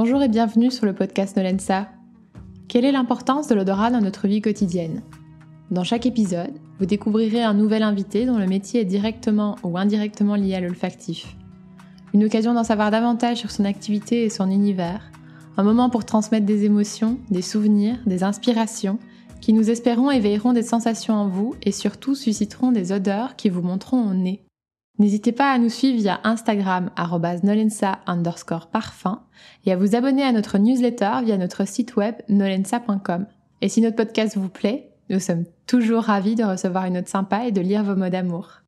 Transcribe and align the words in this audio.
Bonjour 0.00 0.22
et 0.22 0.28
bienvenue 0.28 0.70
sur 0.70 0.86
le 0.86 0.92
podcast 0.92 1.36
Nolensa. 1.36 1.88
Quelle 2.68 2.84
est 2.84 2.92
l'importance 2.92 3.48
de 3.48 3.56
l'odorat 3.56 3.90
dans 3.90 4.00
notre 4.00 4.28
vie 4.28 4.40
quotidienne? 4.40 5.02
Dans 5.72 5.82
chaque 5.82 6.06
épisode, 6.06 6.52
vous 6.78 6.86
découvrirez 6.86 7.42
un 7.42 7.52
nouvel 7.52 7.82
invité 7.82 8.24
dont 8.24 8.38
le 8.38 8.46
métier 8.46 8.82
est 8.82 8.84
directement 8.84 9.56
ou 9.64 9.76
indirectement 9.76 10.36
lié 10.36 10.54
à 10.54 10.60
l'olfactif. 10.60 11.36
Une 12.14 12.22
occasion 12.24 12.54
d'en 12.54 12.62
savoir 12.62 12.92
davantage 12.92 13.38
sur 13.38 13.50
son 13.50 13.64
activité 13.64 14.22
et 14.22 14.30
son 14.30 14.52
univers. 14.52 15.10
Un 15.56 15.64
moment 15.64 15.90
pour 15.90 16.04
transmettre 16.04 16.46
des 16.46 16.64
émotions, 16.64 17.18
des 17.32 17.42
souvenirs, 17.42 17.98
des 18.06 18.22
inspirations 18.22 19.00
qui 19.40 19.52
nous 19.52 19.68
espérons 19.68 20.12
éveilleront 20.12 20.52
des 20.52 20.62
sensations 20.62 21.14
en 21.14 21.26
vous 21.26 21.56
et 21.64 21.72
surtout 21.72 22.14
susciteront 22.14 22.70
des 22.70 22.92
odeurs 22.92 23.34
qui 23.34 23.48
vous 23.48 23.62
montreront 23.62 24.08
au 24.08 24.14
nez. 24.14 24.44
N'hésitez 24.98 25.30
pas 25.30 25.52
à 25.52 25.58
nous 25.58 25.68
suivre 25.68 25.98
via 25.98 26.20
Instagram 26.24 26.90
nolensa 27.44 28.00
underscore 28.06 28.66
parfum 28.66 29.22
et 29.64 29.72
à 29.72 29.76
vous 29.76 29.94
abonner 29.94 30.24
à 30.24 30.32
notre 30.32 30.58
newsletter 30.58 31.20
via 31.24 31.36
notre 31.36 31.66
site 31.66 31.94
web 31.96 32.16
nolensa.com. 32.28 33.26
Et 33.60 33.68
si 33.68 33.80
notre 33.80 33.96
podcast 33.96 34.36
vous 34.36 34.48
plaît, 34.48 34.90
nous 35.08 35.20
sommes 35.20 35.44
toujours 35.66 36.02
ravis 36.02 36.34
de 36.34 36.42
recevoir 36.42 36.86
une 36.86 36.94
note 36.94 37.08
sympa 37.08 37.46
et 37.46 37.52
de 37.52 37.60
lire 37.60 37.84
vos 37.84 37.94
mots 37.94 38.08
d'amour. 38.08 38.62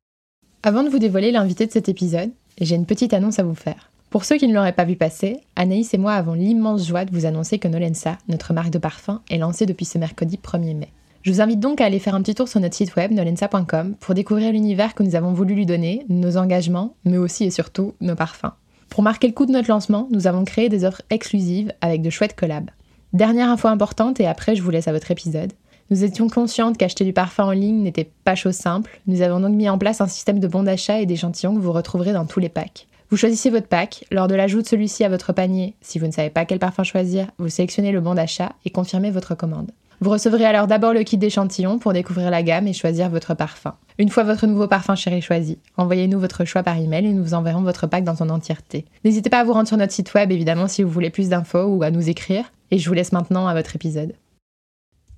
Avant 0.63 0.83
de 0.83 0.89
vous 0.89 0.99
dévoiler 0.99 1.31
l'invité 1.31 1.65
de 1.65 1.71
cet 1.71 1.89
épisode, 1.89 2.31
j'ai 2.59 2.75
une 2.75 2.85
petite 2.85 3.13
annonce 3.13 3.39
à 3.39 3.43
vous 3.43 3.55
faire. 3.55 3.89
Pour 4.09 4.25
ceux 4.25 4.37
qui 4.37 4.47
ne 4.47 4.53
l'auraient 4.53 4.73
pas 4.73 4.85
vu 4.85 4.95
passer, 4.95 5.41
Anaïs 5.55 5.93
et 5.93 5.97
moi 5.97 6.13
avons 6.13 6.33
l'immense 6.33 6.87
joie 6.87 7.05
de 7.05 7.11
vous 7.11 7.25
annoncer 7.25 7.59
que 7.59 7.67
Nolensa, 7.67 8.17
notre 8.27 8.53
marque 8.53 8.71
de 8.71 8.77
parfum, 8.77 9.21
est 9.29 9.37
lancée 9.37 9.65
depuis 9.65 9.85
ce 9.85 9.97
mercredi 9.97 10.37
1er 10.37 10.75
mai. 10.75 10.91
Je 11.23 11.31
vous 11.31 11.41
invite 11.41 11.59
donc 11.59 11.81
à 11.81 11.85
aller 11.85 11.99
faire 11.99 12.15
un 12.15 12.21
petit 12.21 12.33
tour 12.33 12.47
sur 12.47 12.59
notre 12.59 12.73
site 12.75 12.95
web 12.95 13.11
nolensa.com 13.11 13.95
pour 13.99 14.15
découvrir 14.15 14.51
l'univers 14.51 14.95
que 14.95 15.03
nous 15.03 15.15
avons 15.15 15.33
voulu 15.33 15.53
lui 15.53 15.67
donner, 15.67 16.03
nos 16.09 16.35
engagements, 16.35 16.95
mais 17.05 17.17
aussi 17.17 17.43
et 17.43 17.51
surtout 17.51 17.93
nos 18.01 18.15
parfums. 18.15 18.53
Pour 18.89 19.03
marquer 19.03 19.27
le 19.27 19.33
coup 19.33 19.45
de 19.45 19.51
notre 19.51 19.69
lancement, 19.69 20.07
nous 20.09 20.25
avons 20.25 20.45
créé 20.45 20.67
des 20.67 20.83
offres 20.83 21.03
exclusives 21.11 21.73
avec 21.81 22.01
de 22.01 22.09
chouettes 22.09 22.35
collabs. 22.35 22.71
Dernière 23.13 23.49
info 23.49 23.67
importante 23.67 24.19
et 24.19 24.25
après 24.25 24.55
je 24.55 24.63
vous 24.63 24.71
laisse 24.71 24.87
à 24.87 24.93
votre 24.93 25.11
épisode. 25.11 25.53
Nous 25.91 26.03
étions 26.03 26.27
conscientes 26.27 26.77
qu'acheter 26.77 27.05
du 27.05 27.13
parfum 27.13 27.43
en 27.43 27.51
ligne 27.51 27.83
n'était 27.83 28.09
pas 28.23 28.33
chose 28.33 28.55
simple. 28.55 28.99
Nous 29.05 29.21
avons 29.21 29.41
donc 29.41 29.53
mis 29.53 29.69
en 29.69 29.77
place 29.77 30.01
un 30.01 30.07
système 30.07 30.39
de 30.39 30.47
bons 30.47 30.63
d'achat 30.63 31.01
et 31.01 31.05
d'échantillons 31.05 31.53
que 31.53 31.61
vous 31.61 31.71
retrouverez 31.71 32.13
dans 32.13 32.25
tous 32.25 32.39
les 32.39 32.49
packs. 32.49 32.87
Vous 33.11 33.17
choisissez 33.17 33.51
votre 33.51 33.67
pack, 33.67 34.05
lors 34.09 34.27
de 34.27 34.35
l'ajout 34.35 34.63
de 34.63 34.67
celui-ci 34.67 35.03
à 35.03 35.09
votre 35.09 35.33
panier, 35.33 35.75
si 35.81 35.99
vous 35.99 36.07
ne 36.07 36.11
savez 36.11 36.31
pas 36.31 36.45
quel 36.45 36.59
parfum 36.59 36.83
choisir, 36.83 37.27
vous 37.37 37.49
sélectionnez 37.49 37.91
le 37.91 38.01
bon 38.01 38.15
d'achat 38.15 38.53
et 38.65 38.71
confirmez 38.71 39.11
votre 39.11 39.35
commande. 39.35 39.71
Vous 40.03 40.09
recevrez 40.09 40.45
alors 40.45 40.65
d'abord 40.65 40.93
le 40.93 41.03
kit 41.03 41.19
d'échantillon 41.19 41.77
pour 41.77 41.93
découvrir 41.93 42.31
la 42.31 42.41
gamme 42.41 42.67
et 42.67 42.73
choisir 42.73 43.11
votre 43.11 43.35
parfum. 43.35 43.75
Une 43.99 44.09
fois 44.09 44.23
votre 44.23 44.47
nouveau 44.47 44.67
parfum 44.67 44.95
chéri 44.95 45.21
choisi, 45.21 45.59
envoyez-nous 45.77 46.19
votre 46.19 46.43
choix 46.43 46.63
par 46.63 46.75
email 46.75 47.05
et 47.05 47.13
nous 47.13 47.23
vous 47.23 47.35
enverrons 47.35 47.61
votre 47.61 47.85
pack 47.85 48.03
dans 48.03 48.15
son 48.15 48.31
entièreté. 48.31 48.85
N'hésitez 49.05 49.29
pas 49.29 49.41
à 49.41 49.43
vous 49.43 49.53
rendre 49.53 49.67
sur 49.67 49.77
notre 49.77 49.93
site 49.93 50.15
web 50.15 50.31
évidemment 50.31 50.67
si 50.67 50.81
vous 50.81 50.89
voulez 50.89 51.11
plus 51.11 51.29
d'infos 51.29 51.65
ou 51.65 51.83
à 51.83 51.91
nous 51.91 52.09
écrire. 52.09 52.51
Et 52.71 52.79
je 52.79 52.89
vous 52.89 52.95
laisse 52.95 53.11
maintenant 53.11 53.45
à 53.45 53.53
votre 53.53 53.75
épisode. 53.75 54.15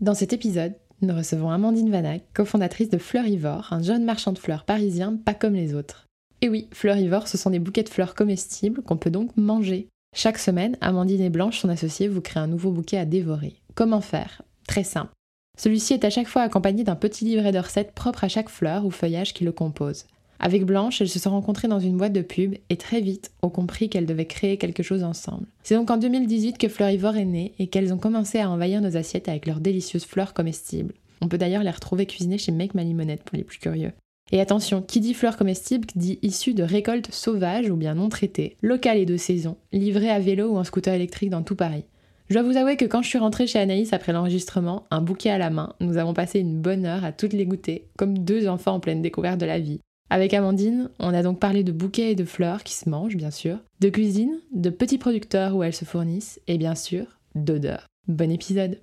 Dans 0.02 0.16
cet 0.16 0.34
épisode, 0.34 0.74
nous 1.02 1.16
recevons 1.16 1.50
Amandine 1.50 1.90
Vanac, 1.90 2.24
cofondatrice 2.34 2.90
de 2.90 2.98
Fleurivore, 2.98 3.70
un 3.72 3.82
jeune 3.82 4.04
marchand 4.04 4.34
de 4.34 4.40
fleurs 4.40 4.66
parisien 4.66 5.16
pas 5.16 5.34
comme 5.34 5.54
les 5.54 5.76
autres. 5.76 6.08
Et 6.42 6.50
oui, 6.50 6.68
Fleurivore, 6.74 7.30
ce 7.30 7.38
sont 7.38 7.52
des 7.52 7.60
bouquets 7.60 7.84
de 7.84 7.90
fleurs 7.90 8.16
comestibles 8.16 8.82
qu'on 8.82 8.98
peut 8.98 9.12
donc 9.12 9.32
manger. 9.38 9.88
Chaque 10.14 10.40
semaine, 10.40 10.76
Amandine 10.82 11.22
et 11.22 11.30
Blanche, 11.30 11.60
son 11.60 11.70
associée, 11.70 12.10
vous 12.10 12.20
créent 12.20 12.42
un 12.42 12.48
nouveau 12.48 12.72
bouquet 12.72 12.98
à 12.98 13.06
dévorer. 13.06 13.56
Comment 13.76 14.02
faire? 14.02 14.42
Très 14.74 14.84
simple. 14.84 15.12
Celui-ci 15.56 15.94
est 15.94 16.04
à 16.04 16.10
chaque 16.10 16.28
fois 16.28 16.42
accompagné 16.42 16.84
d'un 16.84 16.96
petit 16.96 17.26
livret 17.26 17.52
de 17.52 17.60
recettes 17.60 17.92
propre 17.92 18.24
à 18.24 18.28
chaque 18.28 18.50
fleur 18.50 18.88
ou 18.88 18.90
feuillage 18.90 19.36
qui 19.36 19.44
le 19.44 19.52
compose. 19.52 20.06
Avec 20.40 20.66
Blanche, 20.66 21.00
elles 21.00 21.10
se 21.10 21.20
sont 21.20 21.30
rencontrées 21.30 21.68
dans 21.68 21.80
une 21.80 21.96
boîte 21.96 22.12
de 22.12 22.24
pub 22.24 22.56
et 22.72 22.76
très 22.76 23.00
vite 23.00 23.30
ont 23.44 23.52
compris 23.52 23.88
qu'elles 23.88 24.08
devaient 24.08 24.26
créer 24.26 24.58
quelque 24.58 24.82
chose 24.82 25.04
ensemble. 25.04 25.46
C'est 25.62 25.76
donc 25.76 25.92
en 25.92 25.98
2018 25.98 26.58
que 26.58 26.70
Fleurivore 26.70 27.18
est 27.18 27.26
né 27.26 27.54
et 27.60 27.68
qu'elles 27.68 27.94
ont 27.94 28.00
commencé 28.00 28.40
à 28.40 28.50
envahir 28.50 28.82
nos 28.82 28.98
assiettes 28.98 29.30
avec 29.30 29.46
leurs 29.46 29.60
délicieuses 29.60 30.06
fleurs 30.06 30.34
comestibles. 30.34 30.96
On 31.22 31.28
peut 31.28 31.38
d'ailleurs 31.38 31.62
les 31.62 31.70
retrouver 31.70 32.08
cuisinées 32.08 32.40
chez 32.40 32.52
Make 32.52 32.74
My 32.74 32.84
Limonette 32.84 33.22
pour 33.22 33.38
les 33.38 33.44
plus 33.44 33.60
curieux. 33.60 33.92
Et 34.32 34.42
attention, 34.42 34.82
qui 34.82 35.02
dit 35.02 35.14
fleurs 35.14 35.38
comestibles 35.38 35.88
dit 35.96 36.18
issues 36.24 36.56
de 36.56 36.64
récoltes 36.64 37.14
sauvages 37.14 37.70
ou 37.70 37.76
bien 37.76 37.94
non 37.94 38.10
traitées, 38.10 38.58
locales 38.64 38.98
et 38.98 39.06
de 39.06 39.18
saison, 39.18 39.56
livrées 39.72 40.10
à 40.10 40.18
vélo 40.18 40.48
ou 40.48 40.58
en 40.58 40.64
scooter 40.64 40.96
électrique 40.96 41.30
dans 41.30 41.44
tout 41.44 41.56
Paris. 41.56 41.86
Je 42.30 42.36
dois 42.36 42.44
vous 42.44 42.58
avouer 42.58 42.78
que 42.78 42.86
quand 42.86 43.02
je 43.02 43.10
suis 43.10 43.18
rentrée 43.18 43.48
chez 43.48 43.60
Anaïs 43.60 43.92
après 43.92 44.14
l'enregistrement, 44.14 44.88
un 44.92 45.02
bouquet 45.02 45.30
à 45.30 45.38
la 45.38 45.50
main, 45.50 45.74
nous 45.82 45.98
avons 45.98 46.14
passé 46.14 46.40
une 46.40 46.62
bonne 46.62 46.86
heure 46.86 47.04
à 47.04 47.12
toutes 47.12 47.34
les 47.34 47.46
goûter, 47.46 47.90
comme 47.98 48.18
deux 48.18 48.48
enfants 48.48 48.76
en 48.76 48.80
pleine 48.80 49.02
découverte 49.02 49.40
de 49.40 49.46
la 49.46 49.60
vie. 49.60 49.82
Avec 50.10 50.34
Amandine, 50.34 50.90
on 51.00 51.14
a 51.14 51.22
donc 51.22 51.40
parlé 51.40 51.64
de 51.64 51.72
bouquets 51.72 52.12
et 52.12 52.16
de 52.16 52.24
fleurs 52.24 52.64
qui 52.64 52.74
se 52.74 52.90
mangent, 52.90 53.18
bien 53.18 53.32
sûr, 53.32 53.58
de 53.82 53.90
cuisine, 53.90 54.40
de 54.54 54.70
petits 54.70 54.98
producteurs 54.98 55.56
où 55.56 55.64
elles 55.64 55.76
se 55.76 55.86
fournissent, 55.86 56.40
et 56.48 56.58
bien 56.58 56.76
sûr, 56.76 57.06
d'odeurs. 57.36 57.88
Bon 58.08 58.32
épisode 58.32 58.80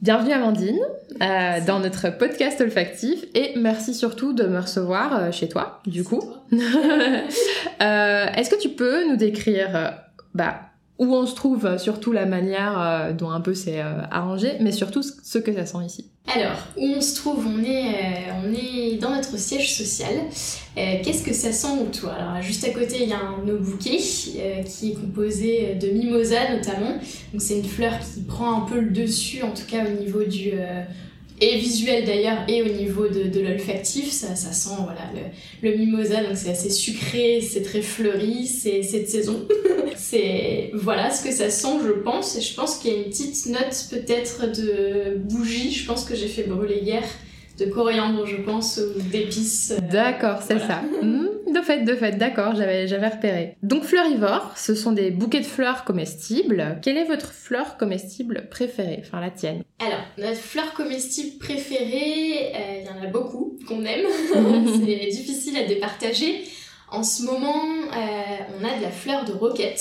Bienvenue 0.00 0.32
Amandine 0.32 0.80
euh, 1.22 1.64
dans 1.64 1.78
notre 1.78 2.10
podcast 2.10 2.60
olfactif 2.60 3.24
et 3.34 3.52
merci 3.56 3.94
surtout 3.94 4.32
de 4.32 4.44
me 4.44 4.58
recevoir 4.58 5.16
euh, 5.16 5.30
chez 5.30 5.48
toi, 5.48 5.80
du 5.86 6.04
coup. 6.04 6.22
Euh, 7.80 8.26
est-ce 8.36 8.48
que 8.48 8.60
tu 8.60 8.68
peux 8.68 9.08
nous 9.08 9.16
décrire 9.16 9.98
bah, 10.34 10.71
où 11.02 11.14
on 11.14 11.26
se 11.26 11.34
trouve, 11.34 11.66
euh, 11.66 11.78
surtout 11.78 12.12
la 12.12 12.26
manière 12.26 12.80
euh, 12.80 13.12
dont 13.12 13.30
un 13.30 13.40
peu 13.40 13.54
c'est 13.54 13.80
euh, 13.80 14.02
arrangé, 14.10 14.52
mais 14.60 14.70
surtout 14.70 15.02
ce 15.02 15.38
que 15.38 15.52
ça 15.52 15.66
sent 15.66 15.78
ici. 15.84 16.06
Alors, 16.32 16.56
où 16.76 16.86
on 16.96 17.00
se 17.00 17.16
trouve 17.16 17.44
On 17.44 17.64
est, 17.64 18.30
on 18.44 18.54
est 18.54 18.96
dans 18.98 19.10
notre 19.10 19.36
siège 19.36 19.74
social. 19.76 20.14
Qu'est-ce 20.76 21.24
que 21.24 21.34
ça 21.34 21.50
sent 21.50 21.80
autour? 21.82 22.10
Alors, 22.10 22.40
juste 22.40 22.64
à 22.64 22.70
côté, 22.70 23.02
il 23.02 23.08
y 23.08 23.12
a 23.12 23.18
un 23.18 23.44
nos 23.44 23.58
bouquet 23.58 23.96
qui 23.96 24.38
est 24.38 24.94
composé 24.94 25.74
de 25.74 25.88
mimosa 25.88 26.54
notamment. 26.54 26.92
Donc, 27.32 27.42
c'est 27.42 27.58
une 27.58 27.64
fleur 27.64 27.94
qui 27.98 28.20
prend 28.20 28.62
un 28.62 28.66
peu 28.66 28.78
le 28.78 28.90
dessus, 28.90 29.42
en 29.42 29.50
tout 29.50 29.66
cas 29.68 29.84
au 29.84 30.00
niveau 30.00 30.22
du 30.22 30.52
et 31.42 31.58
visuel 31.58 32.04
d'ailleurs 32.04 32.38
et 32.48 32.62
au 32.62 32.68
niveau 32.68 33.08
de, 33.08 33.24
de 33.24 33.40
l'olfactif 33.40 34.10
ça, 34.10 34.36
ça 34.36 34.52
sent 34.52 34.76
voilà 34.78 35.10
le, 35.12 35.68
le 35.68 35.76
mimosa 35.76 36.22
donc 36.22 36.36
c'est 36.36 36.50
assez 36.50 36.70
sucré 36.70 37.40
c'est 37.40 37.62
très 37.62 37.82
fleuri 37.82 38.46
c'est 38.46 38.82
cette 38.82 39.08
saison 39.08 39.46
c'est 39.96 40.70
voilà 40.72 41.10
ce 41.10 41.24
que 41.24 41.32
ça 41.32 41.50
sent 41.50 41.78
je 41.84 41.92
pense 41.92 42.36
et 42.36 42.40
je 42.40 42.54
pense 42.54 42.76
qu'il 42.76 42.92
y 42.92 42.94
a 42.94 42.98
une 42.98 43.10
petite 43.10 43.46
note 43.46 43.86
peut-être 43.90 44.52
de 44.52 45.16
bougie 45.16 45.72
je 45.72 45.84
pense 45.84 46.04
que 46.04 46.14
j'ai 46.14 46.28
fait 46.28 46.44
brûler 46.44 46.78
hier 46.80 47.02
de 47.58 47.66
coriandre, 47.66 48.26
je 48.26 48.36
pense, 48.36 48.78
ou 48.78 49.00
d'épices. 49.00 49.72
Euh, 49.72 49.80
d'accord, 49.92 50.38
c'est 50.46 50.58
ça. 50.58 50.82
de 51.52 51.60
fait, 51.60 51.84
de 51.84 51.94
fait, 51.94 52.12
d'accord, 52.12 52.54
j'avais, 52.54 52.86
j'avais 52.88 53.08
repéré. 53.08 53.56
Donc 53.62 53.84
fleurivore, 53.84 54.52
ce 54.56 54.74
sont 54.74 54.92
des 54.92 55.10
bouquets 55.10 55.40
de 55.40 55.46
fleurs 55.46 55.84
comestibles. 55.84 56.78
Quelle 56.82 56.96
est 56.96 57.04
votre 57.04 57.32
fleur 57.32 57.76
comestible 57.76 58.48
préférée? 58.50 59.02
Enfin, 59.04 59.20
la 59.20 59.30
tienne. 59.30 59.62
Alors, 59.78 60.00
notre 60.18 60.40
fleur 60.40 60.72
comestible 60.74 61.38
préférée, 61.38 62.52
euh, 62.54 62.80
il 62.80 62.86
y 62.86 62.88
en 62.88 63.02
a 63.02 63.10
beaucoup 63.10 63.58
qu'on 63.68 63.84
aime. 63.84 64.06
c'est 64.84 65.06
difficile 65.08 65.56
à 65.56 65.64
départager. 65.64 66.44
En 66.90 67.02
ce 67.02 67.22
moment, 67.22 67.64
euh, 67.96 68.58
on 68.60 68.64
a 68.64 68.76
de 68.76 68.82
la 68.82 68.90
fleur 68.90 69.24
de 69.24 69.32
roquette 69.32 69.78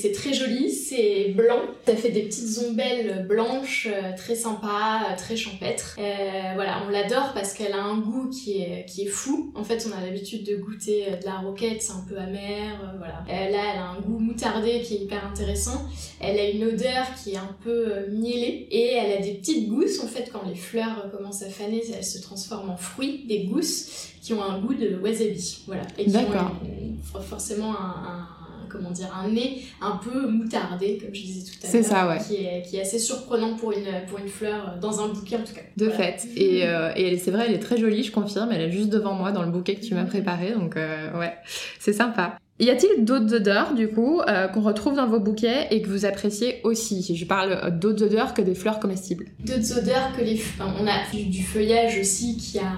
c'est 0.00 0.12
très 0.12 0.32
joli, 0.32 0.70
c'est 0.70 1.32
blanc. 1.36 1.60
Ça 1.86 1.96
fait 1.96 2.10
des 2.10 2.22
petites 2.22 2.58
ombelles 2.58 3.26
blanches, 3.28 3.88
euh, 3.90 4.16
très 4.16 4.34
sympa, 4.34 5.08
euh, 5.10 5.16
très 5.16 5.36
champêtre. 5.36 5.96
Euh, 5.98 6.52
voilà, 6.54 6.82
on 6.86 6.90
l'adore 6.90 7.32
parce 7.34 7.54
qu'elle 7.54 7.72
a 7.72 7.82
un 7.82 7.98
goût 7.98 8.28
qui 8.30 8.62
est, 8.62 8.84
qui 8.86 9.02
est 9.02 9.08
fou. 9.08 9.52
En 9.56 9.64
fait, 9.64 9.88
on 9.88 9.98
a 9.98 10.04
l'habitude 10.04 10.44
de 10.44 10.56
goûter 10.56 11.06
de 11.20 11.26
la 11.26 11.38
roquette, 11.38 11.82
c'est 11.82 11.92
un 11.92 12.04
peu 12.08 12.16
amer, 12.16 12.94
voilà. 12.98 13.24
là, 13.26 13.46
elle 13.48 13.78
a 13.78 13.90
un 13.90 14.00
goût 14.00 14.18
moutardé 14.18 14.82
qui 14.82 14.94
est 14.94 14.98
hyper 14.98 15.26
intéressant. 15.26 15.84
Elle 16.20 16.38
a 16.38 16.48
une 16.48 16.64
odeur 16.64 17.06
qui 17.22 17.32
est 17.32 17.38
un 17.38 17.56
peu 17.64 18.06
mielée 18.10 18.68
et 18.70 18.92
elle 18.92 19.18
a 19.18 19.22
des 19.22 19.34
petites 19.34 19.68
gousses. 19.68 20.00
En 20.00 20.06
fait, 20.06 20.30
quand 20.32 20.46
les 20.46 20.54
fleurs 20.54 21.10
commencent 21.10 21.42
à 21.42 21.50
faner, 21.50 21.82
elles 21.96 22.04
se 22.04 22.20
transforment 22.20 22.70
en 22.70 22.76
fruits, 22.76 23.24
des 23.26 23.44
gousses 23.44 24.10
qui 24.22 24.32
ont 24.34 24.42
un 24.42 24.60
goût 24.60 24.74
de 24.74 24.96
wasabi. 24.96 25.62
Voilà. 25.66 25.82
Et 25.98 26.04
qui 26.04 26.16
ont 26.16 27.20
forcément 27.20 27.72
un 27.72 28.39
comment 28.70 28.90
dire, 28.90 29.08
un 29.14 29.28
nez 29.28 29.62
un 29.80 29.96
peu 29.96 30.28
moutardé, 30.28 30.98
comme 30.98 31.14
je 31.14 31.22
disais 31.22 31.50
tout 31.50 31.58
à 31.60 31.62
l'heure. 31.64 31.70
C'est 31.70 31.82
ça, 31.82 32.08
ouais. 32.08 32.18
Qui 32.18 32.44
est, 32.44 32.62
qui 32.62 32.76
est, 32.76 32.82
assez 32.82 32.98
surprenant 32.98 33.56
pour 33.56 33.72
une, 33.72 34.06
pour 34.08 34.18
une 34.18 34.28
fleur, 34.28 34.74
euh, 34.76 34.80
dans 34.80 35.00
un 35.00 35.08
bouquet 35.08 35.36
en 35.36 35.44
tout 35.44 35.54
cas. 35.54 35.62
De 35.76 35.90
fait. 35.90 36.26
Et, 36.36 36.66
euh, 36.66 36.92
et 36.96 37.18
c'est 37.18 37.30
vrai, 37.30 37.46
elle 37.48 37.54
est 37.54 37.60
très 37.60 37.78
jolie, 37.78 38.02
je 38.02 38.12
confirme. 38.12 38.50
Elle 38.52 38.62
est 38.62 38.70
juste 38.70 38.88
devant 38.88 39.14
moi 39.14 39.32
dans 39.32 39.42
le 39.42 39.50
bouquet 39.50 39.74
que 39.74 39.84
tu 39.84 39.94
m'as 39.94 40.04
préparé, 40.04 40.52
donc 40.52 40.76
euh, 40.76 41.18
ouais, 41.18 41.34
c'est 41.78 41.92
sympa. 41.92 42.38
Y 42.58 42.68
a-t-il 42.68 43.04
d'autres 43.06 43.36
odeurs, 43.36 43.72
du 43.72 43.88
coup, 43.88 44.20
qu'on 44.52 44.60
retrouve 44.60 44.94
dans 44.94 45.06
vos 45.06 45.18
bouquets 45.18 45.68
et 45.70 45.80
que 45.80 45.88
vous 45.88 46.04
appréciez 46.04 46.60
aussi? 46.62 47.02
Si 47.02 47.16
je 47.16 47.24
parle 47.24 47.78
d'autres 47.78 48.04
odeurs 48.04 48.34
que 48.34 48.42
des 48.42 48.54
fleurs 48.54 48.80
comestibles. 48.80 49.28
D'autres 49.38 49.78
odeurs 49.78 50.14
que 50.14 50.22
les... 50.22 50.34
Enfin, 50.34 50.74
on 50.78 50.86
a 50.86 51.10
du, 51.10 51.42
feuillage 51.42 51.98
aussi 51.98 52.36
qui 52.36 52.58
a 52.58 52.72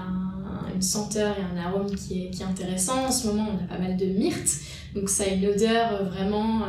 une 0.73 0.81
senteur 0.81 1.35
et 1.37 1.41
un 1.41 1.61
arôme 1.61 1.93
qui 1.95 2.25
est, 2.25 2.29
qui 2.29 2.43
est 2.43 2.45
intéressant. 2.45 3.07
En 3.07 3.11
ce 3.11 3.27
moment, 3.27 3.47
on 3.51 3.63
a 3.65 3.67
pas 3.67 3.77
mal 3.77 3.97
de 3.97 4.05
myrte. 4.05 4.61
Donc 4.95 5.09
ça 5.09 5.23
a 5.23 5.27
une 5.27 5.45
odeur 5.47 5.93
euh, 5.93 6.03
vraiment 6.03 6.63
euh, 6.63 6.67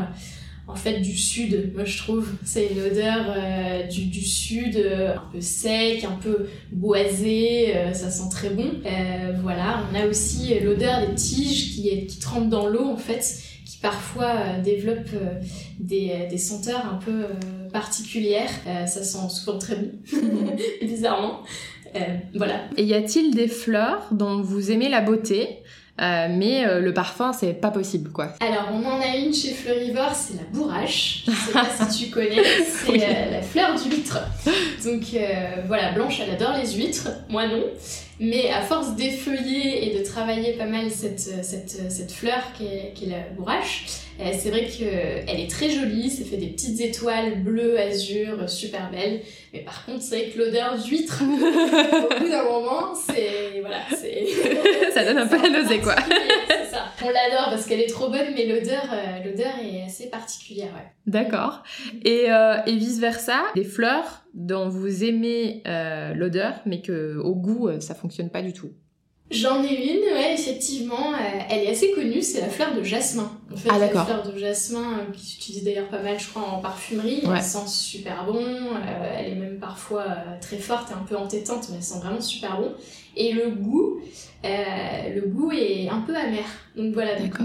en 0.67 0.76
fait 0.76 1.00
du 1.00 1.17
sud, 1.17 1.73
moi 1.75 1.85
je 1.85 1.99
trouve. 1.99 2.26
C'est 2.44 2.69
une 2.69 2.81
odeur 2.81 3.26
euh, 3.37 3.82
du, 3.87 4.06
du, 4.06 4.25
sud, 4.25 4.76
un 4.79 5.31
peu 5.31 5.41
sec, 5.41 6.05
un 6.05 6.17
peu 6.17 6.49
boisé, 6.73 7.75
ça 7.93 8.11
sent 8.11 8.31
très 8.31 8.50
bon. 8.50 8.71
voilà, 9.43 9.85
on 9.93 9.94
a 9.94 10.06
aussi 10.06 10.59
l'odeur 10.61 11.06
des 11.06 11.15
tiges 11.15 11.75
qui, 11.75 12.06
qui 12.06 12.19
trempent 12.19 12.49
dans 12.49 12.67
l'eau 12.67 12.87
en 12.87 12.97
fait 12.97 13.41
parfois 13.82 14.61
développent 14.65 15.15
des, 15.79 16.27
des, 16.31 16.38
senteurs 16.38 16.87
un 16.87 16.97
peu 16.97 17.27
particulières. 17.70 18.49
ça 18.87 19.05
sent 19.05 19.29
souvent 19.29 19.59
très 19.59 19.77
bon, 19.77 19.91
bizarrement. 20.81 21.41
voilà. 22.35 22.62
Et 22.79 22.85
y 22.85 22.94
a-t-il 22.94 23.35
des 23.35 23.49
fleurs 23.49 24.09
dont 24.11 24.41
vous 24.41 24.70
aimez 24.70 24.88
la 24.88 25.03
beauté? 25.03 25.59
Euh, 26.00 26.26
mais 26.29 26.67
euh, 26.67 26.81
le 26.81 26.93
parfum, 26.93 27.32
c'est 27.32 27.52
pas 27.52 27.70
possible, 27.70 28.11
quoi. 28.11 28.35
Alors, 28.41 28.69
on 28.73 28.85
en 28.85 29.00
a 29.00 29.17
une 29.17 29.32
chez 29.32 29.52
Fleurivore, 29.52 30.12
c'est 30.12 30.35
la 30.35 30.43
bourrache. 30.52 31.25
Je 31.26 31.31
sais 31.31 31.52
pas 31.52 31.67
si 31.88 32.06
tu 32.06 32.11
connais, 32.11 32.43
c'est 32.67 33.00
euh, 33.00 33.31
la 33.31 33.43
fleur 33.43 33.75
d'huître. 33.76 34.19
Donc 34.85 35.02
voilà, 35.69 35.93
Blanche, 35.93 36.20
elle 36.20 36.35
adore 36.35 36.56
les 36.56 36.73
huîtres, 36.73 37.08
moi 37.29 37.46
non. 37.46 37.62
Mais 38.20 38.50
à 38.50 38.61
force 38.61 38.94
d'effeuiller 38.94 39.88
et 39.88 39.99
de 39.99 40.05
travailler 40.05 40.52
pas 40.52 40.67
mal 40.67 40.91
cette, 40.91 41.20
cette, 41.20 41.91
cette 41.91 42.12
fleur 42.12 42.52
qui 42.56 42.67
est, 42.67 42.93
qui 42.94 43.06
est 43.06 43.11
la 43.11 43.20
bourrache, 43.37 43.87
c'est 44.19 44.50
vrai 44.50 44.66
qu'elle 44.66 45.40
est 45.40 45.50
très 45.50 45.70
jolie, 45.70 46.11
ça 46.11 46.25
fait 46.25 46.37
des 46.37 46.49
petites 46.49 46.81
étoiles 46.81 47.43
bleues, 47.43 47.78
azur, 47.78 48.49
super 48.49 48.90
belles. 48.90 49.20
Mais 49.52 49.61
par 49.61 49.84
contre, 49.84 50.02
c'est 50.02 50.16
vrai 50.16 50.31
que 50.31 50.38
l'odeur 50.38 50.78
d'huître, 50.78 51.22
au 51.22 52.20
bout 52.20 52.28
d'un 52.28 52.44
moment, 52.44 52.94
c'est. 52.94 53.61
Voilà, 53.61 53.81
c'est. 53.90 54.26
ça 54.93 55.05
donne 55.05 55.19
un 55.19 55.26
peu 55.26 55.40
la 55.43 55.62
nausée, 55.62 55.81
quoi. 55.81 55.96
c'est 56.49 56.70
ça. 56.70 56.84
On 57.05 57.11
l'adore 57.11 57.50
parce 57.50 57.66
qu'elle 57.66 57.81
est 57.81 57.90
trop 57.90 58.08
bonne, 58.08 58.34
mais 58.34 58.46
l'odeur, 58.46 58.84
euh, 58.93 59.25
l'odeur 59.25 59.52
est 59.62 59.84
assez 59.84 60.08
particulière, 60.08 60.72
ouais. 60.75 60.93
D'accord. 61.06 61.62
Et, 62.05 62.31
euh, 62.31 62.56
et 62.67 62.76
vice-versa, 62.76 63.43
des 63.55 63.64
fleurs 63.64 64.25
dont 64.32 64.69
vous 64.69 65.05
aimez 65.05 65.62
euh, 65.67 66.14
l'odeur, 66.14 66.60
mais 66.67 66.82
que 66.82 67.19
au 67.19 67.34
goût, 67.34 67.69
ça 67.81 67.94
fonctionne 67.94 68.31
pas 68.31 68.43
du 68.43 68.52
tout. 68.52 68.70
J'en 69.31 69.65
ai 69.65 69.75
une, 69.75 70.15
ouais, 70.15 70.35
effectivement. 70.35 71.12
Euh, 71.15 71.41
elle 71.49 71.62
est 71.62 71.71
assez 71.71 71.93
connue, 71.93 72.21
c'est 72.21 72.43
la 72.43 72.49
fleur 72.49 72.75
de 72.75 72.82
jasmin. 72.82 73.31
En 73.50 73.56
fait, 73.56 73.71
ah, 73.73 73.79
la 73.79 73.88
fleur 73.88 74.23
de 74.31 74.38
jasmin, 74.38 74.99
euh, 74.99 75.12
qui 75.12 75.25
s'utilise 75.25 75.65
d'ailleurs 75.65 75.88
pas 75.88 76.03
mal, 76.03 76.21
je 76.21 76.29
crois, 76.29 76.43
en 76.43 76.61
parfumerie. 76.61 77.23
Elle 77.25 77.43
sent 77.43 77.67
super 77.67 78.26
bon. 78.26 78.44
Euh, 78.44 79.17
elle 79.19 79.32
est 79.32 79.35
même 79.37 79.59
parfois 79.59 80.05
très 80.43 80.59
forte 80.59 80.91
et 80.91 80.94
un 80.94 81.05
peu 81.09 81.17
entêtante, 81.17 81.69
mais 81.71 81.76
elle 81.79 81.82
sent 81.82 82.00
vraiment 82.00 82.21
super 82.21 82.61
bon. 82.61 82.73
Et 83.17 83.32
le 83.32 83.50
goût, 83.50 84.00
le 84.43 85.27
goût 85.27 85.53
est 85.53 85.88
un 85.88 86.00
peu 86.00 86.15
amer. 86.15 86.44
Donc 86.77 86.93
voilà, 86.93 87.19
du 87.19 87.31
coup, 87.31 87.44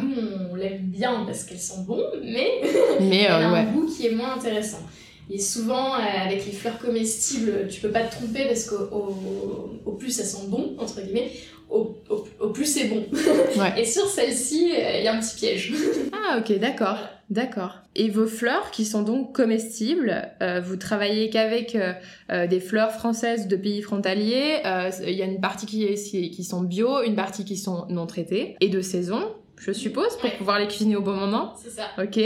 on 0.52 0.56
l'aime 0.56 0.82
bien 0.82 1.24
parce 1.26 1.46
qu'elle 1.46 1.60
sent 1.60 1.86
bon, 1.88 2.04
mais, 2.22 2.62
mais 3.00 3.22
elle 3.22 3.32
a 3.32 3.50
un 3.50 3.72
goût 3.72 3.86
qui 3.86 4.08
est 4.08 4.16
moins 4.16 4.34
intéressant. 4.34 4.82
Et 5.32 5.40
souvent, 5.40 5.94
avec 5.94 6.46
les 6.46 6.52
fleurs 6.52 6.80
comestibles, 6.80 7.68
tu 7.70 7.82
peux 7.82 7.92
pas 7.92 8.02
te 8.02 8.16
tromper 8.16 8.46
parce 8.46 8.66
qu'au 8.66 9.14
au, 9.86 9.92
plus 9.92 10.12
ça 10.12 10.24
sent 10.24 10.48
bon, 10.48 10.76
entre 10.80 11.02
guillemets, 11.02 11.30
au, 11.70 11.98
au, 12.40 12.50
plus 12.50 12.66
c'est 12.66 12.86
bon. 12.86 13.06
Et 13.78 13.86
sur 13.86 14.08
celle-ci, 14.08 14.72
euh, 14.74 14.98
il 14.98 15.04
y 15.04 15.08
a 15.08 15.14
un 15.14 15.20
petit 15.20 15.36
piège. 15.36 15.74
ah 16.12 16.40
ok, 16.40 16.58
d'accord. 16.60 16.98
D'accord. 17.30 17.76
Et 17.96 18.10
vos 18.10 18.26
fleurs, 18.26 18.72
qui 18.72 18.86
sont 18.86 19.04
donc 19.04 19.36
comestibles, 19.36 20.28
euh, 20.42 20.62
vous 20.62 20.78
travaillez 20.78 21.30
qu'avec 21.30 21.76
euh, 21.76 22.48
des 22.48 22.60
fleurs 22.60 22.92
françaises 22.92 23.48
de 23.48 23.56
pays 23.56 23.82
frontaliers. 23.84 24.62
Il 25.06 25.14
y 25.14 25.22
a 25.22 25.26
une 25.26 25.40
partie 25.40 25.68
qui, 25.68 25.84
est, 25.86 25.96
qui 25.96 26.44
sont 26.44 26.62
bio, 26.62 27.04
une 27.04 27.16
partie 27.16 27.46
qui 27.46 27.58
sont 27.58 27.86
non 27.90 28.08
traitées 28.08 28.56
et 28.62 28.70
de 28.70 28.82
saison 28.82 29.22
je 29.62 29.74
suppose, 29.74 30.16
pour 30.22 30.32
pouvoir 30.38 30.58
les 30.58 30.68
cuisiner 30.68 30.96
au 30.96 31.02
bon 31.02 31.16
moment. 31.18 31.54
C'est 31.62 31.72
ça. 31.72 31.88
Ok. 32.02 32.18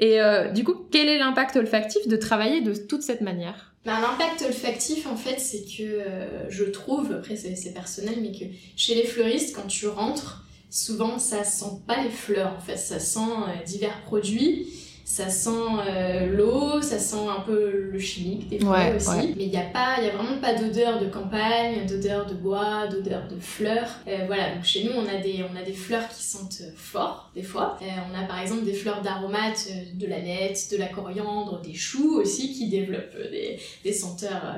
Et 0.00 0.18
du 0.52 0.64
coup, 0.64 0.74
quel 0.90 1.08
est 1.08 1.18
l'impact 1.18 1.54
olfactif 1.54 2.08
de 2.08 2.16
travailler 2.16 2.60
de 2.60 2.74
toute 2.74 3.02
cette 3.02 3.20
manière? 3.20 3.71
Ben, 3.84 4.00
L'impact 4.00 4.42
olfactif, 4.42 5.06
en 5.06 5.16
fait, 5.16 5.38
c'est 5.38 5.62
que 5.62 5.82
euh, 5.82 6.50
je 6.50 6.64
trouve, 6.64 7.12
après 7.12 7.36
c'est 7.36 7.72
personnel, 7.72 8.18
mais 8.20 8.32
que 8.32 8.44
chez 8.76 8.94
les 8.94 9.04
fleuristes, 9.04 9.54
quand 9.54 9.66
tu 9.66 9.86
rentres, 9.86 10.44
souvent 10.70 11.18
ça 11.18 11.44
sent 11.44 11.80
pas 11.86 12.02
les 12.02 12.10
fleurs, 12.10 12.54
en 12.56 12.60
fait, 12.60 12.76
ça 12.76 12.98
sent 12.98 13.20
euh, 13.20 13.64
divers 13.64 14.02
produits 14.02 14.68
ça 15.04 15.28
sent 15.28 15.50
euh, 15.50 16.26
l'eau, 16.26 16.80
ça 16.80 16.98
sent 16.98 17.26
un 17.28 17.40
peu 17.40 17.88
le 17.92 17.98
chimique 17.98 18.48
des 18.48 18.60
fois 18.60 18.78
aussi. 18.94 19.34
Mais 19.36 19.44
il 19.44 19.50
n'y 19.50 19.56
a 19.56 19.62
pas, 19.62 19.96
il 19.98 20.06
y 20.06 20.08
a 20.08 20.12
vraiment 20.12 20.40
pas 20.40 20.54
d'odeur 20.54 21.00
de 21.00 21.06
campagne, 21.06 21.86
d'odeur 21.86 22.26
de 22.26 22.34
bois, 22.34 22.86
d'odeur 22.86 23.26
de 23.28 23.38
fleurs. 23.40 23.90
Euh, 24.06 24.24
voilà, 24.26 24.54
donc 24.54 24.64
chez 24.64 24.84
nous 24.84 24.92
on 24.96 25.06
a 25.06 25.20
des, 25.20 25.44
on 25.52 25.56
a 25.56 25.62
des 25.62 25.72
fleurs 25.72 26.08
qui 26.08 26.22
sentent 26.22 26.62
euh, 26.62 26.72
fort 26.76 27.30
des 27.34 27.42
fois. 27.42 27.78
on 27.82 28.18
a 28.18 28.26
par 28.26 28.40
exemple 28.40 28.64
des 28.64 28.74
fleurs 28.74 29.02
d'aromates, 29.02 29.68
de 29.94 30.06
la 30.06 30.20
nette, 30.20 30.68
de 30.70 30.76
la 30.76 30.86
coriandre, 30.86 31.60
des 31.62 31.74
choux 31.74 32.20
aussi 32.20 32.52
qui 32.52 32.68
développent 32.68 33.16
des, 33.30 33.58
des 33.84 33.92
senteurs 33.92 34.56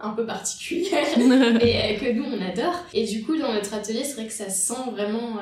un 0.00 0.10
peu 0.10 0.26
particulières 0.26 1.06
et 1.16 1.96
que 1.96 2.12
nous 2.12 2.24
on 2.24 2.40
adore. 2.40 2.74
Et 2.92 3.04
du 3.04 3.22
coup 3.22 3.36
dans 3.36 3.52
notre 3.52 3.74
atelier 3.74 4.02
c'est 4.04 4.14
vrai 4.14 4.26
que 4.26 4.32
ça 4.32 4.50
sent 4.50 4.90
vraiment 4.92 5.36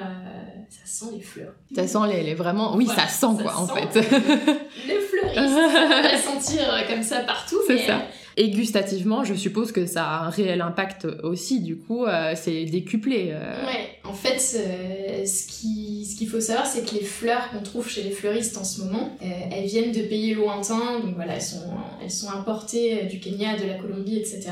ça 0.68 0.80
sent 0.84 1.12
les 1.14 1.20
fleurs. 1.20 1.54
Ça 1.74 1.86
sent 1.86 1.98
les, 2.08 2.22
les 2.22 2.34
vraiment, 2.34 2.76
oui, 2.76 2.86
ça 2.86 3.06
sent 3.08 3.42
quoi 3.42 3.58
en 3.58 3.66
fait. 3.66 3.94
les 4.86 4.98
fleuristes, 5.00 5.38
on 5.38 6.02
va 6.02 6.18
sentir 6.18 6.62
euh, 6.72 6.80
comme 6.88 7.02
ça 7.02 7.20
partout. 7.20 7.58
C'est 7.66 7.78
ça. 7.78 8.02
Et 8.36 8.50
gustativement, 8.50 9.24
je 9.24 9.34
suppose 9.34 9.70
que 9.70 9.86
ça 9.86 10.04
a 10.04 10.24
un 10.24 10.30
réel 10.30 10.60
impact 10.60 11.06
aussi, 11.22 11.60
du 11.60 11.76
coup, 11.76 12.04
euh, 12.04 12.32
c'est 12.34 12.64
décuplé. 12.64 13.30
Euh. 13.32 13.66
Ouais, 13.66 13.93
en 14.06 14.12
fait, 14.12 14.38
ce 14.38 15.46
qu'il 15.46 16.06
ce 16.06 16.16
qu'il 16.16 16.28
faut 16.28 16.40
savoir, 16.40 16.66
c'est 16.66 16.84
que 16.84 16.94
les 16.94 17.04
fleurs 17.04 17.50
qu'on 17.50 17.62
trouve 17.62 17.88
chez 17.88 18.02
les 18.02 18.10
fleuristes 18.10 18.56
en 18.58 18.64
ce 18.64 18.82
moment, 18.82 19.16
elles 19.20 19.66
viennent 19.66 19.92
de 19.92 20.02
pays 20.02 20.34
lointains, 20.34 21.00
donc 21.00 21.14
voilà, 21.14 21.36
elles 21.36 21.42
sont, 21.42 21.62
elles 22.02 22.10
sont 22.10 22.30
importées 22.30 23.04
du 23.04 23.18
Kenya, 23.18 23.56
de 23.56 23.66
la 23.66 23.74
Colombie, 23.74 24.16
etc. 24.16 24.50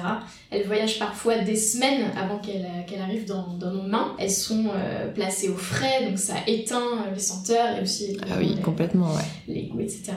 Elles 0.51 0.67
voyagent 0.67 0.99
parfois 0.99 1.39
des 1.39 1.57
semaines 1.57 2.11
avant 2.17 2.39
qu'elles 2.39 2.67
qu'elles 2.87 3.01
arrivent 3.01 3.27
dans, 3.27 3.55
dans, 3.59 3.71
nos 3.71 3.83
mains. 3.83 4.17
Elles 4.19 4.31
sont 4.31 4.71
placées 5.15 5.49
au 5.51 5.57
frais, 5.57 6.07
donc 6.09 6.19
ça 6.19 6.35
éteint 6.47 7.07
les 7.13 7.21
senteurs 7.21 7.77
et 7.77 7.83
aussi 7.83 8.17
ah 8.23 8.37
oui, 8.39 8.57
complètement, 8.63 9.15
ouais. 9.15 9.23
les 9.49 9.65
goûts, 9.65 9.81
etc. 9.81 10.13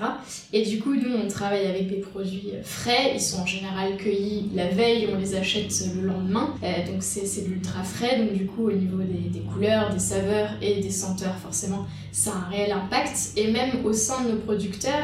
Et 0.53 0.63
du 0.63 0.79
coup, 0.79 0.95
nous, 0.95 1.13
on 1.13 1.27
travaille 1.27 1.65
avec 1.67 1.89
des 1.89 1.97
produits 1.97 2.51
frais, 2.63 3.11
ils 3.15 3.21
sont 3.21 3.41
en 3.41 3.45
général 3.45 3.97
cueillis 3.97 4.49
la 4.53 4.67
veille, 4.67 5.07
on 5.13 5.17
les 5.17 5.35
achète 5.35 5.71
le 5.95 6.07
lendemain. 6.07 6.53
Euh, 6.63 6.91
donc 6.91 7.01
c'est 7.01 7.43
de 7.43 7.49
l'ultra 7.49 7.83
frais, 7.83 8.19
donc 8.19 8.33
du 8.33 8.45
coup 8.45 8.67
au 8.67 8.71
niveau 8.71 8.97
des, 8.97 9.24
couleurs, 9.41 9.93
des 9.93 9.99
saveurs 9.99 10.49
et 10.61 10.81
des 10.81 10.91
senteurs, 10.91 11.35
forcément, 11.37 11.85
ça 12.11 12.31
a 12.31 12.47
un 12.47 12.49
réel 12.49 12.71
impact. 12.71 13.31
Et 13.35 13.51
même 13.51 13.85
au 13.85 13.93
sein 13.93 14.23
de 14.23 14.31
nos 14.31 14.37
producteurs, 14.37 15.03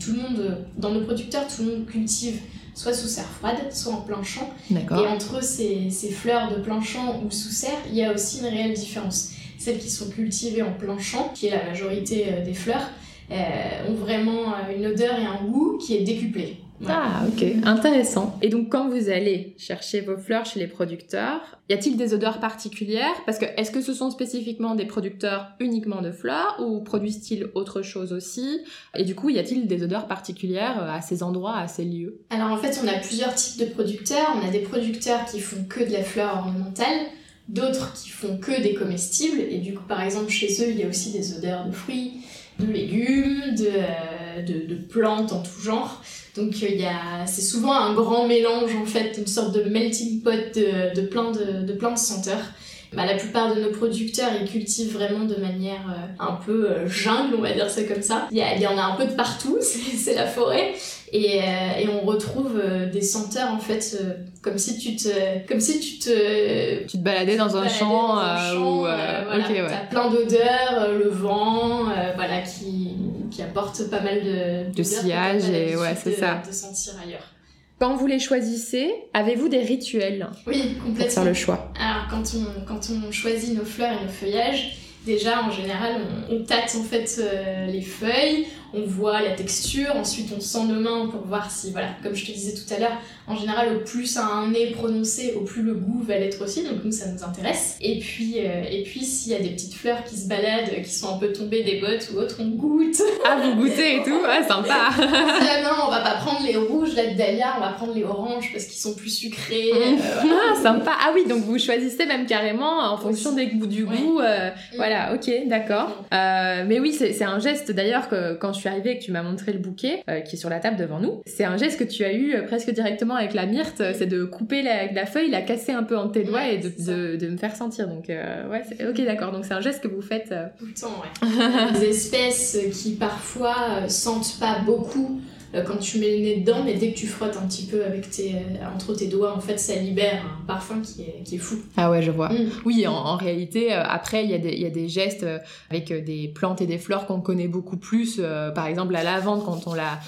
tout 0.00 0.12
le 0.12 0.22
monde, 0.22 0.58
dans 0.78 0.90
nos 0.90 1.02
producteurs, 1.02 1.46
tout 1.46 1.62
le 1.62 1.70
monde 1.70 1.86
cultive 1.86 2.40
soit 2.74 2.94
sous 2.94 3.08
serre 3.08 3.28
froide, 3.28 3.70
soit 3.70 3.92
en 3.92 4.00
plein 4.00 4.22
champ. 4.22 4.48
Et 4.70 5.06
entre 5.06 5.42
ces, 5.42 5.90
ces 5.90 6.10
fleurs 6.10 6.50
de 6.50 6.60
plein 6.60 6.80
champ 6.80 7.20
ou 7.24 7.30
sous 7.30 7.50
serre, 7.50 7.78
il 7.88 7.94
y 7.94 8.04
a 8.04 8.12
aussi 8.12 8.38
une 8.40 8.46
réelle 8.46 8.72
différence. 8.72 9.32
Celles 9.58 9.78
qui 9.78 9.90
sont 9.90 10.08
cultivées 10.08 10.62
en 10.62 10.72
plein 10.72 10.98
champ, 10.98 11.30
qui 11.34 11.46
est 11.46 11.50
la 11.50 11.64
majorité 11.64 12.26
euh, 12.28 12.44
des 12.44 12.54
fleurs, 12.54 12.88
euh, 13.30 13.88
ont 13.88 13.94
vraiment 13.94 14.54
une 14.76 14.86
odeur 14.86 15.18
et 15.18 15.24
un 15.24 15.46
goût 15.46 15.78
qui 15.78 15.96
est 15.96 16.02
décuplé. 16.02 16.58
Ah, 16.88 17.22
ok, 17.28 17.44
intéressant. 17.64 18.38
Et 18.42 18.48
donc, 18.48 18.68
quand 18.70 18.88
vous 18.88 19.08
allez 19.08 19.54
chercher 19.58 20.00
vos 20.00 20.16
fleurs 20.16 20.44
chez 20.44 20.58
les 20.58 20.66
producteurs, 20.66 21.58
y 21.68 21.74
a-t-il 21.74 21.96
des 21.96 22.14
odeurs 22.14 22.40
particulières? 22.40 23.14
Parce 23.24 23.38
que 23.38 23.44
est-ce 23.56 23.70
que 23.70 23.80
ce 23.80 23.94
sont 23.94 24.10
spécifiquement 24.10 24.74
des 24.74 24.84
producteurs 24.84 25.52
uniquement 25.60 26.02
de 26.02 26.10
fleurs 26.10 26.56
ou 26.60 26.80
produisent-ils 26.80 27.48
autre 27.54 27.82
chose 27.82 28.12
aussi? 28.12 28.60
Et 28.96 29.04
du 29.04 29.14
coup, 29.14 29.30
y 29.30 29.38
a-t-il 29.38 29.66
des 29.66 29.82
odeurs 29.82 30.06
particulières 30.06 30.82
à 30.82 31.00
ces 31.00 31.22
endroits, 31.22 31.56
à 31.56 31.68
ces 31.68 31.84
lieux? 31.84 32.20
Alors, 32.30 32.50
en 32.50 32.56
fait, 32.56 32.80
on 32.82 32.88
a 32.88 32.98
plusieurs 32.98 33.34
types 33.34 33.60
de 33.60 33.66
producteurs. 33.66 34.36
On 34.42 34.46
a 34.46 34.50
des 34.50 34.60
producteurs 34.60 35.24
qui 35.26 35.40
font 35.40 35.64
que 35.68 35.84
de 35.84 35.92
la 35.92 36.02
fleur 36.02 36.36
ornementale 36.36 37.06
d'autres 37.48 37.92
qui 37.94 38.08
font 38.08 38.38
que 38.38 38.62
des 38.62 38.74
comestibles. 38.74 39.40
Et 39.40 39.58
du 39.58 39.74
coup 39.74 39.84
par 39.86 40.02
exemple 40.02 40.30
chez 40.30 40.46
eux 40.62 40.70
il 40.70 40.78
y 40.78 40.84
a 40.84 40.88
aussi 40.88 41.10
des 41.12 41.36
odeurs 41.36 41.66
de 41.66 41.72
fruits 41.72 42.22
de 42.58 42.66
légumes 42.66 43.54
de, 43.56 43.66
euh, 43.68 44.42
de, 44.42 44.66
de 44.66 44.80
plantes 44.80 45.32
en 45.32 45.42
tout 45.42 45.60
genre 45.60 46.02
donc 46.36 46.62
il 46.62 46.80
y 46.80 46.86
a, 46.86 47.26
c'est 47.26 47.42
souvent 47.42 47.72
un 47.72 47.92
grand 47.94 48.26
mélange 48.26 48.74
en 48.74 48.86
fait, 48.86 49.18
une 49.18 49.26
sorte 49.26 49.54
de 49.54 49.64
melting 49.64 50.22
pot 50.22 50.30
de, 50.54 50.94
de 50.94 51.06
plein 51.06 51.30
de, 51.30 51.66
de 51.66 51.72
plein 51.72 51.92
de 51.92 51.98
senteurs. 51.98 52.52
Bah, 52.94 53.06
la 53.06 53.14
plupart 53.14 53.54
de 53.54 53.60
nos 53.60 53.70
producteurs, 53.70 54.30
ils 54.38 54.48
cultivent 54.48 54.92
vraiment 54.92 55.24
de 55.24 55.36
manière 55.36 55.80
euh, 55.88 56.22
un 56.22 56.32
peu 56.44 56.70
euh, 56.70 56.86
jungle, 56.86 57.36
on 57.38 57.40
va 57.40 57.52
dire 57.52 57.70
ça 57.70 57.84
comme 57.84 58.02
ça. 58.02 58.28
Il 58.30 58.36
y, 58.36 58.42
il 58.56 58.60
y 58.60 58.66
en 58.66 58.76
a 58.76 58.82
un 58.82 58.96
peu 58.96 59.06
de 59.06 59.12
partout, 59.12 59.58
c'est 59.62 60.14
la 60.14 60.26
forêt. 60.26 60.74
Et, 61.10 61.40
euh, 61.40 61.80
et, 61.80 61.88
on 61.88 62.06
retrouve 62.06 62.60
des 62.90 63.02
senteurs 63.02 63.50
en 63.50 63.58
fait 63.58 63.98
comme 64.40 64.56
si 64.56 64.78
tu 64.78 64.96
te 64.96 65.46
comme 65.46 65.60
si 65.60 65.78
tu 65.78 65.98
te 65.98 66.84
tu 66.84 66.96
te 66.96 67.02
baladais 67.02 67.36
dans 67.36 67.54
un 67.54 67.68
champ, 67.68 68.14
dans 68.14 68.20
un 68.20 68.52
champ 68.54 68.76
où 68.76 68.78
voilà, 68.78 69.28
ouais. 69.28 69.66
t'as 69.68 69.86
plein 69.90 70.10
d'odeurs 70.10 70.90
le 70.98 71.10
vent 71.10 71.84
voilà 72.16 72.40
qui 72.40 72.92
qui 73.32 73.42
apporte 73.42 73.88
pas 73.90 74.00
mal 74.00 74.22
de, 74.22 74.72
de 74.74 74.82
sillage 74.82 75.48
et 75.48 75.76
ouais, 75.76 75.96
c'est 76.02 76.14
ça. 76.14 76.42
De 76.46 76.52
sentir 76.52 76.94
ailleurs. 77.02 77.32
Quand 77.78 77.96
vous 77.96 78.06
les 78.06 78.20
choisissez, 78.20 78.94
avez-vous 79.12 79.48
des 79.48 79.62
rituels? 79.62 80.28
Oui, 80.46 80.76
complètement. 80.76 81.04
Pour 81.04 81.12
faire 81.12 81.24
le 81.24 81.34
choix. 81.34 81.72
Alors, 81.80 82.06
quand 82.08 82.22
on, 82.36 82.64
quand 82.64 82.90
on 82.90 83.10
choisit 83.10 83.56
nos 83.58 83.64
fleurs 83.64 84.00
et 84.00 84.04
nos 84.04 84.10
feuillages, 84.10 84.76
déjà, 85.04 85.42
en 85.42 85.50
général, 85.50 85.96
on, 86.30 86.44
tâte 86.44 86.76
en 86.78 86.84
fait 86.84 87.18
euh, 87.18 87.66
les 87.66 87.82
feuilles, 87.82 88.46
on 88.74 88.82
voit 88.86 89.20
la 89.22 89.32
texture, 89.32 89.94
ensuite 89.96 90.32
on 90.36 90.40
sent 90.40 90.64
nos 90.66 90.80
mains 90.80 91.08
pour 91.08 91.22
voir 91.26 91.50
si, 91.50 91.70
voilà, 91.70 91.88
comme 92.02 92.14
je 92.14 92.24
te 92.24 92.32
disais 92.32 92.54
tout 92.54 92.74
à 92.74 92.78
l'heure, 92.78 92.98
en 93.28 93.36
général, 93.36 93.76
au 93.76 93.80
plus 93.80 94.06
ça 94.06 94.26
a 94.26 94.30
un 94.30 94.50
nez 94.50 94.72
prononcé, 94.72 95.34
au 95.36 95.42
plus 95.42 95.62
le 95.62 95.74
goût 95.74 96.02
va 96.02 96.18
l'être 96.18 96.42
aussi, 96.42 96.64
donc 96.64 96.84
nous 96.84 96.92
ça 96.92 97.06
nous 97.06 97.22
intéresse. 97.22 97.76
Et 97.80 97.98
puis, 97.98 98.34
euh, 98.38 98.64
et 98.70 98.82
puis 98.82 99.04
s'il 99.04 99.32
y 99.32 99.34
a 99.34 99.38
des 99.38 99.50
petites 99.50 99.74
fleurs 99.74 100.04
qui 100.04 100.16
se 100.16 100.28
baladent, 100.28 100.82
qui 100.82 100.90
sont 100.90 101.14
un 101.14 101.18
peu 101.18 101.32
tombées 101.32 101.62
des 101.62 101.80
bottes 101.80 102.08
ou 102.12 102.18
autres, 102.18 102.36
on 102.40 102.48
goûte. 102.48 103.00
Ah, 103.24 103.38
vous 103.42 103.54
goûtez 103.54 103.96
et 103.96 104.02
tout, 104.02 104.20
ouais, 104.22 104.42
sympa. 104.46 104.90
ah 104.98 105.62
non, 105.62 105.86
on 105.86 105.90
va 105.90 106.00
pas 106.00 106.14
prendre 106.16 106.44
les 106.44 106.56
rouges 106.56 106.94
là 106.96 107.06
de 107.06 107.16
Dahlia, 107.16 107.54
on 107.58 107.60
va 107.60 107.70
prendre 107.70 107.94
les 107.94 108.04
oranges 108.04 108.50
parce 108.52 108.64
qu'ils 108.64 108.80
sont 108.80 108.94
plus 108.94 109.10
sucrés. 109.10 109.70
Euh, 109.72 109.96
ah, 110.24 110.60
sympa. 110.60 110.92
Ah 111.00 111.12
oui, 111.14 111.24
donc 111.28 111.42
vous 111.44 111.58
choisissez 111.58 112.06
même 112.06 112.26
carrément 112.26 112.92
en 112.92 112.96
fonction 112.96 113.32
des 113.32 113.46
goûts 113.46 113.66
du 113.66 113.84
goût. 113.84 114.20
Euh, 114.20 114.50
mm. 114.50 114.76
Voilà, 114.76 115.14
ok, 115.14 115.30
d'accord. 115.46 116.04
mais 116.10 116.80
oui, 116.80 116.92
c'est 116.92 117.24
un 117.24 117.38
geste 117.38 117.70
d'ailleurs 117.70 118.08
que 118.08 118.34
quand 118.34 118.52
je 118.52 118.61
suis 118.62 118.68
arrivée 118.68 118.92
et 118.92 118.98
que 118.98 119.04
tu 119.04 119.12
m'as 119.12 119.22
montré 119.22 119.52
le 119.52 119.58
bouquet 119.58 120.02
qui 120.26 120.36
est 120.36 120.38
sur 120.38 120.50
la 120.50 120.60
table 120.60 120.76
devant 120.76 121.00
nous, 121.00 121.22
c'est 121.26 121.44
un 121.44 121.56
geste 121.56 121.78
que 121.78 121.84
tu 121.84 122.04
as 122.04 122.14
eu 122.14 122.34
presque 122.46 122.70
directement 122.70 123.14
avec 123.14 123.34
la 123.34 123.46
myrte, 123.46 123.82
c'est 123.94 124.06
de 124.06 124.24
couper 124.24 124.62
la, 124.62 125.06
feuille, 125.06 125.30
la 125.30 125.42
casser 125.42 125.72
un 125.72 125.82
peu 125.82 125.96
entre 125.96 126.12
tes 126.12 126.24
doigts 126.24 126.48
et 126.48 126.58
de, 126.58 127.16
de, 127.16 127.28
me 127.28 127.36
faire 127.36 127.54
sentir. 127.56 127.88
Donc, 127.88 128.10
euh, 128.10 128.48
ouais, 128.48 128.62
ok, 128.88 129.04
d'accord. 129.04 129.32
Donc, 129.32 129.44
c'est 129.44 129.54
un 129.54 129.60
geste 129.60 129.82
que 129.82 129.88
vous 129.88 130.02
faites. 130.02 130.32
Euh. 130.32 130.46
Tout 130.58 130.66
le 130.66 130.74
temps, 130.74 131.02
ouais. 131.02 131.80
Des 131.80 131.90
espèces 131.90 132.58
qui 132.72 132.94
parfois 132.94 133.56
euh, 133.70 133.88
sentent 133.88 134.38
pas 134.38 134.60
beaucoup 134.64 135.20
euh, 135.20 135.41
quand 135.60 135.76
tu 135.76 135.98
mets 135.98 136.16
le 136.16 136.22
nez 136.22 136.36
dedans, 136.38 136.62
mais 136.64 136.74
dès 136.74 136.92
que 136.92 136.98
tu 136.98 137.06
frottes 137.06 137.36
un 137.36 137.46
petit 137.46 137.66
peu 137.66 137.84
avec 137.84 138.10
tes, 138.10 138.34
euh, 138.34 138.74
entre 138.74 138.94
tes 138.94 139.06
doigts, 139.06 139.36
en 139.36 139.40
fait, 139.40 139.58
ça 139.58 139.74
libère 139.76 140.24
un 140.24 140.46
parfum 140.46 140.80
qui 140.80 141.02
est, 141.02 141.22
qui 141.24 141.34
est 141.36 141.38
fou. 141.38 141.56
Ah 141.76 141.90
ouais, 141.90 142.02
je 142.02 142.10
vois. 142.10 142.30
Mm. 142.30 142.50
Oui, 142.64 142.86
en, 142.86 143.16
réalité, 143.16 143.74
euh, 143.74 143.82
après, 143.84 144.24
il 144.24 144.30
y, 144.30 144.34
a 144.34 144.38
des, 144.38 144.54
y 144.56 144.64
a 144.64 144.70
des 144.70 144.88
gestes 144.88 145.26
avec 145.70 145.92
des 145.92 146.28
plantes 146.34 146.62
et 146.62 146.66
des 146.66 146.78
fleurs 146.78 147.06
qu'on 147.06 147.20
connaît 147.20 147.48
beaucoup 147.48 147.76
plus. 147.76 148.20
par 148.54 148.66
exemple, 148.66 148.92
la 148.92 149.02
lavande, 149.02 149.44
quand 149.44 149.66
on 149.66 149.74
la, 149.74 149.98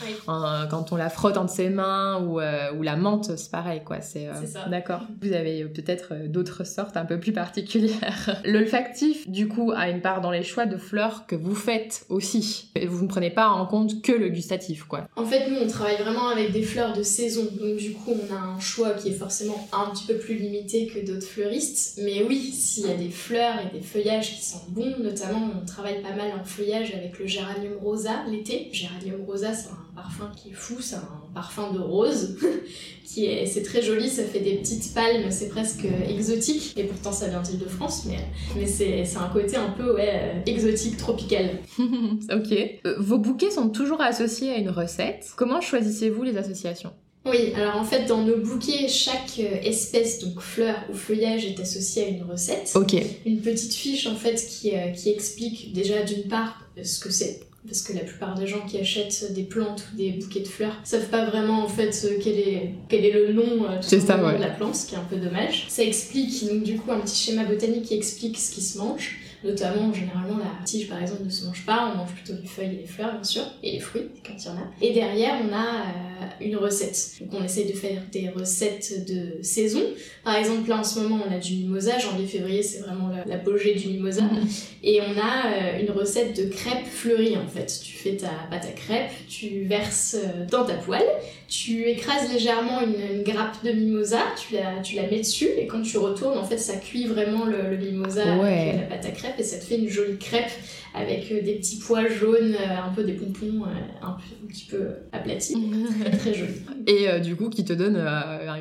quand 0.70 0.92
on 0.92 0.96
la 0.96 1.10
frotte 1.10 1.36
entre 1.36 1.52
ses 1.52 1.68
mains, 1.68 2.22
ou, 2.24 2.40
ou 2.40 2.82
la 2.82 2.96
menthe, 2.96 3.36
c'est 3.36 3.50
pareil, 3.50 3.82
quoi. 3.84 4.00
C'est 4.00 4.28
D'accord. 4.70 5.02
Vous 5.22 5.32
avez 5.32 5.64
peut-être 5.64 6.14
d'autres 6.28 6.64
sortes 6.64 6.96
un 6.96 7.04
peu 7.04 7.18
plus 7.18 7.32
particulières. 7.32 8.40
L'olfactif, 8.44 9.28
du 9.28 9.48
coup, 9.48 9.72
a 9.74 9.88
une 9.88 10.00
part 10.00 10.20
dans 10.20 10.30
les 10.30 10.42
choix 10.42 10.66
de 10.66 10.76
fleurs 10.76 11.26
que 11.26 11.36
vous 11.36 11.54
faites 11.54 12.06
aussi. 12.08 12.70
Vous 12.86 13.02
ne 13.02 13.08
prenez 13.08 13.30
pas 13.30 13.48
en 13.48 13.66
compte 13.66 14.02
que 14.02 14.12
le 14.12 14.28
gustatif, 14.28 14.84
quoi. 14.84 15.06
En 15.16 15.24
fait, 15.24 15.33
fait, 15.34 15.50
nous, 15.50 15.56
on 15.56 15.66
travaille 15.68 15.98
vraiment 15.98 16.28
avec 16.28 16.52
des 16.52 16.62
fleurs 16.62 16.96
de 16.96 17.02
saison. 17.02 17.48
Donc, 17.60 17.76
du 17.76 17.92
coup, 17.92 18.12
on 18.12 18.34
a 18.34 18.38
un 18.38 18.60
choix 18.60 18.90
qui 18.90 19.08
est 19.08 19.18
forcément 19.18 19.68
un 19.72 19.90
petit 19.90 20.06
peu 20.06 20.16
plus 20.16 20.36
limité 20.36 20.86
que 20.86 21.04
d'autres 21.04 21.26
fleuristes. 21.26 21.98
Mais 22.02 22.22
oui, 22.22 22.52
s'il 22.52 22.86
y 22.86 22.90
a 22.90 22.94
des 22.94 23.10
fleurs 23.10 23.56
et 23.60 23.76
des 23.76 23.82
feuillages 23.82 24.36
qui 24.36 24.44
sont 24.44 24.62
bons, 24.68 24.94
notamment, 24.98 25.50
on 25.60 25.66
travaille 25.66 26.02
pas 26.02 26.14
mal 26.14 26.32
en 26.38 26.44
feuillage 26.44 26.92
avec 26.94 27.18
le 27.18 27.26
géranium 27.26 27.74
rosa 27.82 28.24
l'été. 28.30 28.68
Géranium 28.72 29.22
rosa, 29.26 29.52
c'est 29.52 29.68
un 29.68 29.83
parfum 29.94 30.30
qui 30.36 30.50
est 30.50 30.54
fou, 30.54 30.76
c'est 30.80 30.96
un 30.96 31.08
parfum 31.34 31.72
de 31.72 31.78
rose. 31.78 32.36
qui 33.04 33.26
est, 33.26 33.46
c'est 33.46 33.62
très 33.62 33.82
joli, 33.82 34.08
ça 34.08 34.24
fait 34.24 34.40
des 34.40 34.54
petites 34.54 34.92
palmes, 34.94 35.30
c'est 35.30 35.48
presque 35.48 35.86
exotique. 36.08 36.74
Et 36.76 36.84
pourtant, 36.84 37.12
ça 37.12 37.28
vient 37.28 37.42
de 37.42 37.68
France, 37.68 38.04
mais, 38.06 38.18
mais 38.56 38.66
c'est, 38.66 39.04
un 39.16 39.28
côté 39.28 39.56
un 39.56 39.70
peu 39.70 39.94
ouais, 39.94 40.42
exotique, 40.46 40.96
tropical. 40.96 41.58
ok. 41.78 42.52
Euh, 42.86 42.96
vos 42.98 43.18
bouquets 43.18 43.50
sont 43.50 43.68
toujours 43.68 44.00
associés 44.00 44.50
à 44.50 44.56
une 44.56 44.70
recette. 44.70 45.32
Comment 45.36 45.60
choisissez-vous 45.60 46.22
les 46.22 46.36
associations? 46.36 46.92
Oui, 47.26 47.52
alors 47.54 47.76
en 47.76 47.84
fait, 47.84 48.04
dans 48.04 48.22
nos 48.22 48.36
bouquets, 48.36 48.86
chaque 48.88 49.38
euh, 49.38 49.56
espèce, 49.62 50.18
donc 50.18 50.40
fleur 50.40 50.76
ou 50.90 50.94
feuillage, 50.94 51.46
est 51.46 51.58
associée 51.58 52.04
à 52.04 52.08
une 52.08 52.22
recette. 52.22 52.72
Ok. 52.74 52.94
Une 53.24 53.40
petite 53.40 53.72
fiche, 53.72 54.06
en 54.06 54.14
fait, 54.14 54.34
qui, 54.34 54.74
euh, 54.74 54.90
qui 54.90 55.10
explique 55.10 55.72
déjà 55.72 56.02
d'une 56.02 56.24
part 56.24 56.60
ce 56.82 57.00
que 57.00 57.10
c'est, 57.10 57.40
parce 57.66 57.82
que 57.82 57.92
la 57.92 58.00
plupart 58.00 58.34
des 58.34 58.46
gens 58.46 58.60
qui 58.66 58.78
achètent 58.78 59.32
des 59.32 59.42
plantes 59.42 59.86
ou 59.92 59.96
des 59.96 60.10
bouquets 60.12 60.40
de 60.40 60.48
fleurs 60.48 60.78
savent 60.84 61.08
pas 61.08 61.24
vraiment 61.24 61.64
en 61.64 61.68
fait 61.68 62.04
euh, 62.04 62.18
quel 62.22 62.38
est, 62.38 62.74
quel 62.88 63.04
est 63.04 63.12
le 63.12 63.32
nom 63.32 63.66
tout 63.80 63.88
ça, 63.88 64.16
de 64.16 64.40
la 64.40 64.50
plante, 64.50 64.74
ce 64.74 64.86
qui 64.86 64.94
est 64.94 64.98
un 64.98 65.04
peu 65.08 65.16
dommage. 65.16 65.66
Ça 65.68 65.82
explique 65.82 66.46
donc 66.46 66.62
du 66.62 66.76
coup 66.76 66.92
un 66.92 67.00
petit 67.00 67.16
schéma 67.16 67.44
botanique 67.44 67.84
qui 67.84 67.94
explique 67.94 68.38
ce 68.38 68.54
qui 68.54 68.60
se 68.60 68.78
mange. 68.78 69.18
Notamment, 69.44 69.92
généralement, 69.92 70.38
la 70.38 70.64
tige, 70.64 70.88
par 70.88 71.02
exemple, 71.02 71.24
ne 71.24 71.30
se 71.30 71.44
mange 71.44 71.66
pas. 71.66 71.92
On 71.92 71.98
mange 71.98 72.12
plutôt 72.12 72.32
les 72.40 72.48
feuilles 72.48 72.74
et 72.74 72.80
les 72.82 72.86
fleurs, 72.86 73.12
bien 73.12 73.24
sûr, 73.24 73.42
et 73.62 73.72
les 73.72 73.80
fruits, 73.80 74.08
quand 74.26 74.32
il 74.38 74.46
y 74.46 74.48
en 74.48 74.56
a. 74.56 74.70
Et 74.80 74.92
derrière, 74.94 75.34
on 75.46 75.52
a 75.52 75.82
euh, 75.82 76.26
une 76.40 76.56
recette. 76.56 77.18
Donc, 77.20 77.40
on 77.40 77.44
essaye 77.44 77.70
de 77.70 77.76
faire 77.76 78.02
des 78.10 78.30
recettes 78.30 79.06
de 79.06 79.42
saison. 79.42 79.82
Par 80.24 80.36
exemple, 80.36 80.68
là, 80.68 80.78
en 80.78 80.84
ce 80.84 81.00
moment, 81.00 81.22
on 81.28 81.32
a 81.32 81.38
du 81.38 81.56
mimosa. 81.56 81.98
Janvier-février, 81.98 82.62
c'est 82.62 82.80
vraiment 82.80 83.10
l'apogée 83.26 83.74
du 83.74 83.88
mimosa. 83.88 84.22
Et 84.82 85.00
on 85.00 85.18
a 85.18 85.46
euh, 85.46 85.80
une 85.80 85.90
recette 85.90 86.36
de 86.36 86.48
crêpes 86.48 86.86
fleuries, 86.86 87.36
en 87.36 87.46
fait. 87.46 87.80
Tu 87.82 87.92
fais 87.92 88.16
ta 88.16 88.30
pâte 88.50 88.64
à 88.64 88.72
crêpes, 88.72 89.12
tu 89.28 89.64
verses 89.64 90.16
euh, 90.18 90.46
dans 90.50 90.64
ta 90.64 90.74
poêle, 90.74 91.06
tu 91.48 91.84
écrases 91.88 92.32
légèrement 92.32 92.80
une, 92.80 93.22
grappe 93.22 93.64
de 93.64 93.72
mimosa, 93.72 94.18
tu 94.36 94.54
la, 94.54 94.82
tu 94.82 94.96
la 94.96 95.02
mets 95.02 95.18
dessus, 95.18 95.48
et 95.56 95.66
quand 95.66 95.82
tu 95.82 95.98
retournes, 95.98 96.36
en 96.36 96.44
fait, 96.44 96.58
ça 96.58 96.76
cuit 96.76 97.06
vraiment 97.06 97.44
le, 97.44 97.70
le 97.70 97.76
mimosa 97.76 98.22
avec 98.22 98.76
la 98.76 98.82
pâte 98.82 99.06
à 99.06 99.10
crêpes 99.10 99.33
et 99.38 99.42
ça 99.42 99.58
te 99.58 99.64
fait 99.64 99.78
une 99.78 99.88
jolie 99.88 100.18
crêpe 100.18 100.50
avec 100.94 101.30
euh, 101.32 101.42
des 101.42 101.56
petits 101.56 101.78
pois 101.78 102.06
jaunes, 102.08 102.54
euh, 102.54 102.86
un 102.86 102.92
peu 102.94 103.02
des 103.02 103.14
pompons 103.14 103.64
euh, 103.66 104.06
un, 104.06 104.16
petit 104.48 104.66
peu 104.66 104.90
aplatis. 105.12 105.56
très 106.18 106.32
joli. 106.32 106.52
Et 106.86 107.20
du 107.20 107.34
coup, 107.34 107.48
qui 107.48 107.64
te 107.64 107.72
donne 107.72 107.96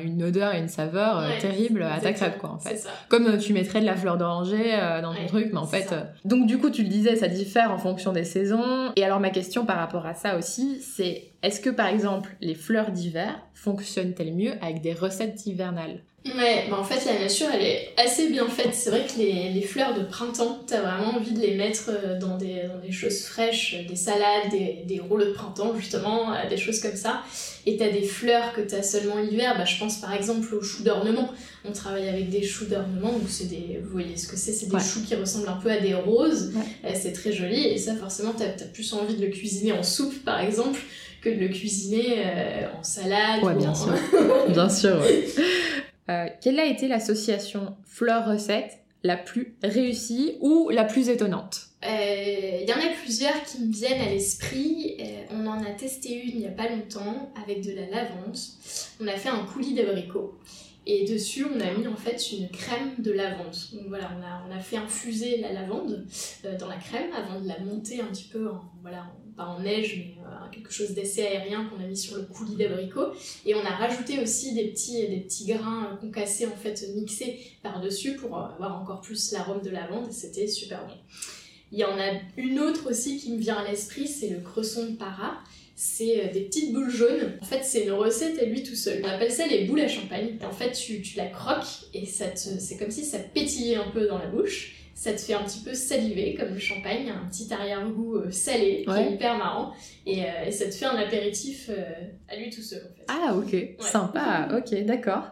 une 0.02 0.22
odeur 0.24 0.54
et 0.54 0.58
une 0.58 0.68
saveur 0.68 1.22
terrible 1.40 1.82
à 1.82 2.00
ta 2.00 2.12
crêpe, 2.12 2.38
quoi, 2.38 2.50
en 2.50 2.58
fait. 2.58 2.86
Comme 3.08 3.38
tu 3.38 3.52
mettrais 3.52 3.80
de 3.80 3.86
la 3.86 3.94
fleur 3.94 4.16
d'oranger 4.16 4.76
dans 5.02 5.14
ton 5.14 5.26
truc, 5.26 5.50
mais 5.52 5.58
en 5.58 5.66
fait. 5.66 5.94
Donc, 6.24 6.46
du 6.46 6.58
coup, 6.58 6.70
tu 6.70 6.82
le 6.82 6.88
disais, 6.88 7.16
ça 7.16 7.28
diffère 7.28 7.70
en 7.70 7.78
fonction 7.78 8.12
des 8.12 8.24
saisons. 8.24 8.92
Et 8.96 9.04
alors, 9.04 9.20
ma 9.20 9.30
question 9.30 9.64
par 9.64 9.76
rapport 9.76 10.06
à 10.06 10.14
ça 10.14 10.36
aussi, 10.36 10.80
c'est 10.80 11.33
est-ce 11.44 11.60
que 11.60 11.68
par 11.68 11.88
exemple 11.88 12.34
les 12.40 12.54
fleurs 12.54 12.90
d'hiver 12.90 13.38
fonctionnent-elles 13.52 14.34
mieux 14.34 14.52
avec 14.62 14.80
des 14.80 14.94
recettes 14.94 15.44
hivernales? 15.44 16.00
Ouais, 16.24 16.64
bah 16.70 16.78
en 16.80 16.84
fait 16.84 17.04
la 17.04 17.20
nature 17.20 17.48
elle 17.52 17.60
est 17.60 17.90
assez 17.98 18.30
bien 18.30 18.48
faite. 18.48 18.72
C'est 18.72 18.88
vrai 18.88 19.04
que 19.06 19.18
les, 19.18 19.50
les, 19.50 19.60
fleurs 19.60 19.92
de 19.92 20.02
printemps, 20.04 20.58
t'as 20.66 20.80
vraiment 20.80 21.18
envie 21.18 21.32
de 21.32 21.40
les 21.40 21.54
mettre 21.54 21.90
euh, 21.90 22.18
dans 22.18 22.38
des, 22.38 22.62
dans 22.66 22.80
des 22.80 22.92
choses 22.92 23.24
fraîches, 23.24 23.76
des 23.86 23.94
salades, 23.94 24.50
des, 24.50 24.84
des 24.86 25.00
rouleaux 25.00 25.26
de 25.26 25.32
printemps 25.32 25.74
justement, 25.76 26.32
euh, 26.32 26.48
des 26.48 26.56
choses 26.56 26.80
comme 26.80 26.96
ça. 26.96 27.22
Et 27.66 27.76
t'as 27.76 27.90
des 27.90 28.04
fleurs 28.04 28.54
que 28.54 28.62
t'as 28.62 28.82
seulement 28.82 29.18
l'hiver, 29.18 29.54
bah 29.58 29.66
je 29.66 29.78
pense 29.78 30.00
par 30.00 30.14
exemple 30.14 30.54
aux 30.54 30.62
choux 30.62 30.82
d'ornement. 30.82 31.30
On 31.66 31.72
travaille 31.72 32.08
avec 32.08 32.30
des 32.30 32.42
choux 32.42 32.64
d'ornement, 32.64 33.12
donc 33.12 33.28
c'est 33.28 33.48
des, 33.48 33.80
vous 33.82 33.90
voyez 33.90 34.16
ce 34.16 34.26
que 34.26 34.36
c'est, 34.36 34.52
c'est 34.52 34.70
des 34.70 34.80
choux 34.80 35.02
qui 35.06 35.14
ressemblent 35.14 35.48
un 35.48 35.60
peu 35.62 35.70
à 35.70 35.78
des 35.78 35.92
roses. 35.92 36.54
Euh, 36.84 36.90
c'est 36.94 37.12
très 37.12 37.32
joli 37.32 37.66
et 37.66 37.76
ça 37.76 37.94
forcément 37.96 38.32
t'as 38.32 38.46
as 38.46 38.68
plus 38.72 38.94
envie 38.94 39.16
de 39.16 39.26
le 39.26 39.30
cuisiner 39.30 39.72
en 39.72 39.82
soupe 39.82 40.24
par 40.24 40.40
exemple 40.40 40.80
que 41.24 41.30
de 41.30 41.40
le 41.40 41.48
cuisiner 41.48 42.22
en 42.78 42.82
salade. 42.82 43.42
Ouais, 43.42 43.54
bien 43.54 43.74
sûr. 43.74 43.94
bien 44.48 44.68
sûr, 44.68 45.00
ouais. 45.00 45.24
Euh, 46.10 46.26
quelle 46.42 46.60
a 46.60 46.66
été 46.66 46.88
l'association 46.88 47.76
fleur-recette 47.84 48.78
la 49.02 49.16
plus 49.16 49.56
réussie 49.62 50.36
ou 50.40 50.70
la 50.70 50.84
plus 50.84 51.08
étonnante? 51.08 51.68
Il 51.82 51.88
euh, 51.88 52.64
y 52.66 52.72
en 52.72 52.76
a 52.76 52.94
plusieurs 53.02 53.42
qui 53.44 53.62
me 53.62 53.72
viennent 53.72 54.00
à 54.00 54.10
l'esprit. 54.10 54.96
Euh, 55.00 55.24
on 55.30 55.46
en 55.46 55.62
a 55.62 55.70
testé 55.70 56.14
une 56.14 56.30
il 56.30 56.38
n'y 56.38 56.46
a 56.46 56.50
pas 56.50 56.68
longtemps 56.68 57.32
avec 57.42 57.62
de 57.62 57.72
la 57.72 57.86
lavande. 57.86 58.36
On 59.00 59.06
a 59.06 59.16
fait 59.16 59.28
un 59.28 59.44
coulis 59.44 59.74
d'abricot. 59.74 60.38
Et 60.86 61.06
dessus, 61.06 61.46
on 61.46 61.60
a 61.60 61.72
mis 61.72 61.86
en 61.86 61.96
fait 61.96 62.32
une 62.32 62.48
crème 62.50 62.94
de 62.98 63.12
lavande. 63.12 63.54
Donc 63.72 63.88
voilà, 63.88 64.10
on 64.18 64.22
a, 64.22 64.44
on 64.48 64.54
a 64.54 64.60
fait 64.60 64.76
infuser 64.76 65.38
la 65.38 65.52
lavande 65.52 66.06
dans 66.60 66.68
la 66.68 66.76
crème 66.76 67.10
avant 67.16 67.40
de 67.40 67.48
la 67.48 67.58
monter 67.60 68.02
un 68.02 68.06
petit 68.06 68.28
peu 68.30 68.50
en, 68.50 68.60
voilà, 68.82 69.06
pas 69.36 69.46
en 69.46 69.60
neige, 69.60 69.96
mais 69.96 70.22
euh, 70.24 70.50
quelque 70.52 70.72
chose 70.72 70.92
d'assez 70.94 71.22
aérien 71.22 71.64
qu'on 71.66 71.82
a 71.82 71.86
mis 71.86 71.96
sur 71.96 72.16
le 72.16 72.22
coulis 72.22 72.56
d'abricot. 72.56 73.12
Et 73.44 73.54
on 73.54 73.64
a 73.64 73.70
rajouté 73.70 74.20
aussi 74.20 74.54
des 74.54 74.68
petits, 74.68 75.06
des 75.08 75.20
petits 75.20 75.46
grains 75.46 75.90
euh, 75.92 75.96
concassés, 75.96 76.46
en 76.46 76.56
fait, 76.56 76.88
mixés 76.94 77.38
par-dessus 77.62 78.14
pour 78.14 78.36
avoir 78.36 78.80
encore 78.80 79.00
plus 79.00 79.32
l'arôme 79.32 79.62
de 79.62 79.70
lavande, 79.70 80.10
c'était 80.12 80.46
super 80.46 80.86
bon. 80.86 80.94
Il 81.72 81.78
y 81.78 81.84
en 81.84 81.98
a 81.98 82.12
une 82.36 82.60
autre 82.60 82.90
aussi 82.90 83.18
qui 83.18 83.32
me 83.32 83.38
vient 83.38 83.56
à 83.56 83.68
l'esprit, 83.68 84.06
c'est 84.06 84.28
le 84.28 84.40
cresson 84.40 84.86
de 84.90 84.96
para. 84.96 85.38
C'est 85.76 86.20
euh, 86.20 86.32
des 86.32 86.42
petites 86.42 86.72
boules 86.72 86.90
jaunes. 86.90 87.36
En 87.40 87.44
fait, 87.44 87.64
c'est 87.64 87.84
une 87.84 87.92
recette 87.92 88.38
à 88.38 88.44
lui 88.44 88.62
tout 88.62 88.76
seul. 88.76 89.02
On 89.04 89.08
appelle 89.08 89.32
ça 89.32 89.46
les 89.48 89.64
boules 89.64 89.80
à 89.80 89.88
champagne. 89.88 90.38
en 90.44 90.52
fait, 90.52 90.70
tu, 90.70 91.02
tu 91.02 91.16
la 91.16 91.26
croques 91.26 91.88
et 91.92 92.06
c'est 92.06 92.76
comme 92.78 92.92
si 92.92 93.04
ça 93.04 93.18
pétillait 93.18 93.74
un 93.76 93.90
peu 93.90 94.06
dans 94.06 94.18
la 94.18 94.26
bouche 94.26 94.83
ça 94.94 95.12
te 95.12 95.20
fait 95.20 95.34
un 95.34 95.42
petit 95.42 95.58
peu 95.58 95.74
saliver 95.74 96.36
comme 96.38 96.54
le 96.54 96.60
champagne, 96.60 97.10
un 97.10 97.28
petit 97.28 97.52
arrière-goût 97.52 98.16
euh, 98.16 98.30
salé 98.30 98.84
qui 98.86 98.96
est 98.96 99.12
hyper 99.12 99.36
marrant. 99.36 99.72
Et, 100.06 100.22
euh, 100.22 100.46
et, 100.46 100.52
ça 100.52 100.66
te 100.66 100.70
fait 100.70 100.84
un 100.84 100.96
apéritif 100.96 101.68
euh, 101.70 101.82
à 102.28 102.36
lui 102.36 102.50
tout 102.50 102.60
seul 102.62 102.82
en 102.82 102.94
fait. 102.94 103.04
Ah 103.08 103.34
ok, 103.34 103.80
sympa, 103.80 104.48
ok 104.56 104.84
d'accord. 104.84 105.24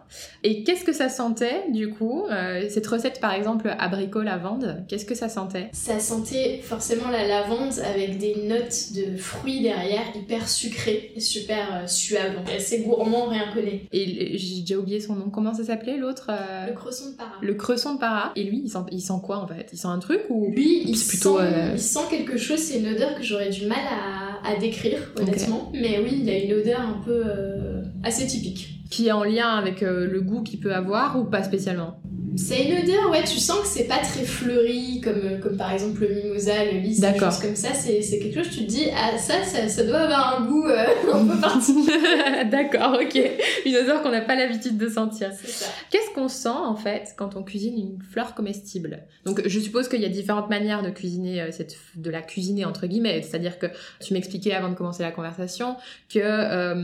Et 0.42 0.64
qu'est-ce 0.64 0.84
que 0.84 0.92
ça 0.92 1.08
sentait 1.08 1.70
du 1.70 1.90
coup 1.90 2.24
Cette 2.68 2.86
recette 2.86 3.20
par 3.20 3.32
exemple 3.32 3.74
abricot 3.78 4.22
lavande, 4.22 4.84
qu'est-ce 4.88 5.04
que 5.04 5.14
ça 5.14 5.28
sentait? 5.28 5.68
Ça 5.72 6.00
sentait 6.00 6.58
forcément 6.62 7.10
la 7.10 7.26
lavande 7.26 7.78
avec 7.84 8.18
des 8.18 8.34
notes 8.46 8.92
de 8.94 9.16
fruits 9.16 9.62
derrière 9.62 10.04
hyper 10.16 10.48
sucrées 10.48 11.12
et 11.14 11.20
super 11.20 11.88
suaves, 11.88 12.34
donc 12.34 12.50
assez 12.50 12.80
gourmand 12.80 13.26
rien 13.26 13.52
connaît. 13.54 13.82
Et 13.92 14.36
j'ai 14.38 14.60
déjà 14.60 14.76
oublié 14.76 15.00
son 15.00 15.14
nom, 15.14 15.30
comment 15.30 15.54
ça 15.54 15.64
s'appelait 15.64 15.98
l'autre 15.98 16.30
Le 16.66 16.74
cresson 16.74 17.10
de 17.10 17.16
para. 17.16 17.32
Le 17.40 17.54
cresson 17.54 17.94
de 17.94 17.98
para, 18.00 18.32
et 18.36 18.44
lui 18.44 18.62
il 18.64 18.70
sent, 18.70 18.78
il 18.90 19.00
sent 19.00 19.20
quoi 19.22 19.38
en 19.38 19.46
fait 19.46 19.51
fait 19.54 19.68
Il 19.72 19.78
sent 19.78 19.88
un 19.88 19.98
truc 19.98 20.20
ou 20.28 20.50
Lui, 20.50 20.82
il, 20.86 20.96
c'est 20.96 21.08
plutôt, 21.08 21.38
sent, 21.38 21.44
euh, 21.44 21.70
il 21.74 21.80
sent 21.80 22.00
quelque 22.10 22.36
chose, 22.36 22.58
c'est 22.58 22.78
une 22.78 22.88
odeur 22.88 23.14
que 23.16 23.22
j'aurais 23.22 23.50
du 23.50 23.66
mal 23.66 23.78
à, 23.90 24.48
à 24.48 24.56
décrire, 24.56 24.98
honnêtement. 25.18 25.70
Mais 25.72 25.98
oui, 26.02 26.20
il 26.22 26.30
a 26.30 26.38
une 26.38 26.52
odeur 26.52 26.80
un 26.80 27.00
peu 27.04 27.22
euh, 27.26 27.82
assez 28.02 28.26
typique. 28.26 28.80
qui 28.90 29.08
est 29.08 29.12
en 29.12 29.24
lien 29.24 29.48
avec 29.48 29.82
euh, 29.82 30.06
le 30.06 30.20
goût 30.20 30.42
qu'il 30.42 30.60
peut 30.60 30.74
avoir 30.74 31.18
ou 31.18 31.24
pas 31.24 31.42
spécialement? 31.42 32.00
C'est 32.36 32.64
une 32.64 32.82
odeur, 32.82 33.10
ouais, 33.10 33.24
tu 33.24 33.38
sens 33.38 33.60
que 33.60 33.66
c'est 33.66 33.84
pas 33.84 33.98
très 33.98 34.24
fleuri, 34.24 35.00
comme, 35.02 35.20
euh, 35.22 35.38
comme 35.38 35.56
par 35.56 35.72
exemple 35.72 36.02
le 36.02 36.14
mimosa, 36.14 36.64
le 36.64 36.78
lys, 36.78 37.00
des 37.00 37.18
choses 37.18 37.38
comme 37.38 37.56
ça. 37.56 37.74
C'est 37.74 38.00
quelque 38.18 38.42
chose, 38.42 38.50
tu 38.50 38.64
te 38.64 38.70
dis, 38.70 38.86
ah, 38.96 39.18
ça, 39.18 39.42
ça, 39.44 39.68
ça 39.68 39.84
doit 39.84 40.00
avoir 40.00 40.40
un 40.40 40.46
goût 40.46 40.66
euh, 40.66 40.84
un 41.12 41.26
peu 41.26 41.40
particulier. 41.40 41.92
D'accord, 42.50 42.98
ok. 43.00 43.20
Une 43.66 43.76
odeur 43.76 44.02
qu'on 44.02 44.10
n'a 44.10 44.20
pas 44.20 44.34
l'habitude 44.34 44.78
de 44.78 44.88
sentir. 44.88 45.30
Qu'est-ce 45.90 46.10
qu'on 46.14 46.28
sent 46.28 46.48
en 46.48 46.76
fait 46.76 47.14
quand 47.16 47.36
on 47.36 47.42
cuisine 47.42 47.78
une 47.78 48.02
fleur 48.02 48.34
comestible? 48.34 49.02
Donc 49.24 49.42
je 49.46 49.60
suppose 49.60 49.88
qu'il 49.88 50.00
y 50.00 50.04
a 50.04 50.08
différentes 50.08 50.50
manières 50.50 50.82
de 50.82 50.90
cuisiner 50.90 51.42
euh, 51.42 51.48
cette 51.50 51.76
de 51.96 52.10
la 52.10 52.22
cuisiner 52.22 52.64
entre 52.64 52.86
guillemets, 52.86 53.22
c'est-à-dire 53.22 53.58
que 53.58 53.66
tu 54.00 54.14
m'expliquais 54.14 54.52
avant 54.52 54.68
de 54.68 54.74
commencer 54.74 55.02
la 55.02 55.10
conversation 55.10 55.76
que 56.08 56.18
euh, 56.18 56.74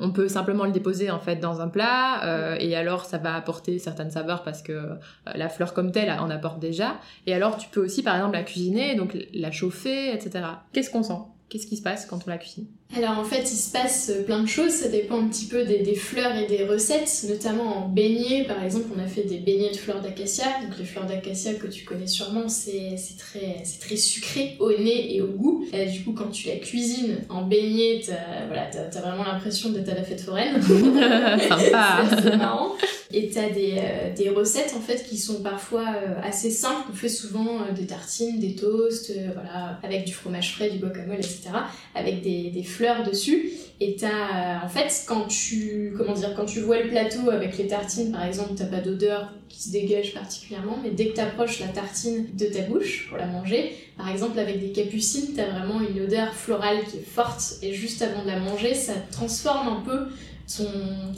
on 0.00 0.10
peut 0.10 0.28
simplement 0.28 0.64
le 0.64 0.72
déposer 0.72 1.10
en 1.10 1.20
fait 1.20 1.36
dans 1.36 1.60
un 1.60 1.68
plat 1.68 2.24
euh, 2.24 2.56
et 2.60 2.76
alors 2.76 3.04
ça 3.04 3.18
va 3.18 3.34
apporter 3.34 3.78
certaines 3.78 4.10
saveurs 4.10 4.42
parce 4.42 4.62
que 4.62 4.95
la 5.26 5.48
fleur 5.48 5.74
comme 5.74 5.92
telle 5.92 6.10
en 6.10 6.30
apporte 6.30 6.58
déjà. 6.58 6.98
Et 7.26 7.34
alors 7.34 7.56
tu 7.56 7.68
peux 7.68 7.84
aussi 7.84 8.02
par 8.02 8.16
exemple 8.16 8.34
la 8.34 8.42
cuisiner 8.42 8.94
donc 8.94 9.16
la 9.32 9.50
chauffer 9.50 10.12
etc. 10.12 10.44
Qu'est-ce 10.72 10.90
qu'on 10.90 11.02
sent? 11.02 11.22
Qu'est-ce 11.48 11.66
qui 11.66 11.76
se 11.76 11.82
passe 11.82 12.06
quand 12.06 12.20
on 12.26 12.30
la 12.30 12.38
cuisine? 12.38 12.66
Alors 12.94 13.18
en 13.18 13.24
fait, 13.24 13.42
il 13.42 13.56
se 13.56 13.72
passe 13.72 14.12
plein 14.24 14.42
de 14.42 14.46
choses, 14.48 14.70
ça 14.70 14.88
dépend 14.88 15.20
un 15.20 15.28
petit 15.28 15.46
peu 15.46 15.64
des, 15.64 15.80
des 15.80 15.94
fleurs 15.94 16.34
et 16.36 16.46
des 16.46 16.64
recettes, 16.64 17.26
notamment 17.28 17.84
en 17.84 17.88
beignets. 17.88 18.44
Par 18.44 18.62
exemple, 18.62 18.86
on 18.96 18.98
a 18.98 19.06
fait 19.06 19.24
des 19.24 19.38
beignets 19.38 19.70
de 19.70 19.76
fleurs 19.76 20.00
d'acacia. 20.00 20.44
Donc 20.62 20.78
les 20.78 20.84
fleurs 20.84 21.04
d'acacia 21.04 21.54
que 21.54 21.66
tu 21.66 21.84
connais 21.84 22.06
sûrement, 22.06 22.48
c'est 22.48 22.96
très, 23.18 23.62
très 23.80 23.96
sucré 23.96 24.56
au 24.60 24.70
nez 24.70 25.14
et 25.14 25.20
au 25.20 25.26
goût. 25.26 25.64
Et 25.72 25.86
du 25.86 26.04
coup, 26.04 26.12
quand 26.12 26.30
tu 26.30 26.48
la 26.48 26.56
cuisines 26.56 27.18
en 27.28 27.42
beignet, 27.42 28.00
t'as 28.06 28.46
voilà, 28.46 28.66
t'as 28.66 29.00
vraiment 29.00 29.24
l'impression 29.24 29.70
d'être 29.70 29.88
à 29.88 29.94
la 29.94 30.02
fête 30.04 30.20
foraine. 30.20 30.60
Sympa. 30.62 32.04
C'est 32.22 32.36
marrant. 32.36 32.72
Et 33.12 33.28
t'as 33.28 33.48
des, 33.50 33.76
euh, 33.78 34.14
des 34.14 34.30
recettes 34.30 34.74
en 34.76 34.80
fait 34.80 35.06
qui 35.08 35.16
sont 35.16 35.42
parfois 35.42 35.84
euh, 35.96 36.20
assez 36.22 36.50
simples. 36.50 36.88
On 36.90 36.94
fait 36.94 37.08
souvent 37.08 37.60
euh, 37.60 37.72
des 37.72 37.86
tartines, 37.86 38.40
des 38.40 38.54
toasts, 38.56 39.10
euh, 39.10 39.30
voilà, 39.32 39.78
avec 39.82 40.04
du 40.04 40.12
fromage 40.12 40.54
frais, 40.54 40.70
du 40.70 40.78
guacamole, 40.78 41.16
etc. 41.16 41.50
Avec 41.94 42.22
des, 42.22 42.50
des 42.50 42.62
fleurs 42.76 43.02
dessus. 43.02 43.50
Et 43.78 43.96
t'as, 43.96 44.06
euh, 44.08 44.64
en 44.64 44.68
fait, 44.68 45.04
quand 45.06 45.26
tu, 45.26 45.92
comment 45.98 46.14
dire, 46.14 46.32
quand 46.34 46.46
tu 46.46 46.60
vois 46.60 46.80
le 46.82 46.88
plateau 46.88 47.30
avec 47.30 47.58
les 47.58 47.66
tartines, 47.66 48.10
par 48.12 48.24
exemple, 48.24 48.52
t'as 48.56 48.64
pas 48.64 48.80
d'odeur 48.80 49.32
qui 49.50 49.62
se 49.64 49.70
dégage 49.70 50.14
particulièrement, 50.14 50.78
mais 50.82 50.90
dès 50.90 51.08
que 51.08 51.14
t'approches 51.16 51.60
la 51.60 51.68
tartine 51.68 52.26
de 52.34 52.46
ta 52.46 52.62
bouche 52.62 53.06
pour 53.08 53.18
la 53.18 53.26
manger, 53.26 53.76
par 53.98 54.08
exemple 54.10 54.38
avec 54.38 54.60
des 54.60 54.72
capucines, 54.72 55.34
t'as 55.36 55.46
vraiment 55.50 55.80
une 55.80 56.02
odeur 56.04 56.32
florale 56.32 56.78
qui 56.90 56.96
est 56.98 57.06
forte 57.06 57.56
et 57.62 57.74
juste 57.74 58.00
avant 58.00 58.22
de 58.22 58.28
la 58.28 58.38
manger, 58.38 58.74
ça 58.74 58.94
transforme 59.12 59.68
un 59.68 59.80
peu 59.82 60.06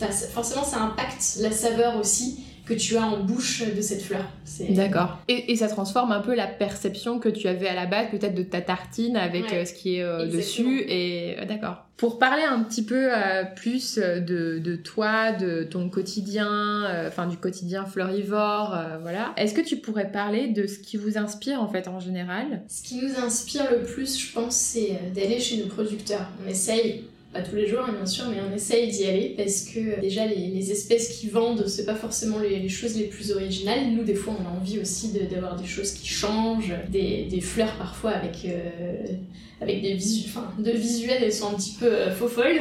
ta- 0.01 0.09
forcément 0.11 0.65
ça 0.65 0.81
impacte 0.83 1.39
la 1.41 1.51
saveur 1.53 1.97
aussi 2.01 2.41
que 2.69 2.75
tu 2.75 2.97
as 2.97 3.03
en 3.07 3.21
bouche 3.25 3.63
de 3.75 3.81
cette 3.81 4.03
fleur. 4.03 4.25
D'accord. 4.71 5.19
Et, 5.29 5.53
et 5.53 5.57
ça 5.57 5.69
transforme 5.69 6.13
un 6.13 6.21
peu 6.21 6.35
la 6.35 6.47
perception 6.47 7.19
que 7.19 7.29
tu 7.31 7.49
avais 7.49 7.67
à 7.69 7.75
la 7.75 7.87
base, 7.87 8.09
peut-être 8.11 8.35
de 8.35 8.43
ta 8.43 8.61
tartine 8.61 9.17
avec 9.17 9.45
Ouais. 9.51 9.59
euh, 9.59 9.65
ce 9.65 9.73
qui 9.73 9.97
est 9.97 10.03
euh, 10.03 10.27
dessus. 10.27 10.83
Et 10.89 11.37
euh, 11.39 11.45
d'accord. 11.47 11.85
Pour 11.97 12.19
parler 12.19 12.43
un 12.43 12.63
petit 12.63 12.85
peu 12.85 13.09
euh, 13.13 13.43
plus 13.57 13.99
de, 13.99 14.59
de 14.59 14.77
toi, 14.77 15.33
de 15.33 15.65
ton 15.65 15.89
quotidien, 15.89 16.85
euh, 16.87 17.09
enfin 17.09 17.27
du 17.27 17.37
quotidien 17.37 17.87
fleurivore, 17.87 18.75
euh, 18.77 18.99
voilà. 19.01 19.33
Est-ce 19.37 19.55
que 19.55 19.61
tu 19.63 19.77
pourrais 19.79 20.13
parler 20.13 20.49
de 20.49 20.67
ce 20.67 20.79
qui 20.79 20.97
vous 20.97 21.19
inspire 21.19 21.61
en 21.63 21.69
fait 21.69 21.89
en 21.89 21.99
général? 21.99 22.63
Ce 22.69 22.83
qui 22.83 22.97
nous 22.97 23.19
inspire 23.19 23.65
le 23.73 23.83
plus, 23.83 24.19
je 24.21 24.33
pense, 24.33 24.55
c'est 24.55 24.99
d'aller 25.15 25.41
chez 25.41 25.57
nos 25.57 25.67
producteurs. 25.67 26.29
On 26.47 26.49
essaye, 26.49 27.05
tous 27.43 27.57
les 27.57 27.67
jours 27.67 27.81
hein, 27.81 27.93
bien 27.95 28.07
sûr, 28.07 28.25
mais 28.29 28.37
on 28.41 28.55
essaye 28.55 28.91
d'y 28.91 29.05
aller 29.05 29.35
parce 29.37 29.63
que 29.63 29.79
euh, 29.79 30.01
déjà 30.01 30.27
les, 30.27 30.71
espèces 30.71 31.19
qui 31.19 31.29
vendent, 31.29 31.67
c'est 31.67 31.85
pas 31.85 31.95
forcément 31.95 32.39
les, 32.39 32.69
choses 32.69 32.97
les 32.97 33.05
plus 33.05 33.33
originales. 33.33 33.91
Nous, 33.91 34.05
des 34.05 34.15
fois, 34.15 34.35
on 34.39 34.47
a 34.47 34.61
envie 34.61 34.79
aussi 34.79 35.13
d'avoir 35.31 35.57
des 35.57 35.67
choses 35.67 35.93
qui 35.93 36.09
changent, 36.09 36.75
des, 36.91 37.41
fleurs 37.41 37.75
parfois 37.77 38.11
avec, 38.11 38.45
euh, 38.45 39.07
avec 39.61 39.83
des 39.83 39.95
de 39.95 40.71
visuels, 40.71 41.23
elles 41.23 41.33
sont 41.33 41.49
un 41.49 41.55
petit 41.55 41.77
peu 41.79 41.87
euh, 41.87 42.11
faux 42.15 42.29
folles, 42.29 42.61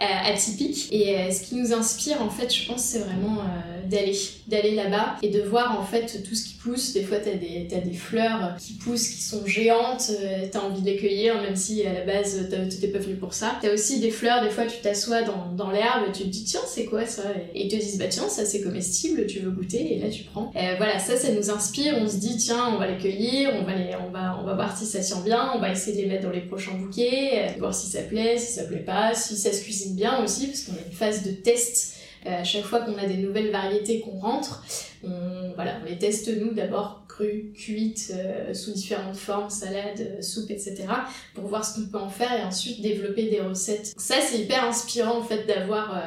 euh, 0.00 0.32
atypiques. 0.32 0.88
Et 0.90 1.16
euh, 1.16 1.30
ce 1.30 1.42
qui 1.42 1.56
nous 1.56 1.72
inspire, 1.72 2.22
en 2.22 2.30
fait, 2.30 2.52
je 2.54 2.66
pense, 2.66 2.82
c'est 2.82 3.00
vraiment 3.00 3.40
euh, 3.40 3.88
d'aller, 3.88 4.16
d'aller 4.48 4.74
là-bas 4.74 5.16
et 5.22 5.28
de 5.28 5.40
voir 5.40 5.78
en 5.80 5.84
fait 5.84 6.22
tout 6.22 6.34
ce 6.34 6.44
qui 6.44 6.54
pousse. 6.54 6.92
Des 6.92 7.02
fois, 7.02 7.18
t'as 7.18 7.34
des, 7.34 7.66
t'as 7.68 7.80
des 7.80 7.92
fleurs 7.92 8.56
qui 8.58 8.74
poussent, 8.74 9.08
qui 9.08 9.22
sont 9.22 9.46
géantes, 9.46 10.10
t'as 10.52 10.60
envie 10.60 10.80
de 10.82 10.86
les 10.86 10.96
cueillir, 10.96 11.40
même 11.42 11.56
si 11.56 11.84
à 11.86 11.92
la 11.92 12.04
base 12.04 12.48
t'étais 12.70 12.88
pas 12.88 12.98
venu 12.98 13.16
pour 13.16 13.34
ça. 13.34 13.58
T'as 13.60 13.72
aussi 13.72 14.00
des 14.00 14.10
fleurs, 14.10 14.42
des 14.42 14.50
fois 14.50 14.66
tu 14.66 14.78
t'assois 14.80 15.22
dans, 15.22 15.52
dans 15.56 15.70
l'herbe 15.70 16.04
et 16.08 16.12
tu 16.12 16.24
te 16.24 16.28
dis 16.28 16.44
tiens, 16.44 16.60
c'est 16.66 16.84
quoi 16.84 17.06
ça? 17.06 17.22
Et 17.54 17.66
ils 17.66 17.68
te 17.68 17.76
disent 17.76 17.98
bah 17.98 18.08
tiens, 18.08 18.28
ça 18.28 18.44
c'est 18.44 18.60
comestible, 18.60 19.26
tu 19.26 19.40
veux 19.40 19.50
goûter, 19.50 19.94
et 19.94 19.98
là 19.98 20.08
tu 20.08 20.24
prends. 20.24 20.50
Euh, 20.56 20.74
voilà, 20.76 20.98
ça, 20.98 21.16
ça 21.16 21.32
nous 21.32 21.50
inspire. 21.50 21.94
On 21.98 22.08
se 22.08 22.16
dit 22.16 22.36
tiens, 22.36 22.74
on 22.74 22.78
va 22.78 22.86
les 22.86 22.98
cueillir, 22.98 23.50
on 23.60 23.64
va, 23.64 23.74
les, 23.74 23.94
on 24.06 24.10
va, 24.10 24.38
on 24.40 24.44
va 24.44 24.54
voir 24.54 24.76
si 24.76 24.86
ça 24.86 25.02
sent 25.02 25.22
bien, 25.24 25.52
on 25.54 25.60
va 25.60 25.70
essayer 25.70 25.96
de 25.96 26.02
les 26.02 26.08
mettre 26.08 26.24
dans 26.24 26.30
les 26.30 26.40
prochains 26.40 26.74
bouquets, 26.74 27.54
voir 27.58 27.74
si 27.74 27.88
ça 27.88 28.02
plaît, 28.02 28.38
si 28.38 28.52
ça 28.52 28.64
plaît 28.64 28.78
pas, 28.78 29.14
si 29.14 29.36
ça 29.36 29.52
se 29.52 29.62
cuisine 29.62 29.89
bien 29.94 30.22
aussi, 30.22 30.46
parce 30.46 30.62
qu'on 30.62 30.72
a 30.72 30.86
une 30.86 30.92
phase 30.92 31.24
de 31.24 31.32
test. 31.32 31.96
Euh, 32.26 32.40
à 32.40 32.44
chaque 32.44 32.64
fois 32.64 32.80
qu'on 32.80 32.98
a 32.98 33.06
des 33.06 33.16
nouvelles 33.16 33.50
variétés 33.50 34.00
qu'on 34.00 34.18
rentre, 34.18 34.62
on, 35.02 35.52
voilà, 35.54 35.78
on 35.82 35.88
les 35.88 35.96
teste 35.96 36.28
nous 36.28 36.52
d'abord 36.52 37.06
crues, 37.08 37.52
cuites, 37.54 38.12
euh, 38.14 38.52
sous 38.52 38.72
différentes 38.72 39.16
formes, 39.16 39.48
salades, 39.48 40.00
euh, 40.00 40.20
soupes, 40.20 40.50
etc. 40.50 40.84
pour 41.34 41.46
voir 41.46 41.64
ce 41.64 41.76
qu'on 41.76 41.86
peut 41.86 41.98
en 41.98 42.10
faire 42.10 42.30
et 42.38 42.42
ensuite 42.42 42.82
développer 42.82 43.30
des 43.30 43.40
recettes. 43.40 43.94
Ça 43.96 44.16
c'est 44.20 44.40
hyper 44.40 44.64
inspirant 44.64 45.16
en 45.18 45.22
fait 45.22 45.46
d'avoir 45.46 45.98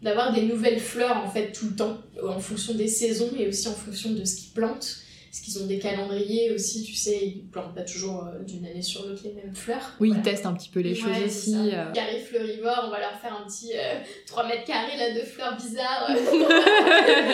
d'avoir 0.00 0.32
des 0.32 0.42
nouvelles 0.42 0.78
fleurs 0.78 1.16
en 1.16 1.28
fait 1.28 1.50
tout 1.50 1.66
le 1.70 1.74
temps 1.74 1.98
en 2.24 2.38
fonction 2.38 2.74
des 2.74 2.86
saisons 2.86 3.30
et 3.36 3.48
aussi 3.48 3.66
en 3.66 3.72
fonction 3.72 4.12
de 4.12 4.24
ce 4.24 4.36
qu'ils 4.36 4.52
plantent. 4.52 4.98
Parce 5.30 5.40
qu'ils 5.40 5.62
ont 5.62 5.66
des 5.66 5.78
calendriers 5.78 6.52
aussi, 6.52 6.82
tu 6.84 6.94
sais, 6.94 7.18
ils 7.22 7.44
plantent 7.52 7.74
pas 7.74 7.82
toujours 7.82 8.24
euh, 8.24 8.42
d'une 8.44 8.64
année 8.66 8.82
sur 8.82 9.06
l'autre 9.06 9.20
les 9.24 9.32
mêmes 9.32 9.54
fleurs. 9.54 9.92
Oui, 10.00 10.08
Voilà. 10.08 10.22
ils 10.22 10.30
testent 10.30 10.46
un 10.46 10.54
petit 10.54 10.70
peu 10.70 10.80
les 10.80 10.94
choses 10.94 11.10
Ouais, 11.10 11.24
aussi. 11.26 11.54
euh. 11.74 11.92
Carré 11.92 12.18
fleurivore, 12.18 12.84
on 12.86 12.90
va 12.90 13.00
leur 13.00 13.18
faire 13.20 13.34
un 13.34 13.46
petit 13.46 13.72
euh, 13.74 13.98
3 14.26 14.46
mètres 14.46 14.64
carrés 14.64 14.96
là 14.96 15.12
de 15.14 15.20
fleurs 15.26 15.56
bizarres. 15.56 16.08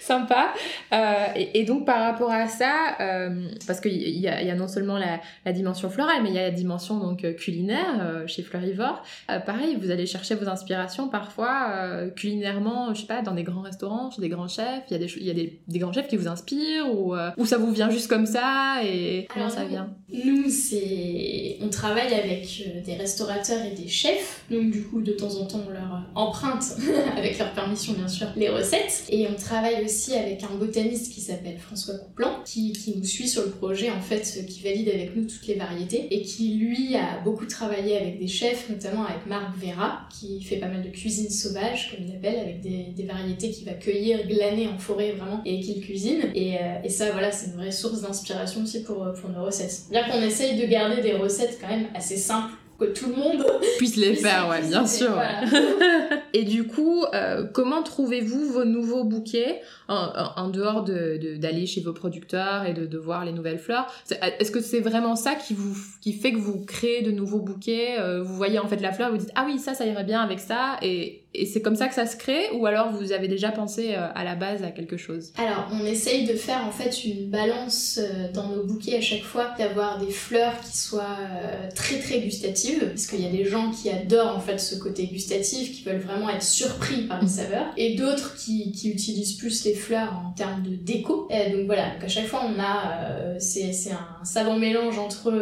Sympa. 0.00 0.52
Euh, 0.92 1.24
et, 1.36 1.60
et 1.60 1.64
donc 1.64 1.86
par 1.86 2.00
rapport 2.02 2.30
à 2.30 2.46
ça, 2.48 2.96
euh, 3.00 3.48
parce 3.66 3.80
qu'il 3.80 3.92
y 3.92 4.20
y 4.20 4.28
a 4.28 4.54
non 4.54 4.68
seulement 4.68 4.98
la, 4.98 5.20
la 5.44 5.52
dimension 5.52 5.88
florale, 5.90 6.22
mais 6.22 6.28
il 6.28 6.34
y 6.34 6.38
a 6.38 6.42
la 6.42 6.50
dimension 6.50 6.98
donc 6.98 7.24
euh, 7.24 7.32
culinaire 7.32 7.98
euh, 8.00 8.26
chez 8.26 8.42
Fleurivore. 8.42 9.02
Euh, 9.30 9.38
pareil, 9.40 9.76
vous 9.80 9.90
allez 9.90 10.06
chercher 10.06 10.34
vos 10.34 10.48
inspirations 10.48 11.08
parfois 11.08 11.70
euh, 11.74 12.10
culinairement, 12.10 12.92
je 12.94 13.00
sais 13.02 13.06
pas, 13.06 13.22
dans 13.22 13.34
des 13.34 13.42
grands 13.42 13.62
restaurants, 13.62 14.10
chez 14.10 14.20
des 14.20 14.28
grands 14.28 14.48
chefs. 14.48 14.84
Il 14.90 14.92
y 14.92 14.96
a 14.96 14.98
des, 14.98 15.12
il 15.16 15.24
y 15.26 15.30
a 15.30 15.34
des, 15.34 15.58
des 15.66 15.78
grands 15.78 15.92
chefs 15.92 16.08
qui 16.08 16.16
vous 16.16 16.28
inspirent 16.28 16.83
ou, 16.90 17.14
euh, 17.14 17.30
ou 17.36 17.46
ça 17.46 17.58
vous 17.58 17.72
vient 17.72 17.90
juste 17.90 18.08
comme 18.08 18.26
ça 18.26 18.80
et 18.84 19.26
comment 19.28 19.46
Alors, 19.46 19.56
ça 19.56 19.64
vient 19.64 19.94
Nous, 20.12 20.48
c'est. 20.50 21.58
On 21.60 21.68
travaille 21.68 22.12
avec 22.14 22.64
euh, 22.66 22.80
des 22.82 22.94
restaurateurs 22.94 23.64
et 23.64 23.74
des 23.74 23.88
chefs. 23.88 24.44
Donc, 24.50 24.70
du 24.70 24.82
coup, 24.82 25.00
de 25.00 25.12
temps 25.12 25.34
en 25.36 25.46
temps, 25.46 25.62
on 25.66 25.70
leur 25.70 25.82
euh, 25.82 26.14
emprunte, 26.14 26.64
avec 27.16 27.38
leur 27.38 27.52
permission 27.52 27.94
bien 27.94 28.08
sûr, 28.08 28.28
les 28.36 28.48
recettes. 28.48 29.04
Et 29.08 29.26
on 29.28 29.34
travaille 29.34 29.84
aussi 29.84 30.14
avec 30.14 30.42
un 30.42 30.54
botaniste 30.56 31.12
qui 31.12 31.20
s'appelle 31.20 31.58
François 31.58 31.94
Couplan, 31.94 32.42
qui, 32.44 32.72
qui 32.72 32.96
nous 32.96 33.04
suit 33.04 33.28
sur 33.28 33.42
le 33.42 33.50
projet, 33.50 33.90
en 33.90 34.00
fait, 34.00 34.44
qui 34.46 34.62
valide 34.62 34.88
avec 34.88 35.16
nous 35.16 35.24
toutes 35.24 35.46
les 35.46 35.54
variétés. 35.54 36.06
Et 36.10 36.22
qui, 36.22 36.54
lui, 36.54 36.96
a 36.96 37.20
beaucoup 37.24 37.46
travaillé 37.46 37.96
avec 37.96 38.18
des 38.18 38.28
chefs, 38.28 38.68
notamment 38.68 39.04
avec 39.04 39.26
Marc 39.26 39.56
Vera, 39.56 40.00
qui 40.10 40.42
fait 40.42 40.56
pas 40.56 40.68
mal 40.68 40.82
de 40.82 40.90
cuisine 40.90 41.30
sauvage, 41.30 41.90
comme 41.90 42.06
il 42.06 42.14
appelle, 42.14 42.38
avec 42.38 42.60
des, 42.60 42.92
des 42.94 43.04
variétés 43.04 43.50
qu'il 43.50 43.64
va 43.64 43.72
cueillir, 43.72 44.26
glaner 44.26 44.68
en 44.68 44.78
forêt 44.78 45.12
vraiment, 45.12 45.42
et 45.44 45.60
qu'il 45.60 45.80
cuisine. 45.80 46.30
Et, 46.34 46.56
euh, 46.56 46.73
et 46.82 46.88
ça, 46.88 47.10
voilà, 47.12 47.30
c'est 47.30 47.46
une 47.50 47.56
vraie 47.56 47.70
source 47.72 48.00
d'inspiration 48.02 48.62
aussi 48.62 48.82
pour, 48.82 49.04
euh, 49.04 49.12
pour 49.12 49.30
nos 49.30 49.44
recettes. 49.44 49.82
Bien 49.90 50.02
qu'on 50.08 50.20
essaye 50.22 50.58
de 50.60 50.66
garder 50.66 51.00
des 51.02 51.12
recettes 51.14 51.58
quand 51.60 51.68
même 51.68 51.86
assez 51.94 52.16
simples 52.16 52.52
que 52.78 52.86
tout 52.86 53.06
le 53.08 53.14
monde 53.14 53.46
Puisse 53.78 53.94
les 53.96 54.16
faire, 54.16 54.48
ouais, 54.48 54.60
bien 54.62 54.84
sûr. 54.86 55.12
voilà. 55.12 55.42
Et 56.32 56.42
du 56.42 56.66
coup, 56.66 57.04
euh, 57.14 57.44
comment 57.52 57.84
trouvez-vous 57.84 58.46
vos 58.52 58.64
nouveaux 58.64 59.04
bouquets 59.04 59.60
en, 59.86 59.94
en- 59.94 60.42
en 60.42 60.48
dehors 60.48 60.82
de- 60.82 61.16
de- 61.16 61.36
d'aller 61.36 61.66
chez 61.66 61.80
vos 61.82 61.92
producteurs 61.92 62.64
et 62.66 62.74
de, 62.74 62.86
de 62.86 62.98
voir 62.98 63.24
les 63.24 63.30
nouvelles 63.32 63.60
fleurs? 63.60 63.86
Est-ce 64.40 64.50
que 64.50 64.60
c'est 64.60 64.80
vraiment 64.80 65.14
ça 65.14 65.36
qui, 65.36 65.54
vous, 65.54 65.76
qui 66.00 66.12
fait 66.14 66.32
que 66.32 66.38
vous 66.38 66.64
créez 66.64 67.02
de 67.02 67.12
nouveaux 67.12 67.38
bouquets 67.40 68.00
euh, 68.00 68.20
Vous 68.22 68.34
voyez 68.34 68.58
en 68.58 68.66
fait 68.66 68.80
la 68.80 68.92
fleur, 68.92 69.12
vous 69.12 69.18
dites 69.18 69.30
ah 69.36 69.44
oui 69.46 69.60
ça 69.60 69.74
ça 69.74 69.86
irait 69.86 70.02
bien 70.04 70.20
avec 70.20 70.40
ça 70.40 70.76
et, 70.82 71.23
Et 71.34 71.46
c'est 71.46 71.60
comme 71.60 71.74
ça 71.74 71.88
que 71.88 71.94
ça 71.94 72.06
se 72.06 72.16
crée 72.16 72.50
ou 72.52 72.64
alors 72.66 72.92
vous 72.92 73.10
avez 73.10 73.26
déjà 73.26 73.50
pensé 73.50 73.94
euh, 73.94 74.06
à 74.14 74.22
la 74.22 74.36
base 74.36 74.62
à 74.62 74.70
quelque 74.70 74.96
chose? 74.96 75.32
Alors, 75.36 75.68
on 75.72 75.84
essaye 75.84 76.26
de 76.26 76.34
faire 76.34 76.64
en 76.64 76.70
fait 76.70 77.04
une 77.04 77.28
balance 77.28 77.98
euh, 78.00 78.30
dans 78.32 78.48
nos 78.48 78.62
bouquets 78.62 78.96
à 78.96 79.00
chaque 79.00 79.24
fois, 79.24 79.52
d'avoir 79.58 79.98
des 79.98 80.12
fleurs 80.12 80.60
qui 80.60 80.76
soient 80.76 81.18
euh, 81.20 81.68
très 81.74 81.98
très 81.98 82.20
gustatives, 82.20 82.86
parce 82.86 83.06
qu'il 83.06 83.20
y 83.20 83.26
a 83.26 83.32
des 83.32 83.44
gens 83.44 83.72
qui 83.72 83.90
adorent 83.90 84.36
en 84.36 84.40
fait 84.40 84.58
ce 84.58 84.76
côté 84.76 85.06
gustatif, 85.06 85.72
qui 85.72 85.82
veulent 85.82 86.02
vraiment 86.02 86.30
être 86.30 86.42
surpris 86.42 87.02
par 87.02 87.20
les 87.20 87.28
saveurs, 87.28 87.66
et 87.76 87.96
d'autres 87.96 88.36
qui, 88.36 88.70
qui 88.70 88.90
utilisent 88.90 89.34
plus 89.34 89.64
les 89.64 89.74
fleurs 89.74 90.12
en 90.24 90.30
termes 90.32 90.62
de 90.62 90.76
déco. 90.76 91.26
Et 91.30 91.50
donc 91.50 91.66
voilà, 91.66 91.94
donc 91.94 92.04
à 92.04 92.08
chaque 92.08 92.26
fois 92.26 92.42
on 92.44 92.60
a, 92.60 93.38
c'est 93.40 93.72
un 93.90 94.24
savant 94.24 94.56
mélange 94.56 94.98
entre 94.98 95.32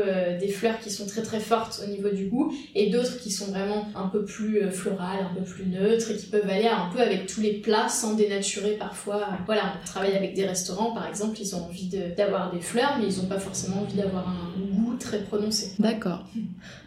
des 0.41 0.49
fleurs 0.49 0.79
qui 0.81 0.91
sont 0.91 1.07
très 1.07 1.23
très 1.23 1.41
fortes 1.41 1.83
au 1.87 1.91
niveau 1.91 2.09
du 2.09 2.27
goût 2.27 2.55
et 2.75 2.91
d'autres 2.91 3.19
qui 3.21 3.31
sont 3.31 3.47
vraiment 3.47 3.87
un 3.95 4.09
peu 4.09 4.25
plus 4.25 4.71
florales, 4.71 5.27
un 5.31 5.35
peu 5.35 5.45
plus 5.45 5.67
neutres 5.67 5.82
et 5.91 6.17
qui 6.17 6.27
peuvent 6.27 6.49
aller 6.49 6.67
un 6.67 6.91
peu 6.93 7.01
avec 7.01 7.27
tous 7.27 7.41
les 7.41 7.55
plats 7.55 7.89
sans 7.89 8.15
dénaturer 8.15 8.73
parfois. 8.73 9.29
Voilà, 9.47 9.75
on 9.81 9.87
travaille 9.87 10.15
avec 10.17 10.35
des 10.35 10.47
restaurants 10.47 10.93
par 10.93 11.07
exemple, 11.07 11.39
ils 11.41 11.55
ont 11.55 11.65
envie 11.65 11.91
d'avoir 12.17 12.53
des 12.53 12.61
fleurs, 12.61 12.99
mais 12.99 13.07
ils 13.07 13.21
n'ont 13.21 13.29
pas 13.29 13.39
forcément 13.39 13.83
envie 13.83 13.97
d'avoir 13.97 14.29
un 14.29 14.61
goût 14.75 14.95
très 14.97 15.21
prononcé. 15.21 15.73
D'accord. 15.79 16.25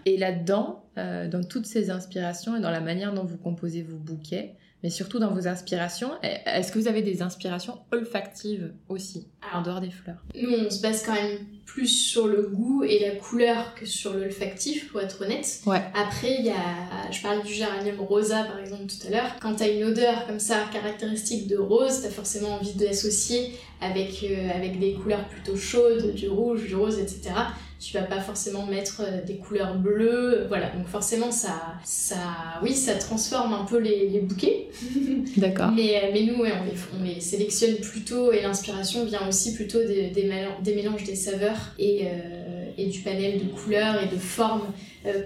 Et 0.06 0.18
là-dedans, 0.18 0.84
euh, 0.98 1.28
dans 1.28 1.44
toutes 1.44 1.66
ces 1.66 1.90
inspirations 1.90 2.56
et 2.56 2.62
dans 2.62 2.72
la 2.72 2.82
manière 2.82 3.14
dont 3.14 3.26
vous 3.26 3.38
composez 3.38 3.84
vos 3.84 3.98
bouquets, 3.98 4.56
mais 4.84 4.90
surtout 4.90 5.20
dans 5.20 5.34
vos 5.34 5.48
inspirations. 5.48 6.12
Est-ce 6.22 6.72
que 6.72 6.80
vous 6.80 6.88
avez 6.88 7.02
des 7.02 7.22
inspirations 7.22 7.80
olfactives 7.92 8.74
aussi, 8.88 9.28
en 9.54 9.62
dehors 9.62 9.82
des 9.82 9.90
fleurs? 9.90 10.24
Nous, 10.36 10.50
on 10.50 10.70
se 10.70 10.82
base 10.82 11.04
quand 11.04 11.14
même 11.14 11.40
plus 11.66 11.88
sur 11.88 12.28
le 12.28 12.44
goût 12.44 12.84
et 12.84 13.00
la 13.00 13.16
couleur 13.16 13.74
que 13.76 13.86
sur 13.86 14.14
l'olfactif, 14.14 14.92
pour 14.92 15.02
être 15.02 15.24
honnête. 15.24 15.62
Ouais. 15.66 15.82
Après, 15.96 16.36
il 16.40 16.46
y 16.46 16.52
a, 16.52 17.12
je 17.12 17.22
parlais 17.22 17.42
du 17.42 17.52
géranium 17.52 18.00
rosa 18.00 18.44
par 18.44 18.60
exemple 18.60 18.86
tout 18.86 19.08
à 19.08 19.10
l'heure. 19.10 19.36
Quand 19.42 19.56
t'as 19.56 19.72
une 19.72 19.84
odeur 19.84 20.28
comme 20.28 20.40
ça 20.40 20.66
caractéristique 20.72 21.48
de 21.48 21.58
rose, 21.58 22.02
t'as 22.04 22.10
forcément 22.10 22.50
envie 22.50 22.74
de 22.74 22.86
l'associer 22.86 23.54
avec, 23.82 24.24
euh, 24.24 24.50
avec 24.56 24.80
des 24.80 24.94
couleurs 24.94 25.28
plutôt 25.28 25.58
chaudes, 25.58 26.14
du 26.14 26.30
rouge, 26.30 26.66
du 26.66 26.76
rose, 26.76 27.00
etc 27.00 27.34
tu 27.86 27.94
vas 27.96 28.04
pas 28.04 28.20
forcément 28.20 28.66
mettre 28.66 29.02
euh, 29.02 29.22
des 29.24 29.38
couleurs 29.38 29.76
bleues, 29.76 30.46
voilà. 30.48 30.72
Donc 30.72 30.88
forcément 30.88 31.32
ça, 31.32 31.76
ça, 31.84 32.16
oui, 32.64 32.74
ça 32.74 32.96
transforme 32.96 33.54
un 33.54 33.64
peu 33.64 33.78
les, 33.78 34.10
les 34.10 34.22
bouquets. 34.22 34.70
D'accord. 35.38 35.72
mais, 35.72 35.96
euh, 35.98 36.10
mais 36.12 36.24
nous, 36.24 36.42
ouais, 36.42 36.52
on, 36.60 36.64
les, 36.66 36.74
on, 37.00 37.04
les, 37.04 37.22
sélectionne 37.22 37.76
plutôt 37.76 38.32
et 38.32 38.42
l'inspiration 38.42 39.06
vient 39.06 39.28
aussi 39.28 39.54
plutôt 39.54 39.84
des, 39.84 40.10
des, 40.10 40.32
des 40.64 40.76
mélanges 40.76 41.04
des 41.04 41.16
saveurs 41.16 41.76
et, 41.78 42.08
euh, 42.08 42.72
et, 42.76 42.88
du 42.88 43.02
panel 43.02 43.38
de 43.40 43.54
couleurs 43.54 44.02
et 44.02 44.08
de 44.08 44.20
formes 44.20 44.66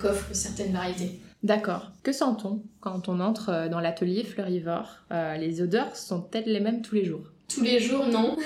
qu'offrent 0.01 0.35
certaines 0.35 0.73
variétés. 0.73 1.17
D'accord. 1.43 1.91
Que 2.03 2.11
sent-on 2.11 2.61
quand 2.81 3.07
on 3.07 3.21
entre 3.21 3.69
dans 3.69 3.79
l'atelier 3.79 4.25
fleurivore? 4.25 5.05
Les 5.09 5.61
odeurs 5.61 5.95
sont-elles 5.95 6.51
les 6.51 6.59
mêmes 6.59 6.81
tous 6.81 6.95
les 6.95 7.05
jours? 7.05 7.31
Tous 7.53 7.63
les 7.63 7.79
jours, 7.79 8.05
non. 8.07 8.37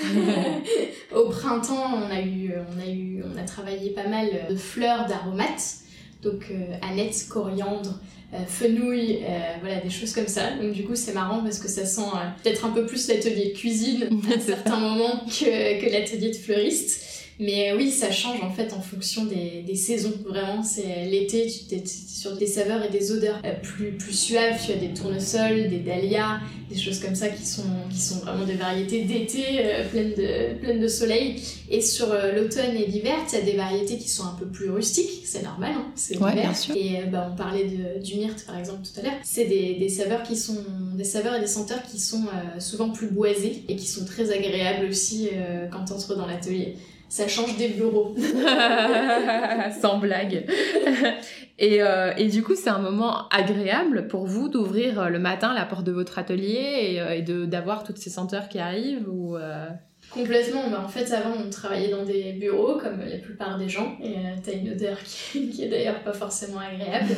Au 1.14 1.28
printemps, 1.28 1.92
on 1.94 2.10
a 2.10 2.20
eu, 2.20 2.52
on 2.74 2.80
a 2.80 2.90
eu, 2.90 3.22
on 3.22 3.38
a 3.38 3.44
travaillé 3.44 3.90
pas 3.90 4.08
mal 4.08 4.28
de 4.50 4.56
fleurs 4.56 5.06
d'aromates, 5.06 5.76
donc 6.22 6.46
euh, 6.50 6.74
aneth, 6.82 7.26
coriandre, 7.28 8.00
euh, 8.32 8.38
fenouil, 8.46 9.20
euh, 9.22 9.38
voilà 9.60 9.80
des 9.80 9.90
choses 9.90 10.12
comme 10.12 10.26
ça. 10.26 10.56
Donc 10.60 10.72
du 10.72 10.84
coup, 10.84 10.96
c'est 10.96 11.12
marrant 11.12 11.42
parce 11.42 11.58
que 11.58 11.68
ça 11.68 11.84
sent 11.86 12.10
peut-être 12.42 12.64
un 12.64 12.70
peu 12.70 12.86
plus 12.86 13.06
l'atelier 13.08 13.52
de 13.52 13.58
cuisine 13.58 14.08
à 14.34 14.40
certains 14.40 14.78
moments 14.80 15.24
que, 15.26 15.80
que 15.80 15.92
l'atelier 15.92 16.30
de 16.30 16.36
fleuriste. 16.36 17.23
Mais 17.40 17.72
oui, 17.76 17.90
ça 17.90 18.12
change 18.12 18.42
en 18.42 18.50
fait 18.50 18.72
en 18.72 18.80
fonction 18.80 19.24
des, 19.24 19.62
des 19.66 19.74
saisons. 19.74 20.12
Vraiment, 20.24 20.62
c'est 20.62 21.06
l'été, 21.06 21.46
tu 21.68 21.74
es 21.74 21.82
sur 21.84 22.36
des 22.36 22.46
saveurs 22.46 22.84
et 22.84 22.90
des 22.90 23.10
odeurs 23.10 23.40
euh, 23.44 23.52
plus, 23.60 23.92
plus 23.92 24.12
suaves. 24.12 24.60
Tu 24.64 24.72
as 24.72 24.76
des 24.76 24.94
tournesols, 24.94 25.68
des 25.68 25.80
dahlias, 25.80 26.40
des 26.70 26.78
choses 26.78 27.00
comme 27.00 27.16
ça 27.16 27.28
qui 27.28 27.44
sont, 27.44 27.64
qui 27.90 28.00
sont 28.00 28.20
vraiment 28.20 28.44
des 28.44 28.54
variétés 28.54 29.02
d'été 29.02 29.44
euh, 29.58 29.88
pleines, 29.88 30.12
de, 30.12 30.58
pleines 30.60 30.80
de 30.80 30.88
soleil. 30.88 31.42
Et 31.70 31.80
sur 31.80 32.12
euh, 32.12 32.32
l'automne 32.32 32.76
et 32.76 32.86
l'hiver, 32.86 33.16
tu 33.28 33.34
as 33.34 33.40
des 33.40 33.56
variétés 33.56 33.98
qui 33.98 34.08
sont 34.08 34.24
un 34.24 34.36
peu 34.38 34.46
plus 34.46 34.70
rustiques. 34.70 35.22
C'est 35.24 35.42
normal, 35.42 35.72
hein, 35.76 35.86
c'est 35.96 36.16
ouais, 36.18 36.34
bien 36.34 36.54
sûr. 36.54 36.76
Et 36.76 37.00
bah, 37.10 37.30
on 37.32 37.36
parlait 37.36 37.64
de, 37.64 38.00
du 38.00 38.16
myrte 38.16 38.44
par 38.46 38.56
exemple 38.58 38.80
tout 38.84 39.00
à 39.00 39.02
l'heure. 39.02 39.20
C'est 39.24 39.46
des, 39.46 39.74
des, 39.74 39.88
saveurs 39.88 40.22
qui 40.22 40.36
sont 40.36 40.64
des 40.94 41.04
saveurs 41.04 41.34
et 41.34 41.40
des 41.40 41.48
senteurs 41.48 41.82
qui 41.82 41.98
sont 41.98 42.24
souvent 42.58 42.90
plus 42.90 43.08
boisées 43.08 43.64
et 43.68 43.76
qui 43.76 43.86
sont 43.86 44.04
très 44.04 44.30
agréables 44.30 44.86
aussi 44.86 45.28
quand 45.70 45.84
tu 45.84 45.92
entres 45.92 46.16
dans 46.16 46.26
l'atelier 46.26 46.76
ça 47.08 47.28
change 47.28 47.56
des 47.56 47.68
bureaux. 47.68 48.14
Sans 49.80 49.98
blague. 49.98 50.46
Et, 51.58 51.82
euh, 51.82 52.12
et, 52.16 52.28
du 52.28 52.42
coup, 52.42 52.56
c'est 52.56 52.70
un 52.70 52.80
moment 52.80 53.28
agréable 53.28 54.08
pour 54.08 54.26
vous 54.26 54.48
d'ouvrir 54.48 55.00
euh, 55.00 55.08
le 55.08 55.20
matin 55.20 55.54
la 55.54 55.64
porte 55.64 55.84
de 55.84 55.92
votre 55.92 56.18
atelier 56.18 56.96
et, 56.96 57.00
euh, 57.00 57.46
d'avoir 57.46 57.84
toutes 57.84 57.98
ces 57.98 58.10
senteurs 58.10 58.48
qui 58.48 58.58
arrivent 58.58 59.08
ou 59.08 59.36
euh... 59.36 59.68
Complètement. 60.10 60.68
Bah, 60.68 60.82
en 60.84 60.88
fait, 60.88 61.12
avant, 61.12 61.34
on 61.44 61.50
travaillait 61.50 61.90
dans 61.90 62.04
des 62.04 62.32
bureaux, 62.32 62.78
comme 62.78 63.00
la 63.00 63.18
plupart 63.18 63.56
des 63.56 63.68
gens, 63.68 63.96
et 64.02 64.16
euh, 64.16 64.36
t'as 64.44 64.52
une 64.52 64.70
odeur 64.70 64.98
qui, 65.04 65.48
qui 65.50 65.62
est 65.62 65.68
d'ailleurs 65.68 66.02
pas 66.02 66.12
forcément 66.12 66.58
agréable. 66.58 67.14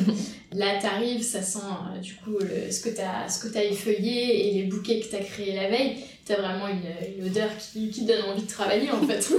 Là, 0.53 0.79
t'arrives, 0.79 1.23
ça 1.23 1.41
sent 1.41 1.59
du 2.01 2.13
coup 2.15 2.37
le, 2.39 2.71
ce 2.71 2.81
que 2.81 2.89
t'as 2.89 3.27
ce 3.27 3.45
que 3.45 3.57
as 3.57 3.63
effeuillé 3.65 4.49
et 4.49 4.61
les 4.61 4.63
bouquets 4.63 4.99
que 4.99 5.07
t'as 5.09 5.23
créés 5.23 5.55
la 5.55 5.67
veille 5.67 5.97
t'as 6.27 6.41
vraiment 6.41 6.67
une, 6.67 7.19
une 7.19 7.25
odeur 7.25 7.49
qui, 7.57 7.89
qui, 7.89 8.05
donne 8.05 8.21
envie 8.29 8.43
de 8.43 8.47
travailler 8.47 8.91
en 8.91 9.01
fait. 9.01 9.33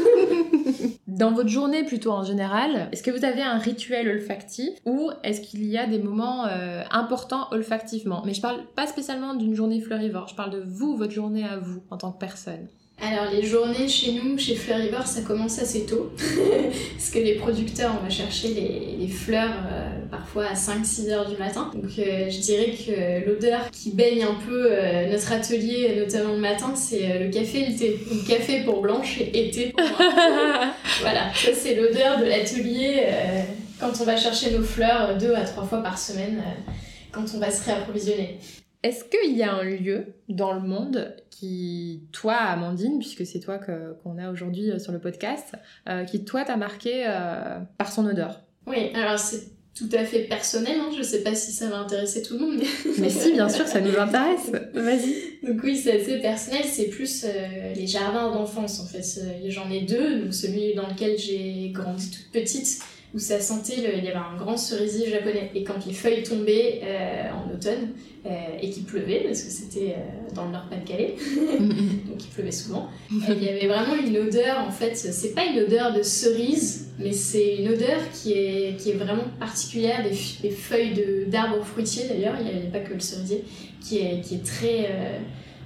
Dans 1.07 1.33
votre 1.33 1.49
journée 1.49 1.85
plutôt 1.85 2.13
en 2.13 2.23
général, 2.23 2.89
est-ce 2.93 3.03
que 3.03 3.11
vous 3.11 3.25
avez 3.25 3.43
un 3.43 3.59
rituel 3.59 4.09
olfactif 4.09 4.71
ou 4.85 5.11
est-ce 5.23 5.41
qu'il 5.41 5.65
y 5.67 5.77
a 5.77 5.87
des 5.87 5.99
moments 5.99 6.47
euh, 6.47 6.83
importants 6.91 7.49
olfactivement? 7.51 8.23
Mais 8.25 8.35
je 8.35 8.41
parle 8.41 8.65
pas 8.75 8.87
spécialement 8.87 9.35
d'une 9.35 9.55
journée 9.55 9.81
fleurivore, 9.81 10.29
je 10.29 10.35
parle 10.35 10.51
de 10.51 10.65
vous, 10.67 10.97
votre 10.97 11.13
journée 11.13 11.45
à 11.45 11.59
vous 11.59 11.83
en 11.91 11.97
tant 11.97 12.13
que 12.13 12.19
personne. 12.19 12.69
Alors 13.01 13.31
les 13.33 13.45
journées 13.47 13.87
chez 13.87 14.13
nous, 14.13 14.37
chez 14.39 14.57
Fleurivore, 14.57 15.07
ça 15.07 15.23
commence 15.23 15.61
assez 15.61 15.87
tôt. 15.87 16.13
Parce 16.97 17.11
que 17.11 17.21
les 17.21 17.35
producteurs, 17.37 17.95
on 17.99 18.03
va 18.03 18.11
chercher 18.11 18.49
les, 18.49 18.97
les 18.99 19.07
fleurs 19.07 19.55
euh, 19.71 19.89
parfois 20.11 20.47
à 20.47 20.55
5-6 20.55 21.11
heures 21.11 21.31
du 21.31 21.37
matin. 21.37 21.71
Donc 21.73 21.91
euh, 21.99 22.29
je 22.29 22.41
dirais 22.41 22.73
que 22.73 23.25
l'odeur 23.29 23.71
qui 23.71 23.93
baigne 23.93 24.25
un 24.25 24.35
peu 24.35 24.69
euh, 24.71 25.11
notre 25.11 25.33
atelier, 25.33 25.95
notamment 25.97 26.33
le 26.33 26.41
matin, 26.41 26.75
c'est 26.75 27.09
euh, 27.09 27.25
le 27.25 27.31
café 27.31 27.61
et 27.61 27.67
le 27.71 27.77
thé. 27.77 28.01
Donc 28.11 28.27
café 28.27 28.65
pour 28.65 28.81
Blanche 28.83 29.21
et 29.21 29.51
thé 29.51 29.73
pour 29.77 29.87
moi. 29.87 29.99
voilà, 31.01 31.33
ça 31.35 31.51
c'est 31.55 31.77
l'odeur 31.77 32.19
de 32.19 32.25
l'atelier 32.25 33.05
euh, 33.07 33.43
quand 33.79 33.93
on 34.01 34.05
va 34.05 34.17
chercher 34.17 34.51
nos 34.51 34.65
fleurs 34.65 35.17
deux 35.17 35.35
à 35.35 35.43
trois 35.43 35.65
fois 35.65 35.85
par 35.85 35.99
semaine, 35.99 36.43
quand 37.13 37.25
on 37.37 37.39
va 37.39 37.53
se 37.53 37.65
réapprovisionner. 37.65 38.39
Est-ce 38.83 39.05
qu'il 39.05 39.37
y 39.37 39.43
a 39.43 39.53
un 39.53 39.65
lieu 39.65 40.07
dans 40.29 40.53
le 40.53 40.61
monde 40.61 41.17
qui, 41.31 42.03
toi, 42.13 42.35
Amandine, 42.35 42.99
puisque 42.99 43.27
c'est 43.27 43.41
toi 43.41 43.59
qu'on 43.59 44.19
a 44.19 44.31
aujourd'hui 44.31 44.71
euh, 44.71 44.79
sur 44.79 44.93
le 44.93 45.01
podcast, 45.01 45.55
euh, 45.89 46.05
qui, 46.05 46.25
toi, 46.25 46.45
t'a 46.45 46.57
marqué 46.57 47.05
euh, 47.07 47.59
par 47.77 47.91
son 47.91 48.07
odeur? 48.07 48.41
Oui, 48.67 48.93
alors 48.95 49.19
c'est 49.19 49.49
tout 49.79 49.89
à 49.93 50.05
fait 50.05 50.21
personnel, 50.21 50.77
hein. 50.81 50.91
je 50.97 51.03
sais 51.03 51.23
pas 51.23 51.35
si 51.35 51.53
ça 51.53 51.69
va 51.69 51.79
intéresser 51.79 52.23
tout 52.23 52.35
le 52.35 52.41
monde. 52.41 52.57
Mais, 52.59 52.93
mais 52.99 53.11
si, 53.11 53.33
bien 53.33 53.49
sûr, 53.49 53.67
ça 53.67 53.81
nous 53.81 53.97
intéresse. 53.97 54.51
Vas-y. 54.75 55.47
Donc 55.47 55.63
oui, 55.63 55.77
c'est 55.77 56.01
assez 56.01 56.19
personnel, 56.19 56.63
c'est 56.65 56.89
plus 56.89 57.25
euh, 57.25 57.75
les 57.75 57.87
jardins 57.87 58.33
d'enfance 58.33 58.81
en 58.81 58.87
fait. 58.87 59.05
J'en 59.47 59.71
ai 59.71 59.83
deux, 59.83 60.21
donc 60.21 60.35
celui 60.35 60.75
dans 60.75 60.89
lequel 60.89 61.17
j'ai 61.17 61.71
grandi 61.71 62.11
toute 62.11 62.31
petite, 62.33 62.81
où 63.15 63.19
ça 63.19 63.41
sentait, 63.41 63.77
le, 63.77 63.99
il 63.99 64.05
y 64.05 64.09
avait 64.09 64.17
un 64.17 64.37
grand 64.37 64.57
cerisier 64.57 65.09
japonais. 65.09 65.51
Et 65.55 65.65
quand 65.65 65.87
les 65.87 65.95
feuilles 65.95 66.23
tombaient 66.23 66.81
euh, 66.85 67.31
en 67.33 67.55
automne, 67.55 67.93
euh, 68.27 68.31
et 68.61 68.69
qu'il 68.69 68.85
pleuvait, 68.85 69.21
parce 69.25 69.43
que 69.43 69.51
c'était 69.51 69.95
euh, 69.97 70.35
dans 70.35 70.45
le 70.45 70.53
Nord-Pas-de-Calais, 70.53 71.15
donc 71.59 72.23
il 72.23 72.31
pleuvait 72.35 72.53
souvent, 72.53 72.89
il 73.11 73.43
y 73.43 73.49
avait 73.49 73.67
vraiment 73.67 73.95
une 73.95 74.19
odeur, 74.19 74.59
en 74.67 74.71
fait, 74.71 74.97
c'est 74.97 75.35
pas 75.35 75.45
une 75.47 75.61
odeur 75.61 75.95
de 75.95 76.03
cerise, 76.03 76.89
mais 76.99 77.13
c'est 77.13 77.57
une 77.57 77.69
odeur 77.69 78.01
qui 78.13 78.33
est, 78.33 78.77
qui 78.79 78.91
est 78.91 78.95
vraiment 78.95 79.25
particulière 79.39 80.03
des, 80.03 80.17
des 80.43 80.55
feuilles 80.55 81.27
d'arbres 81.29 81.65
fruitiers 81.65 82.09
d'ailleurs, 82.09 82.35
il 82.39 82.45
n'y 82.45 82.67
a, 82.67 82.69
a, 82.69 82.71
pas 82.71 82.81
que 82.81 82.93
le 82.93 83.01
cerisier, 83.01 83.45
qui 83.81 83.99
est, 83.99 84.21
qui 84.21 84.35
est 84.35 84.45
très, 84.45 84.91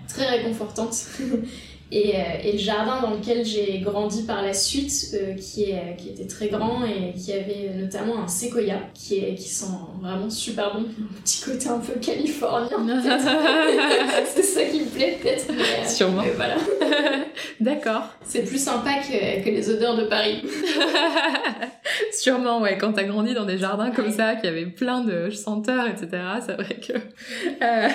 très 0.06 0.28
réconfortante. 0.28 0.94
Et, 1.94 2.16
euh, 2.16 2.20
et, 2.42 2.52
le 2.52 2.58
jardin 2.58 3.02
dans 3.02 3.10
lequel 3.10 3.44
j'ai 3.44 3.78
grandi 3.80 4.22
par 4.22 4.40
la 4.40 4.54
suite, 4.54 5.10
euh, 5.12 5.34
qui, 5.34 5.64
est, 5.64 5.94
qui 5.98 6.08
était 6.08 6.26
très 6.26 6.48
grand 6.48 6.86
et 6.86 7.12
qui 7.12 7.34
avait 7.34 7.70
notamment 7.76 8.22
un 8.24 8.28
séquoia, 8.28 8.76
qui, 8.94 9.18
est, 9.18 9.34
qui 9.34 9.50
sent 9.50 9.66
vraiment 10.00 10.30
super 10.30 10.72
bon. 10.72 10.80
Un 11.12 11.20
petit 11.22 11.42
côté 11.42 11.68
un 11.68 11.78
peu 11.78 11.92
californien. 12.00 12.78
C'est 14.34 14.42
ça 14.42 14.64
qui 14.64 14.80
me 14.80 14.86
plaît 14.86 15.18
peut-être. 15.20 15.50
Euh, 15.50 15.86
Sûrement. 15.86 16.22
Voilà. 16.34 16.56
D'accord. 17.60 18.04
C'est 18.24 18.44
plus 18.44 18.62
sympa 18.62 18.94
que, 18.94 19.44
que, 19.44 19.50
les 19.50 19.68
odeurs 19.68 19.96
de 19.96 20.04
Paris. 20.04 20.42
Sûrement, 22.12 22.62
ouais, 22.62 22.78
quand 22.78 22.94
t'as 22.94 23.04
grandi 23.04 23.34
dans 23.34 23.44
des 23.44 23.58
jardins 23.58 23.90
comme 23.90 24.10
ça, 24.10 24.36
qui 24.36 24.46
avaient 24.46 24.66
plein 24.66 25.02
de 25.02 25.28
senteurs, 25.30 25.86
etc., 25.86 26.08
c'est 26.44 26.54
vrai 26.54 26.76
que... 26.76 26.92
Euh, 27.62 27.88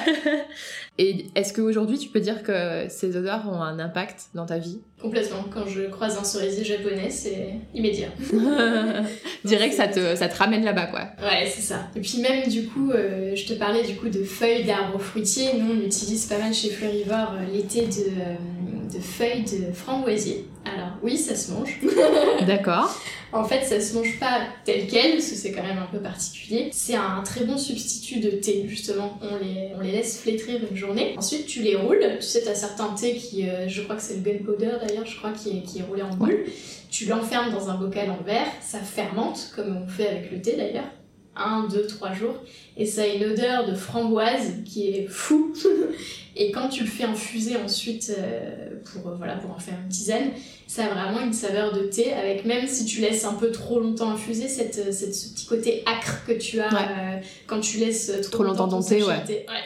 et 0.98 1.28
est-ce 1.36 1.54
qu'aujourd'hui, 1.54 2.00
tu 2.00 2.10
peux 2.10 2.20
dire 2.20 2.44
que 2.44 2.88
ces 2.90 3.16
odeurs 3.16 3.48
ont 3.48 3.62
un 3.62 3.80
impact 3.80 4.30
dans 4.34 4.46
ta 4.46 4.58
vie? 4.58 4.80
Complètement. 5.02 5.46
Quand 5.54 5.68
je 5.68 5.84
croise 5.84 6.18
un 6.18 6.24
cerisier 6.24 6.64
japonais, 6.64 7.10
c'est 7.10 7.52
immédiat. 7.76 8.08
Dirais 9.46 9.70
que 9.70 9.76
ça 9.76 9.88
te, 9.88 10.16
ça 10.16 10.28
te 10.28 10.36
ramène 10.36 10.66
là-bas, 10.66 10.88
quoi. 10.88 11.02
Ouais, 11.22 11.48
c'est 11.48 11.62
ça. 11.62 11.88
Et 11.96 12.00
puis 12.02 12.20
même, 12.20 12.48
du 12.50 12.66
coup, 12.66 12.92
euh, 12.92 13.36
je 13.36 13.46
te 13.46 13.54
parlais 13.54 13.84
du 13.84 13.96
coup 13.96 14.10
de 14.10 14.24
feuilles 14.24 14.64
d'arbres 14.64 15.00
fruitiers. 15.00 15.54
Nous, 15.60 15.72
on 15.72 15.86
utilise 15.86 16.26
pas 16.26 16.40
mal 16.40 16.54
chez 16.54 16.70
Fleurivore 16.70 17.34
euh, 17.34 17.54
l'été 17.54 17.82
de, 17.82 18.96
de 18.98 19.00
feuilles 19.00 19.44
de 19.44 19.72
framboisier. 19.72 20.46
Alors 20.66 20.94
oui, 21.04 21.16
ça 21.18 21.36
se 21.36 21.52
mange. 21.52 21.80
D'accord. 22.48 23.00
En 23.34 23.44
fait, 23.44 23.64
ça 23.66 23.80
se 23.82 23.94
mange 23.94 24.18
pas 24.20 24.40
tel 24.64 24.88
quel, 24.88 25.14
parce 25.14 25.30
que 25.30 25.36
c'est 25.36 25.52
quand 25.52 25.64
même 25.64 25.78
un 25.78 25.88
peu 25.92 26.00
particulier. 26.00 26.70
C'est 26.72 26.96
un 26.96 27.22
très 27.24 27.44
bon 27.44 27.58
substitut 27.58 28.20
de 28.20 28.30
thé, 28.32 28.66
justement. 28.68 29.20
On 29.22 29.38
les, 29.44 29.72
on 29.78 29.82
les 29.82 29.92
laisse 29.92 30.20
flétrir 30.20 30.62
une 30.70 30.78
journée. 30.78 31.14
Ensuite, 31.18 31.46
tu 31.46 31.62
les 31.62 31.76
roules. 31.76 32.06
Tu 32.20 32.26
sais, 32.26 32.44
t'as 32.44 32.56
certains 32.56 32.88
thés 33.00 33.16
qui, 33.16 33.48
euh, 33.48 33.68
je 33.68 33.82
crois 33.82 33.98
que 33.98 34.02
c'est 34.02 34.16
le 34.16 34.22
gunpowder 34.22 34.78
d'ailleurs, 34.88 35.06
je 35.06 35.18
crois, 35.18 35.32
qui 35.32 35.58
est, 35.58 35.62
qui 35.62 35.80
est 35.80 35.84
roulé 35.84 36.02
en 36.02 36.16
boule. 36.16 36.46
Tu 36.90 37.06
l'enfermes 37.06 37.52
dans 37.52 37.70
un 37.70 37.76
bocal 37.76 38.10
en 38.10 38.24
verre, 38.24 38.48
ça 38.62 38.80
fermente, 38.80 39.52
comme 39.56 39.78
on 39.78 39.88
fait 39.88 40.08
avec 40.08 40.32
le 40.32 40.42
thé 40.42 40.56
d'ailleurs. 40.56 40.90
Un, 41.36 41.68
deux, 41.68 41.86
trois 41.86 42.14
jours. 42.14 42.36
Et 42.78 42.86
ça 42.86 43.04
a 43.04 43.06
une 43.06 43.24
odeur 43.24 43.68
de 43.68 43.76
framboise 43.76 44.64
qui 44.66 44.90
est 44.90 45.08
fou. 45.08 45.54
et 46.36 46.52
quand 46.52 46.70
tu 46.70 46.84
le 46.84 46.90
fais 46.90 47.04
infuser 47.04 47.58
ensuite 47.58 48.12
euh, 48.18 48.82
pour, 48.86 49.12
euh, 49.12 49.16
voilà, 49.16 49.36
pour 49.36 49.52
en 49.52 49.60
faire 49.60 49.76
une 49.84 49.90
tisane, 49.90 50.32
ça 50.68 50.86
a 50.86 50.90
vraiment 50.90 51.22
une 51.22 51.34
saveur 51.34 51.74
de 51.74 51.84
thé, 51.84 52.14
avec 52.14 52.44
même 52.46 52.68
si 52.68 52.86
tu 52.86 53.00
laisses 53.00 53.24
un 53.24 53.34
peu 53.34 53.52
trop 53.52 53.80
longtemps 53.80 54.12
infuser, 54.12 54.50
cette, 54.50 54.78
euh, 54.78 54.92
cette 54.92 55.16
ce 55.16 55.30
petit 55.30 55.46
côté 55.46 55.84
acre 55.86 56.26
que 56.28 56.34
tu 56.34 56.60
as 56.60 56.68
euh, 56.68 57.18
quand 57.48 57.62
tu 57.62 57.78
laisses 57.78 58.12
trop, 58.24 58.32
trop 58.32 58.44
longtemps 58.44 58.68
ton 58.68 58.82
thé. 58.82 59.02
Ouais. 59.02 59.14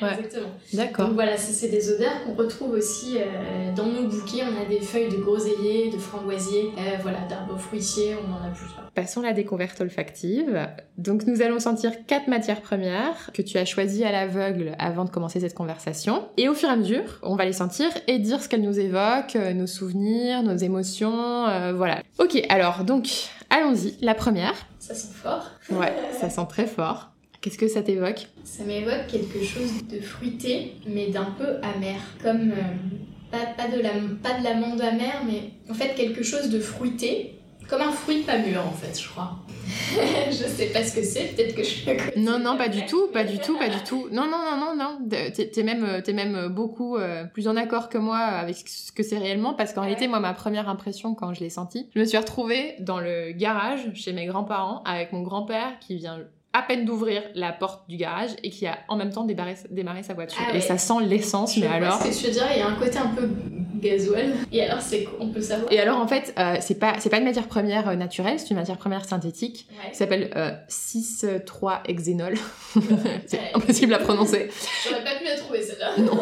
ouais, 0.02 0.10
exactement. 0.12 0.50
D'accord. 0.74 1.08
Donc 1.08 1.16
voilà, 1.16 1.38
c'est 1.38 1.70
des 1.70 1.92
odeurs 1.92 2.24
qu'on 2.24 2.36
retrouve 2.36 2.72
aussi 2.72 3.18
euh, 3.18 3.74
dans 3.76 3.88
nos 3.88 4.08
bouquets. 4.08 4.44
On 4.44 4.62
a 4.62 4.66
des 4.66 4.80
feuilles 4.80 5.10
de 5.10 5.18
groseillier, 5.18 5.90
de 5.92 5.98
framboisier, 5.98 6.72
euh, 6.78 6.98
voilà, 7.02 7.20
d'arbres 7.28 7.58
fruitiers, 7.58 8.16
on 8.16 8.32
en 8.32 8.48
a 8.48 8.52
plusieurs. 8.54 8.92
Passons 8.94 9.22
à 9.22 9.28
la 9.28 9.34
découverte 9.34 9.82
olfactive. 9.82 10.68
Donc 10.98 11.26
nous 11.26 11.42
allons 11.42 11.60
sentir 11.60 12.06
quatre 12.06 12.28
matières 12.28 12.62
premières 12.62 13.32
que 13.34 13.42
tu 13.42 13.58
as 13.58 13.66
choisies 13.66 14.04
à 14.04 14.12
l'aveugle 14.12 14.76
avant 14.78 15.06
de 15.06 15.10
commencer 15.10 15.40
cette 15.40 15.56
conversation. 15.56 16.28
Et 16.38 16.48
au 16.48 16.54
fur 16.54 16.70
et 16.70 16.74
à 16.74 16.76
mesure, 16.76 17.20
on 17.24 17.36
va 17.36 17.46
les 17.46 17.54
sentir 17.54 17.88
et 18.08 18.20
dire 18.20 18.44
ce 18.44 18.50
qu'elles 18.50 18.62
nous 18.62 18.80
évoquent, 18.80 19.36
nos 19.56 19.68
souvenirs, 19.68 20.44
nos 20.44 20.58
émotions 20.58 20.91
euh, 21.02 21.74
voilà. 21.76 22.04
Ok, 22.20 22.42
alors 22.50 22.84
donc, 22.84 23.10
allons-y. 23.50 23.96
La 24.02 24.16
première. 24.16 24.54
Ça 24.80 24.94
sent 24.94 25.14
fort. 25.14 25.52
Ouais, 25.72 25.94
ça 26.20 26.30
sent 26.30 26.46
très 26.50 26.68
fort. 26.68 27.12
Qu'est-ce 27.42 27.58
que 27.58 27.68
ça 27.68 27.82
t'évoque? 27.82 28.28
Ça 28.44 28.64
m'évoque 28.64 29.08
quelque 29.08 29.44
chose 29.44 29.88
de 29.90 30.00
fruité, 30.00 30.76
mais 30.88 31.08
d'un 31.08 31.34
peu 31.38 31.56
amer. 31.64 32.00
Comme, 32.22 32.52
euh, 32.52 33.32
pas, 33.32 33.46
pas, 33.58 33.68
de 33.68 33.82
la, 33.82 33.90
pas 34.22 34.40
de 34.40 34.44
l'amande 34.44 34.82
amère, 34.82 35.24
mais 35.26 35.52
en 35.70 35.74
fait 35.74 35.96
quelque 35.96 36.24
chose 36.24 36.50
de 36.50 36.60
fruité, 36.60 37.41
comme 37.72 37.82
un 37.82 37.92
fruit 37.92 38.24
pas 38.24 38.38
mûr 38.38 38.60
en 38.60 38.72
fait, 38.72 39.02
je 39.02 39.08
crois. 39.08 39.38
je 40.28 40.34
sais 40.34 40.66
pas 40.68 40.84
ce 40.84 40.94
que 40.94 41.04
c'est, 41.04 41.34
peut-être 41.34 41.56
que 41.56 41.64
je 41.64 41.90
le 41.90 42.22
Non, 42.22 42.38
non, 42.38 42.58
pas 42.58 42.68
du 42.68 42.86
tout, 42.86 43.08
pas 43.14 43.24
du 43.24 43.40
tout, 43.40 43.58
pas 43.58 43.70
du 43.70 43.82
tout. 43.84 44.10
Non, 44.12 44.26
non, 44.26 44.40
non, 44.44 44.58
non, 44.58 44.76
non. 44.76 45.10
T'es 45.10 45.64
même, 45.64 46.02
es 46.06 46.14
même 46.14 46.50
beaucoup 46.50 46.98
euh, 46.98 47.24
plus 47.24 47.48
en 47.48 47.56
accord 47.56 47.88
que 47.88 47.98
moi 47.98 48.18
avec 48.18 48.58
ce 48.68 48.92
que 48.92 49.04
c'est 49.04 49.18
réellement, 49.18 49.54
parce 49.54 49.72
qu'en 49.72 49.82
réalité, 49.82 50.10
moi, 50.10 50.20
ma 50.20 50.34
première 50.34 50.68
impression 50.68 51.16
quand 51.16 51.34
je 51.34 51.40
l'ai 51.40 51.50
senti, 51.50 51.90
je 51.96 52.00
me 52.02 52.06
suis 52.06 52.18
retrouvée 52.18 52.76
dans 52.80 53.00
le 53.00 53.32
garage 53.32 53.90
chez 53.94 54.12
mes 54.12 54.26
grands-parents 54.26 54.84
avec 54.84 55.14
mon 55.14 55.22
grand-père 55.22 55.80
qui 55.80 55.96
vient 55.96 56.20
à 56.54 56.62
peine 56.64 56.84
d'ouvrir 56.86 57.24
la 57.34 57.52
porte 57.54 57.88
du 57.90 57.96
garage 57.98 58.32
et 58.44 58.50
qui 58.50 58.68
a 58.68 58.78
en 58.90 58.98
même 58.98 59.12
temps 59.12 59.24
démarré, 59.24 59.56
démarré 59.70 60.04
sa 60.04 60.14
voiture. 60.14 60.42
Ah 60.52 60.56
et 60.56 60.62
ça 60.62 60.78
sent 60.78 60.96
l'essence, 61.04 61.56
mais 61.58 61.68
alors. 61.68 62.02
Ce 62.02 62.08
que 62.08 62.14
je 62.14 62.28
veux 62.28 62.32
dire, 62.34 62.46
il 62.54 62.60
y 62.60 62.62
a 62.62 62.68
un 62.68 62.76
côté 62.76 62.98
un 62.98 63.08
peu 63.08 63.30
gasoil. 63.76 64.34
Et 64.52 64.62
alors, 64.64 64.82
c'est 64.82 65.08
on 65.20 65.30
peut 65.30 65.42
savoir? 65.42 65.72
Et 65.72 65.80
alors, 65.80 66.00
en 66.00 66.08
fait, 66.08 66.34
euh, 66.38 66.58
c'est 66.62 66.76
pas 66.78 66.96
c'est 67.00 67.10
pas 67.10 67.18
une 67.18 67.24
matière 67.24 67.48
première 67.48 67.88
euh, 67.90 67.96
naturelle, 67.96 68.40
c'est 68.40 68.50
une 68.50 68.58
matière 68.58 68.78
première 68.78 69.06
synthétique 69.06 69.68
Ouais. 69.72 69.92
qui 69.92 69.98
s'appelle 69.98 70.30
euh, 70.36 70.52
6,3-hexénol. 70.70 72.38
c'est 73.28 73.40
impossible 73.54 73.94
à 73.94 74.00
prononcer. 74.00 74.50
J'aurais 74.88 75.04
pas 75.04 75.16
pu 75.16 75.26
la 75.26 75.38
trouver 75.38 75.62
celle-là. 75.62 75.92
Non. 75.98 76.20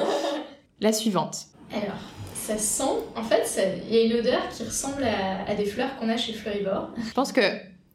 La 0.81 0.93
suivante. 0.93 1.37
Alors, 1.73 1.97
ça 2.33 2.57
sent. 2.57 2.83
En 3.15 3.23
fait, 3.23 3.43
il 3.89 3.95
y 3.95 3.99
a 3.99 4.03
une 4.05 4.13
odeur 4.19 4.41
qui 4.55 4.63
ressemble 4.63 5.03
à, 5.03 5.49
à 5.51 5.55
des 5.55 5.65
fleurs 5.65 5.95
qu'on 5.97 6.09
a 6.09 6.17
chez 6.17 6.33
Fleuribord. 6.33 6.89
Je 7.05 7.11
pense 7.13 7.31
que 7.31 7.41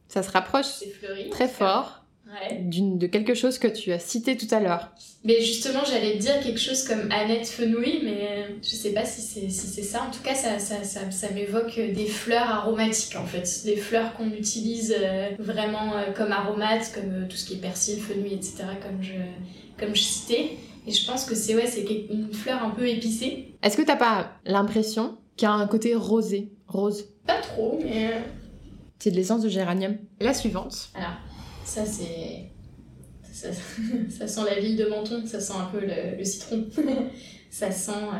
ça 0.09 0.23
se 0.23 0.31
rapproche 0.31 0.67
C'est 0.67 0.91
fleuri. 0.91 1.31
très 1.31 1.49
fort 1.49 2.04
Ouais. 2.35 2.59
d'une 2.63 2.99
de 2.99 3.07
quelque 3.07 3.35
chose 3.35 3.59
que 3.59 3.69
tu 3.69 3.93
as 3.93 3.99
cité 4.01 4.37
tout 4.37 4.53
à 4.53 4.59
l'heure. 4.59 4.93
Mais 5.23 5.41
justement, 5.41 5.81
j'allais 5.87 6.15
te 6.15 6.19
dire 6.19 6.41
quelque 6.41 6.59
chose 6.59 6.83
comme 6.83 7.11
Annette 7.13 7.47
Fenouil, 7.47 8.01
mais 8.03 8.47
je 8.63 8.69
sais 8.71 8.93
pas 8.93 9.05
si 9.05 9.21
c'est 9.21 9.49
si 9.49 9.67
c'est 9.69 9.83
ça. 9.83 10.03
En 10.03 10.11
tout 10.11 10.23
cas, 10.23 10.35
ça, 10.35 10.59
ça, 10.59 10.83
ça, 10.83 11.11
ça 11.11 11.31
m'évoque 11.31 11.77
des 11.77 12.07
fleurs 12.07 12.49
aromatiques 12.49 13.17
en 13.17 13.25
fait. 13.25 13.49
Des 13.65 13.77
fleurs 13.77 14.15
qu'on 14.17 14.31
utilise 14.31 14.95
euh, 14.99 15.31
vraiment 15.39 15.97
euh, 15.97 16.13
comme 16.13 16.33
aromates, 16.33 16.93
comme 16.93 17.13
euh, 17.13 17.29
tout 17.29 17.37
ce 17.37 17.45
qui 17.47 17.55
est 17.55 17.59
persil, 17.59 18.01
fenouil, 18.01 18.35
etc. 18.35 18.65
comme 18.83 19.03
je, 19.03 19.13
comme 19.79 19.95
je 19.95 20.03
citais. 20.03 20.51
Et 20.87 20.93
je 20.93 21.07
pense 21.07 21.25
que 21.25 21.35
c'est 21.35 21.55
ouais, 21.55 21.67
c'est 21.67 21.87
une 22.11 22.33
fleur 22.33 22.63
un 22.63 22.71
peu 22.71 22.89
épicée. 22.89 23.55
Est-ce 23.63 23.77
que 23.77 23.83
t'as 23.83 23.97
pas 23.97 24.33
l'impression 24.45 25.17
qu'il 25.37 25.47
y 25.47 25.51
a 25.51 25.55
un 25.55 25.67
côté 25.67 25.95
rosé, 25.95 26.53
rose? 26.67 27.07
Pas 27.27 27.41
trop, 27.41 27.81
mais 27.83 28.11
C'est 28.99 29.11
de 29.11 29.17
l'essence 29.17 29.43
de 29.43 29.49
géranium. 29.49 29.97
La 30.21 30.35
suivante. 30.35 30.91
Ça 31.65 31.85
c'est. 31.87 32.51
Ça, 33.33 33.49
ça 34.17 34.29
sent 34.29 34.41
la 34.49 34.61
ville 34.61 34.77
de 34.77 34.87
Menton, 34.87 35.25
ça 35.27 35.41
sent 35.41 35.55
un 35.57 35.65
peu 35.67 35.81
le, 35.81 36.17
le 36.17 36.25
citron. 36.25 36.67
ça, 37.51 37.71
sent, 37.73 37.91
euh, 37.91 38.17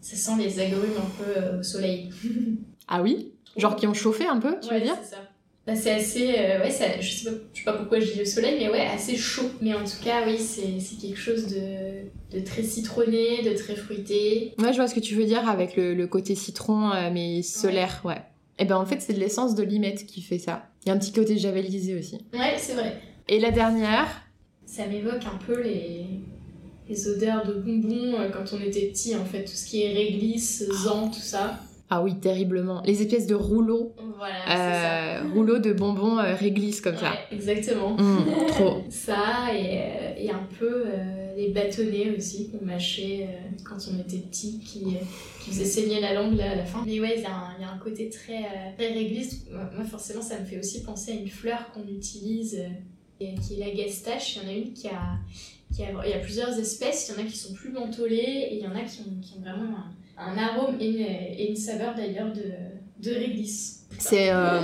ça 0.00 0.16
sent 0.16 0.42
les 0.42 0.58
agrumes 0.58 0.96
un 0.98 1.22
peu 1.22 1.30
euh, 1.40 1.60
au 1.60 1.62
soleil. 1.62 2.10
Ah 2.92 3.02
oui? 3.02 3.30
Genre 3.56 3.76
qui 3.76 3.86
ont 3.86 3.94
chauffé 3.94 4.26
un 4.26 4.40
peu, 4.40 4.56
tu 4.60 4.68
Ouais, 4.68 4.80
veux 4.80 4.84
dire? 4.86 4.96
c'est 5.00 5.10
ça. 5.14 5.22
Bah, 5.64 5.76
c'est 5.76 5.92
assez. 5.92 6.34
euh, 6.36 6.60
ouais, 6.60 6.70
ça, 6.70 7.00
je, 7.00 7.08
sais 7.08 7.30
pas, 7.30 7.36
je 7.52 7.58
sais 7.60 7.64
pas 7.64 7.74
pourquoi 7.74 8.00
je 8.00 8.10
dis 8.12 8.18
le 8.18 8.24
soleil, 8.24 8.56
mais 8.58 8.68
ouais, 8.68 8.80
assez 8.84 9.16
chaud. 9.16 9.48
Mais 9.60 9.72
en 9.74 9.84
tout 9.84 10.02
cas, 10.02 10.26
oui, 10.26 10.36
c'est 10.36 10.80
c'est 10.80 10.96
quelque 10.96 11.16
chose 11.18 11.46
de, 11.46 12.36
de 12.36 12.44
très 12.44 12.64
citronné, 12.64 13.42
de 13.44 13.56
très 13.56 13.76
fruité. 13.76 14.54
Ouais, 14.58 14.72
je 14.72 14.78
vois 14.78 14.88
ce 14.88 14.96
que 14.96 15.00
tu 15.00 15.14
veux 15.14 15.24
dire 15.24 15.48
avec 15.48 15.76
le, 15.76 15.94
le 15.94 16.06
côté 16.08 16.34
citron, 16.34 16.90
mais 17.12 17.42
solaire, 17.42 18.00
ouais. 18.04 18.20
Et 18.58 18.64
ben 18.64 18.76
en 18.76 18.84
fait, 18.86 19.00
c'est 19.00 19.12
de 19.12 19.20
l'essence 19.20 19.54
de 19.54 19.62
limette 19.62 20.06
qui 20.06 20.22
fait 20.22 20.40
ça. 20.40 20.66
Il 20.84 20.88
y 20.88 20.92
a 20.92 20.94
un 20.94 20.98
petit 20.98 21.12
côté 21.12 21.38
javelisé 21.38 21.98
aussi. 21.98 22.18
Ouais, 22.32 22.54
c'est 22.56 22.74
vrai. 22.74 23.00
Et 23.28 23.38
la 23.38 23.50
dernière, 23.50 24.06
Ça 24.64 24.86
m'évoque 24.86 25.24
un 25.26 25.38
peu 25.46 25.60
les, 25.62 26.06
les 26.88 27.08
odeurs 27.08 27.44
de 27.46 27.54
bonbons 27.54 28.18
euh, 28.18 28.28
quand 28.30 28.56
on 28.56 28.60
était 28.60 28.86
petit, 28.86 29.14
en 29.16 29.24
fait. 29.24 29.44
Tout 29.44 29.52
ce 29.52 29.66
qui 29.66 29.82
est 29.82 29.92
réglisse, 29.92 30.64
zan, 30.72 31.08
tout 31.08 31.20
ça. 31.20 31.60
ah 31.90 32.02
oui, 32.02 32.14
terriblement. 32.18 32.82
Les 32.86 33.02
espèces 33.02 33.26
de 33.26 33.34
rouleaux, 33.34 33.94
Voilà, 34.16 34.34
c'est 34.46 34.52
ça. 34.56 34.92
euh, 35.26 35.32
rouleaux 35.34 35.58
de 35.58 35.72
bonbons 35.72 36.18
euh, 36.18 36.34
réglisse 36.34 36.80
comme 36.80 36.96
ça. 36.96 37.10
Ouais, 37.10 37.18
exactement. 37.36 37.90
Mmh, 37.96 38.46
trop. 38.48 38.82
Ça 38.88 39.52
et, 39.52 39.78
euh, 39.80 40.14
et 40.16 40.30
un 40.30 40.46
peu 40.58 40.84
euh, 40.86 41.19
les 41.40 41.48
bâtonnets 41.52 42.10
aussi 42.16 42.48
qu'on 42.50 42.64
mâchait 42.64 43.28
euh, 43.28 43.48
quand 43.64 43.76
on 43.92 43.98
était 44.00 44.18
petit, 44.18 44.58
qui, 44.60 44.84
euh, 44.84 44.98
qui 45.42 45.50
faisait 45.50 45.64
saigner 45.64 46.00
la 46.00 46.12
langue 46.14 46.36
là, 46.36 46.52
à 46.52 46.54
la 46.56 46.64
fin. 46.64 46.82
Mais 46.86 47.00
ouais, 47.00 47.14
il 47.16 47.22
y, 47.22 47.26
a 47.26 47.34
un- 47.34 47.54
il 47.58 47.62
y 47.62 47.64
a 47.64 47.70
un 47.70 47.78
côté 47.78 48.08
très, 48.10 48.38
euh, 48.44 48.76
très 48.76 48.92
réglisse. 48.92 49.46
Moi, 49.50 49.84
forcément, 49.84 50.22
ça 50.22 50.38
me 50.38 50.44
fait 50.44 50.58
aussi 50.58 50.82
penser 50.82 51.12
à 51.12 51.14
une 51.14 51.28
fleur 51.28 51.70
qu'on 51.72 51.86
utilise, 51.88 52.56
euh, 52.60 52.68
et- 53.20 53.34
qui 53.36 53.54
est 53.60 53.66
la 53.66 53.70
gastache. 53.74 54.36
Il 54.36 54.42
y 54.42 54.46
en 54.46 54.48
a 54.48 54.52
une 54.52 54.72
qui 54.72 54.88
a, 54.88 55.18
qui 55.74 55.82
a. 55.84 55.86
Il 56.04 56.10
y 56.10 56.14
a 56.14 56.18
plusieurs 56.18 56.58
espèces, 56.58 57.08
il 57.08 57.18
y 57.20 57.22
en 57.22 57.26
a 57.26 57.30
qui 57.30 57.36
sont 57.38 57.54
plus 57.54 57.70
mentholées 57.70 58.16
et 58.50 58.56
il 58.56 58.62
y 58.62 58.66
en 58.66 58.74
a 58.74 58.82
qui 58.82 59.00
ont, 59.02 59.20
qui 59.22 59.34
ont 59.38 59.40
vraiment 59.40 59.76
un, 60.18 60.32
un 60.32 60.36
arôme 60.36 60.76
et 60.80 60.88
une, 60.88 61.00
et 61.38 61.48
une 61.50 61.56
saveur 61.56 61.94
d'ailleurs 61.94 62.32
de, 62.32 62.44
de 63.02 63.14
réglisse. 63.14 63.86
C'est 63.98 64.30
euh. 64.30 64.60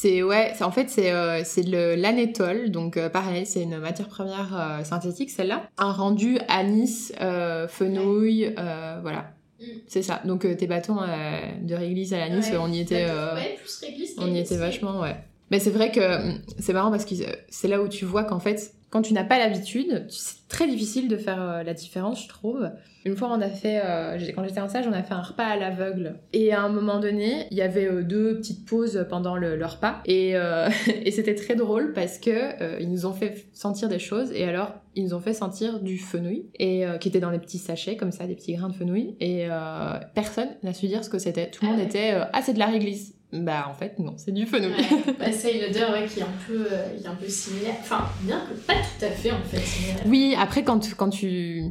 C'est 0.00 0.22
ouais, 0.22 0.52
en 0.62 0.70
fait 0.70 0.88
c'est 0.88 1.12
euh, 1.12 1.42
c'est 1.44 1.62
de 1.64 1.94
l'anétol, 1.94 2.70
donc 2.70 2.96
euh, 2.96 3.08
pareil, 3.10 3.44
c'est 3.44 3.62
une 3.62 3.78
matière 3.78 4.08
première 4.08 4.50
euh, 4.58 4.84
synthétique 4.84 5.30
celle-là. 5.30 5.68
Un 5.76 5.92
rendu 5.92 6.38
anis, 6.48 7.12
euh, 7.20 7.68
fenouil, 7.68 8.54
voilà. 9.02 9.32
Mm. 9.60 9.64
C'est 9.88 10.02
ça. 10.02 10.22
Donc 10.24 10.46
tes 10.56 10.66
bâtons 10.66 10.96
de 11.62 11.74
réglisse 11.74 12.12
à 12.12 12.18
l'anis, 12.18 12.48
Ouais. 12.50 12.56
on 12.58 12.72
y 12.72 12.80
était 12.80 13.06
euh, 13.10 13.34
Ouais, 13.34 13.56
plus 13.60 13.78
réglisse. 13.84 14.14
on 14.18 14.32
y 14.34 14.38
était 14.38 14.56
vachement 14.56 15.00
ouais. 15.00 15.16
Mais 15.50 15.58
c'est 15.58 15.70
vrai 15.70 15.90
que 15.90 16.00
hum, 16.00 16.38
c'est 16.58 16.72
marrant 16.72 16.90
parce 16.90 17.04
que 17.04 17.14
c'est 17.50 17.68
là 17.68 17.82
où 17.82 17.88
tu 17.88 18.04
vois 18.06 18.24
qu'en 18.24 18.40
fait 18.40 18.72
quand 18.90 19.02
tu 19.02 19.14
n'as 19.14 19.24
pas 19.24 19.38
l'habitude, 19.38 20.06
c'est 20.08 20.48
très 20.48 20.66
difficile 20.66 21.08
de 21.08 21.16
faire 21.16 21.40
euh, 21.40 21.62
la 21.62 21.74
différence, 21.74 22.24
je 22.24 22.28
trouve. 22.28 22.70
Une 23.04 23.16
fois, 23.16 23.28
on 23.32 23.40
a 23.40 23.48
fait, 23.48 23.80
euh, 23.82 24.18
quand 24.34 24.44
j'étais 24.44 24.60
en 24.60 24.68
stage, 24.68 24.86
on 24.86 24.92
a 24.92 25.02
fait 25.02 25.14
un 25.14 25.22
repas 25.22 25.46
à 25.46 25.56
l'aveugle. 25.56 26.16
Et 26.32 26.52
à 26.52 26.62
un 26.62 26.68
moment 26.68 27.00
donné, 27.00 27.46
il 27.50 27.56
y 27.56 27.62
avait 27.62 27.86
euh, 27.86 28.02
deux 28.02 28.36
petites 28.36 28.66
pauses 28.66 29.06
pendant 29.08 29.36
le, 29.36 29.56
le 29.56 29.64
repas. 29.64 30.02
Et, 30.04 30.36
euh, 30.36 30.68
et 31.04 31.10
c'était 31.12 31.34
très 31.34 31.54
drôle 31.54 31.92
parce 31.94 32.18
que 32.18 32.30
euh, 32.30 32.78
ils 32.80 32.90
nous 32.90 33.06
ont 33.06 33.12
fait 33.12 33.46
sentir 33.52 33.88
des 33.88 33.98
choses. 33.98 34.32
Et 34.32 34.44
alors, 34.44 34.74
ils 34.96 35.04
nous 35.04 35.14
ont 35.14 35.20
fait 35.20 35.32
sentir 35.32 35.80
du 35.80 35.96
fenouil, 35.96 36.50
et, 36.58 36.84
euh, 36.84 36.98
qui 36.98 37.08
était 37.08 37.20
dans 37.20 37.30
des 37.30 37.38
petits 37.38 37.58
sachets 37.58 37.96
comme 37.96 38.12
ça, 38.12 38.26
des 38.26 38.34
petits 38.34 38.54
grains 38.54 38.68
de 38.68 38.74
fenouil. 38.74 39.16
Et 39.20 39.46
personne 40.14 40.48
n'a 40.62 40.74
su 40.74 40.88
dire 40.88 41.04
ce 41.04 41.10
que 41.10 41.18
c'était. 41.18 41.48
Tout 41.50 41.64
le 41.64 41.70
Ah 41.70 41.76
monde 41.76 41.86
était, 41.86 42.10
ah, 42.32 42.42
c'est 42.42 42.54
de 42.54 42.58
la 42.58 42.66
réglisse. 42.66 43.14
Bah 43.32 43.66
en 43.70 43.74
fait 43.74 43.98
non, 43.98 44.14
c'est 44.16 44.32
du 44.32 44.46
fenouil. 44.46 44.72
Ouais, 44.72 45.14
bah, 45.18 45.32
c'est 45.32 45.56
une 45.56 45.70
odeur 45.70 45.92
ouais, 45.92 46.06
qui 46.06 46.20
est 46.20 46.24
un 46.24 46.32
peu, 46.46 46.66
euh, 46.70 46.96
qui 46.96 47.04
est 47.04 47.08
un 47.08 47.14
peu 47.14 47.28
similaire. 47.28 47.76
Enfin, 47.80 48.08
bien 48.22 48.40
que 48.48 48.54
pas 48.54 48.74
tout 48.74 49.04
à 49.04 49.10
fait 49.10 49.30
en 49.30 49.42
fait. 49.42 49.60
similaire. 49.60 50.02
Oui, 50.06 50.34
après 50.38 50.64
quand, 50.64 50.94
quand 50.96 51.10
tu 51.10 51.64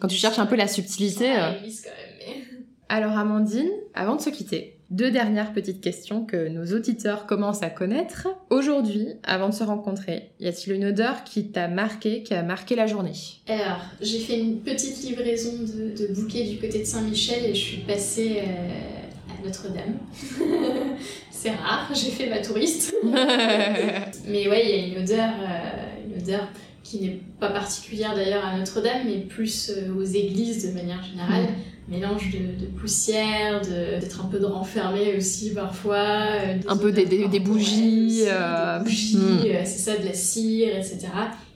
quand 0.00 0.08
tu 0.08 0.16
cherches 0.16 0.38
un 0.38 0.46
peu 0.46 0.56
la 0.56 0.68
subtilité. 0.68 1.30
Euh. 1.30 1.52
quand 1.52 1.60
même, 1.60 1.70
mais... 2.18 2.42
Alors 2.88 3.16
Amandine, 3.16 3.70
avant 3.94 4.16
de 4.16 4.20
se 4.20 4.30
quitter, 4.30 4.78
deux 4.92 5.10
dernières 5.10 5.54
petites 5.54 5.80
questions 5.80 6.26
que 6.26 6.48
nos 6.48 6.76
auditeurs 6.76 7.26
commencent 7.26 7.62
à 7.62 7.70
connaître. 7.70 8.28
Aujourd'hui, 8.50 9.08
avant 9.22 9.48
de 9.48 9.54
se 9.54 9.64
rencontrer, 9.64 10.32
y 10.38 10.46
a-t-il 10.46 10.74
une 10.74 10.84
odeur 10.84 11.24
qui 11.24 11.48
t'a 11.48 11.66
marqué, 11.66 12.22
qui 12.22 12.34
a 12.34 12.42
marqué 12.42 12.76
la 12.76 12.86
journée? 12.86 13.14
Alors, 13.48 13.80
j'ai 14.02 14.18
fait 14.18 14.38
une 14.38 14.60
petite 14.60 15.02
livraison 15.02 15.52
de, 15.60 15.96
de 15.96 16.12
bouquets 16.12 16.44
du 16.44 16.58
côté 16.58 16.80
de 16.80 16.84
Saint-Michel 16.84 17.46
et 17.46 17.54
je 17.54 17.60
suis 17.60 17.78
passée 17.78 18.40
euh, 18.40 19.01
Notre-Dame. 19.44 19.98
c'est 21.30 21.50
rare, 21.50 21.90
j'ai 21.94 22.10
fait 22.10 22.28
ma 22.30 22.38
touriste. 22.38 22.94
Mais 23.04 24.48
ouais, 24.48 24.62
il 24.64 24.70
y 24.70 24.72
a 24.72 24.86
une 24.98 25.02
odeur, 25.04 25.30
euh, 25.40 26.06
une 26.14 26.22
odeur 26.22 26.48
qui 26.82 27.00
n'est 27.00 27.20
pas 27.40 27.50
particulière 27.50 28.14
d'ailleurs 28.14 28.44
à 28.44 28.58
Notre-Dame, 28.58 29.02
mais 29.06 29.18
plus 29.20 29.70
euh, 29.70 29.94
aux 29.96 30.02
églises 30.04 30.66
de 30.68 30.74
manière 30.74 31.02
générale. 31.04 31.46
Mélange 31.88 32.30
de, 32.30 32.64
de 32.64 32.66
poussière, 32.70 33.60
d'être 33.60 34.24
un 34.24 34.28
peu 34.28 34.38
de 34.38 34.46
renfermé 34.46 35.16
aussi 35.16 35.50
parfois. 35.52 35.96
euh, 35.96 36.54
Un 36.68 36.76
peu 36.76 36.92
des- 36.92 37.04
des- 37.06 37.18
des 37.18 37.24
odeurs 37.24 37.40
bougies, 37.40 38.22
aussi, 38.22 38.24
Des 38.24 38.84
bougies, 38.84 39.18
euh, 39.52 39.62
c'est 39.64 39.78
ça, 39.90 39.96
de 39.96 40.04
la 40.04 40.14
cire, 40.14 40.76
etc. 40.76 41.08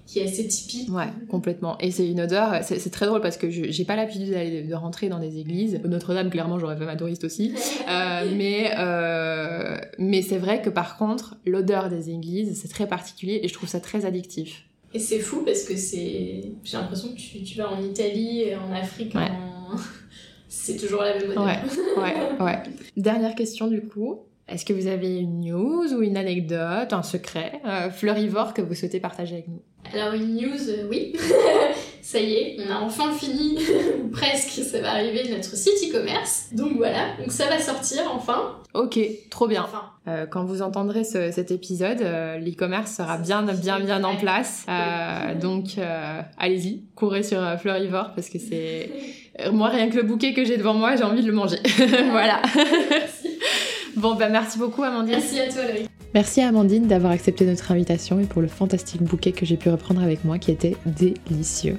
Qui 0.06 0.20
est 0.20 0.24
assez 0.24 0.46
typique. 0.46 0.88
Ouais, 0.92 1.08
complètement. 1.28 1.76
Et 1.78 1.90
c'est 1.90 2.06
une 2.08 2.20
odeur, 2.20 2.62
c'est 2.62 2.90
très 2.90 3.06
drôle 3.06 3.20
parce 3.20 3.36
que 3.36 3.50
je- 3.50 3.64
j'ai 3.70 3.84
pas 3.84 3.96
l'habitude 3.96 4.30
d'aller 4.30 4.62
de 4.62 4.74
rentrer 4.74 5.08
dans 5.08 5.18
des 5.18 5.38
églises. 5.38 5.80
Notre-Dame, 5.84 6.30
clairement, 6.30 6.60
j'aurais 6.60 6.76
fait 6.76 6.84
ma 6.84 6.94
touriste 6.96 7.24
aussi. 7.24 7.52
Euh, 7.88 8.28
mais 8.36 8.72
euh, 8.78 9.76
mais 9.98 10.20
c'est 10.22 10.38
vrai 10.38 10.60
que 10.62 10.70
par 10.70 10.96
contre, 10.96 11.36
l'odeur 11.46 11.88
des 11.88 12.10
églises, 12.10 12.58
c'est 12.60 12.68
très 12.68 12.86
particulier 12.88 13.40
et 13.42 13.48
je 13.48 13.54
trouve 13.54 13.68
ça 13.68 13.78
très 13.80 14.04
addictif. 14.04 14.64
Et 14.94 14.98
c'est 14.98 15.18
fou 15.20 15.42
parce 15.44 15.62
que 15.64 15.76
c'est. 15.76 16.42
J'ai 16.64 16.76
l'impression 16.76 17.08
que 17.10 17.16
tu, 17.16 17.42
tu 17.42 17.58
vas 17.58 17.70
en 17.70 17.82
Italie, 17.82 18.44
en 18.56 18.72
Afrique, 18.74 19.14
Ouais. 19.14 19.22
en... 19.30 19.76
c'est 20.48 20.76
toujours 20.76 21.02
la 21.02 21.14
même 21.18 21.30
odeur. 21.30 21.44
Ouais, 21.46 21.58
ouais, 22.02 22.44
ouais. 22.44 22.58
Dernière 22.96 23.34
question 23.34 23.66
du 23.68 23.82
coup. 23.82 24.20
Est-ce 24.48 24.64
que 24.64 24.72
vous 24.72 24.86
avez 24.86 25.18
une 25.18 25.40
news 25.40 25.92
ou 25.92 26.02
une 26.02 26.16
anecdote, 26.16 26.92
un 26.92 27.02
secret 27.02 27.60
euh, 27.66 27.90
fleurivore 27.90 28.54
que 28.54 28.62
vous 28.62 28.74
souhaitez 28.74 29.00
partager 29.00 29.34
avec 29.34 29.48
nous? 29.48 29.60
Alors, 29.92 30.14
une 30.14 30.36
news, 30.36 30.68
euh, 30.68 30.86
oui. 30.88 31.14
ça 32.02 32.20
y 32.20 32.32
est, 32.34 32.56
on 32.64 32.70
a 32.72 32.78
enfin 32.80 33.12
fini, 33.12 33.58
ou 34.04 34.08
presque, 34.08 34.50
ça 34.62 34.80
va 34.80 34.92
arriver, 34.92 35.28
notre 35.30 35.56
site 35.56 35.90
e-commerce. 35.90 36.50
Donc 36.52 36.76
voilà, 36.76 37.16
donc 37.18 37.32
ça 37.32 37.46
va 37.48 37.58
sortir 37.58 38.02
enfin. 38.14 38.56
Ok, 38.74 38.98
trop 39.30 39.48
bien. 39.48 39.64
Enfin, 39.64 39.82
Euh, 40.08 40.26
quand 40.26 40.44
vous 40.44 40.62
entendrez 40.62 41.02
ce- 41.02 41.32
cet 41.32 41.50
épisode, 41.50 41.98
l'e-commerce 42.00 42.92
sera 42.92 43.18
bien, 43.18 43.42
bien, 43.42 43.80
bien 43.80 44.04
en 44.04 44.14
place. 44.16 44.64
Donc, 45.40 45.70
allez-y, 46.38 46.84
courez 46.94 47.24
sur 47.24 47.40
Fleurivore 47.60 48.12
parce 48.14 48.28
que 48.28 48.38
c'est... 48.38 48.90
Moi, 49.52 49.68
rien 49.68 49.88
que 49.90 49.96
le 49.96 50.02
bouquet 50.04 50.32
que 50.32 50.44
j'ai 50.44 50.56
devant 50.56 50.72
moi, 50.74 50.94
j'ai 50.96 51.02
envie 51.04 51.22
de 51.22 51.26
le 51.26 51.32
manger. 51.32 51.58
voilà. 52.10 52.40
Merci. 52.54 53.35
Bon, 53.96 54.14
bah 54.14 54.28
merci 54.28 54.58
beaucoup, 54.58 54.82
Amandine. 54.82 55.14
Merci 55.14 55.40
à 55.40 55.50
toi, 55.50 55.62
Laurie. 55.66 55.88
Merci 56.14 56.40
à 56.42 56.48
Amandine 56.48 56.86
d'avoir 56.86 57.12
accepté 57.12 57.44
notre 57.44 57.72
invitation 57.72 58.20
et 58.20 58.24
pour 58.24 58.42
le 58.42 58.48
fantastique 58.48 59.02
bouquet 59.02 59.32
que 59.32 59.46
j'ai 59.46 59.56
pu 59.56 59.70
reprendre 59.70 60.02
avec 60.02 60.24
moi 60.24 60.38
qui 60.38 60.50
était 60.50 60.76
délicieux. 60.86 61.78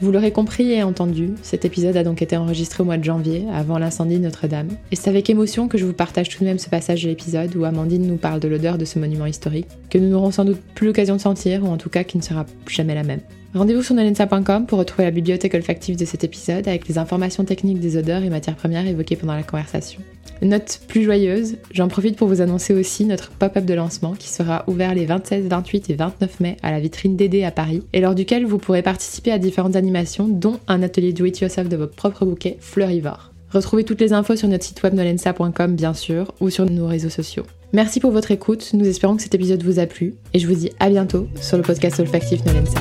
Vous 0.00 0.10
l'aurez 0.10 0.32
compris 0.32 0.72
et 0.72 0.82
entendu, 0.82 1.30
cet 1.42 1.64
épisode 1.64 1.96
a 1.96 2.02
donc 2.02 2.20
été 2.20 2.36
enregistré 2.36 2.82
au 2.82 2.86
mois 2.86 2.96
de 2.96 3.04
janvier, 3.04 3.46
avant 3.52 3.78
l'incendie 3.78 4.18
de 4.18 4.24
Notre-Dame. 4.24 4.68
Et 4.90 4.96
c'est 4.96 5.08
avec 5.08 5.30
émotion 5.30 5.68
que 5.68 5.78
je 5.78 5.86
vous 5.86 5.92
partage 5.92 6.28
tout 6.28 6.40
de 6.40 6.44
même 6.44 6.58
ce 6.58 6.68
passage 6.68 7.04
de 7.04 7.08
l'épisode 7.08 7.54
où 7.54 7.64
Amandine 7.64 8.06
nous 8.06 8.16
parle 8.16 8.40
de 8.40 8.48
l'odeur 8.48 8.76
de 8.76 8.84
ce 8.84 8.98
monument 8.98 9.26
historique, 9.26 9.68
que 9.90 9.98
nous 9.98 10.08
n'aurons 10.08 10.32
sans 10.32 10.44
doute 10.44 10.60
plus 10.74 10.88
l'occasion 10.88 11.14
de 11.14 11.20
sentir, 11.20 11.62
ou 11.62 11.68
en 11.68 11.76
tout 11.76 11.90
cas 11.90 12.02
qui 12.02 12.18
ne 12.18 12.22
sera 12.22 12.44
jamais 12.66 12.96
la 12.96 13.04
même. 13.04 13.20
Rendez-vous 13.54 13.84
sur 13.84 13.94
nolensa.com 13.94 14.66
pour 14.66 14.80
retrouver 14.80 15.04
la 15.04 15.12
bibliothèque 15.12 15.54
olfactive 15.54 15.96
de 15.96 16.04
cet 16.04 16.24
épisode 16.24 16.66
avec 16.66 16.88
les 16.88 16.98
informations 16.98 17.44
techniques 17.44 17.78
des 17.78 17.96
odeurs 17.96 18.24
et 18.24 18.28
matières 18.28 18.56
premières 18.56 18.84
évoquées 18.84 19.14
pendant 19.14 19.36
la 19.36 19.44
conversation. 19.44 20.00
Note 20.42 20.80
plus 20.88 21.04
joyeuse, 21.04 21.54
j'en 21.70 21.86
profite 21.86 22.16
pour 22.16 22.26
vous 22.26 22.40
annoncer 22.40 22.74
aussi 22.74 23.04
notre 23.04 23.30
pop-up 23.30 23.64
de 23.64 23.74
lancement 23.74 24.14
qui 24.14 24.28
sera 24.28 24.64
ouvert 24.66 24.92
les 24.92 25.06
26, 25.06 25.42
28 25.42 25.90
et 25.90 25.94
29 25.94 26.40
mai 26.40 26.56
à 26.64 26.72
la 26.72 26.80
vitrine 26.80 27.14
Dédé 27.16 27.44
à 27.44 27.52
Paris 27.52 27.84
et 27.92 28.00
lors 28.00 28.16
duquel 28.16 28.44
vous 28.44 28.58
pourrez 28.58 28.82
participer 28.82 29.30
à 29.30 29.38
différentes 29.38 29.76
animations 29.76 30.26
dont 30.26 30.58
un 30.66 30.82
atelier 30.82 31.12
do-it-yourself 31.12 31.68
de 31.68 31.76
votre 31.76 31.94
propre 31.94 32.24
bouquet 32.24 32.56
fleurivore. 32.58 33.30
Retrouvez 33.52 33.84
toutes 33.84 34.00
les 34.00 34.12
infos 34.12 34.34
sur 34.34 34.48
notre 34.48 34.64
site 34.64 34.82
web 34.82 34.94
nolensa.com 34.94 35.76
bien 35.76 35.94
sûr 35.94 36.34
ou 36.40 36.50
sur 36.50 36.68
nos 36.68 36.88
réseaux 36.88 37.08
sociaux. 37.08 37.44
Merci 37.72 38.00
pour 38.00 38.10
votre 38.10 38.32
écoute, 38.32 38.72
nous 38.74 38.88
espérons 38.88 39.14
que 39.14 39.22
cet 39.22 39.36
épisode 39.36 39.62
vous 39.62 39.78
a 39.78 39.86
plu 39.86 40.14
et 40.32 40.40
je 40.40 40.48
vous 40.48 40.54
dis 40.54 40.70
à 40.80 40.90
bientôt 40.90 41.28
sur 41.40 41.56
le 41.56 41.62
podcast 41.62 42.00
olfactif 42.00 42.44
Nolensa. 42.44 42.80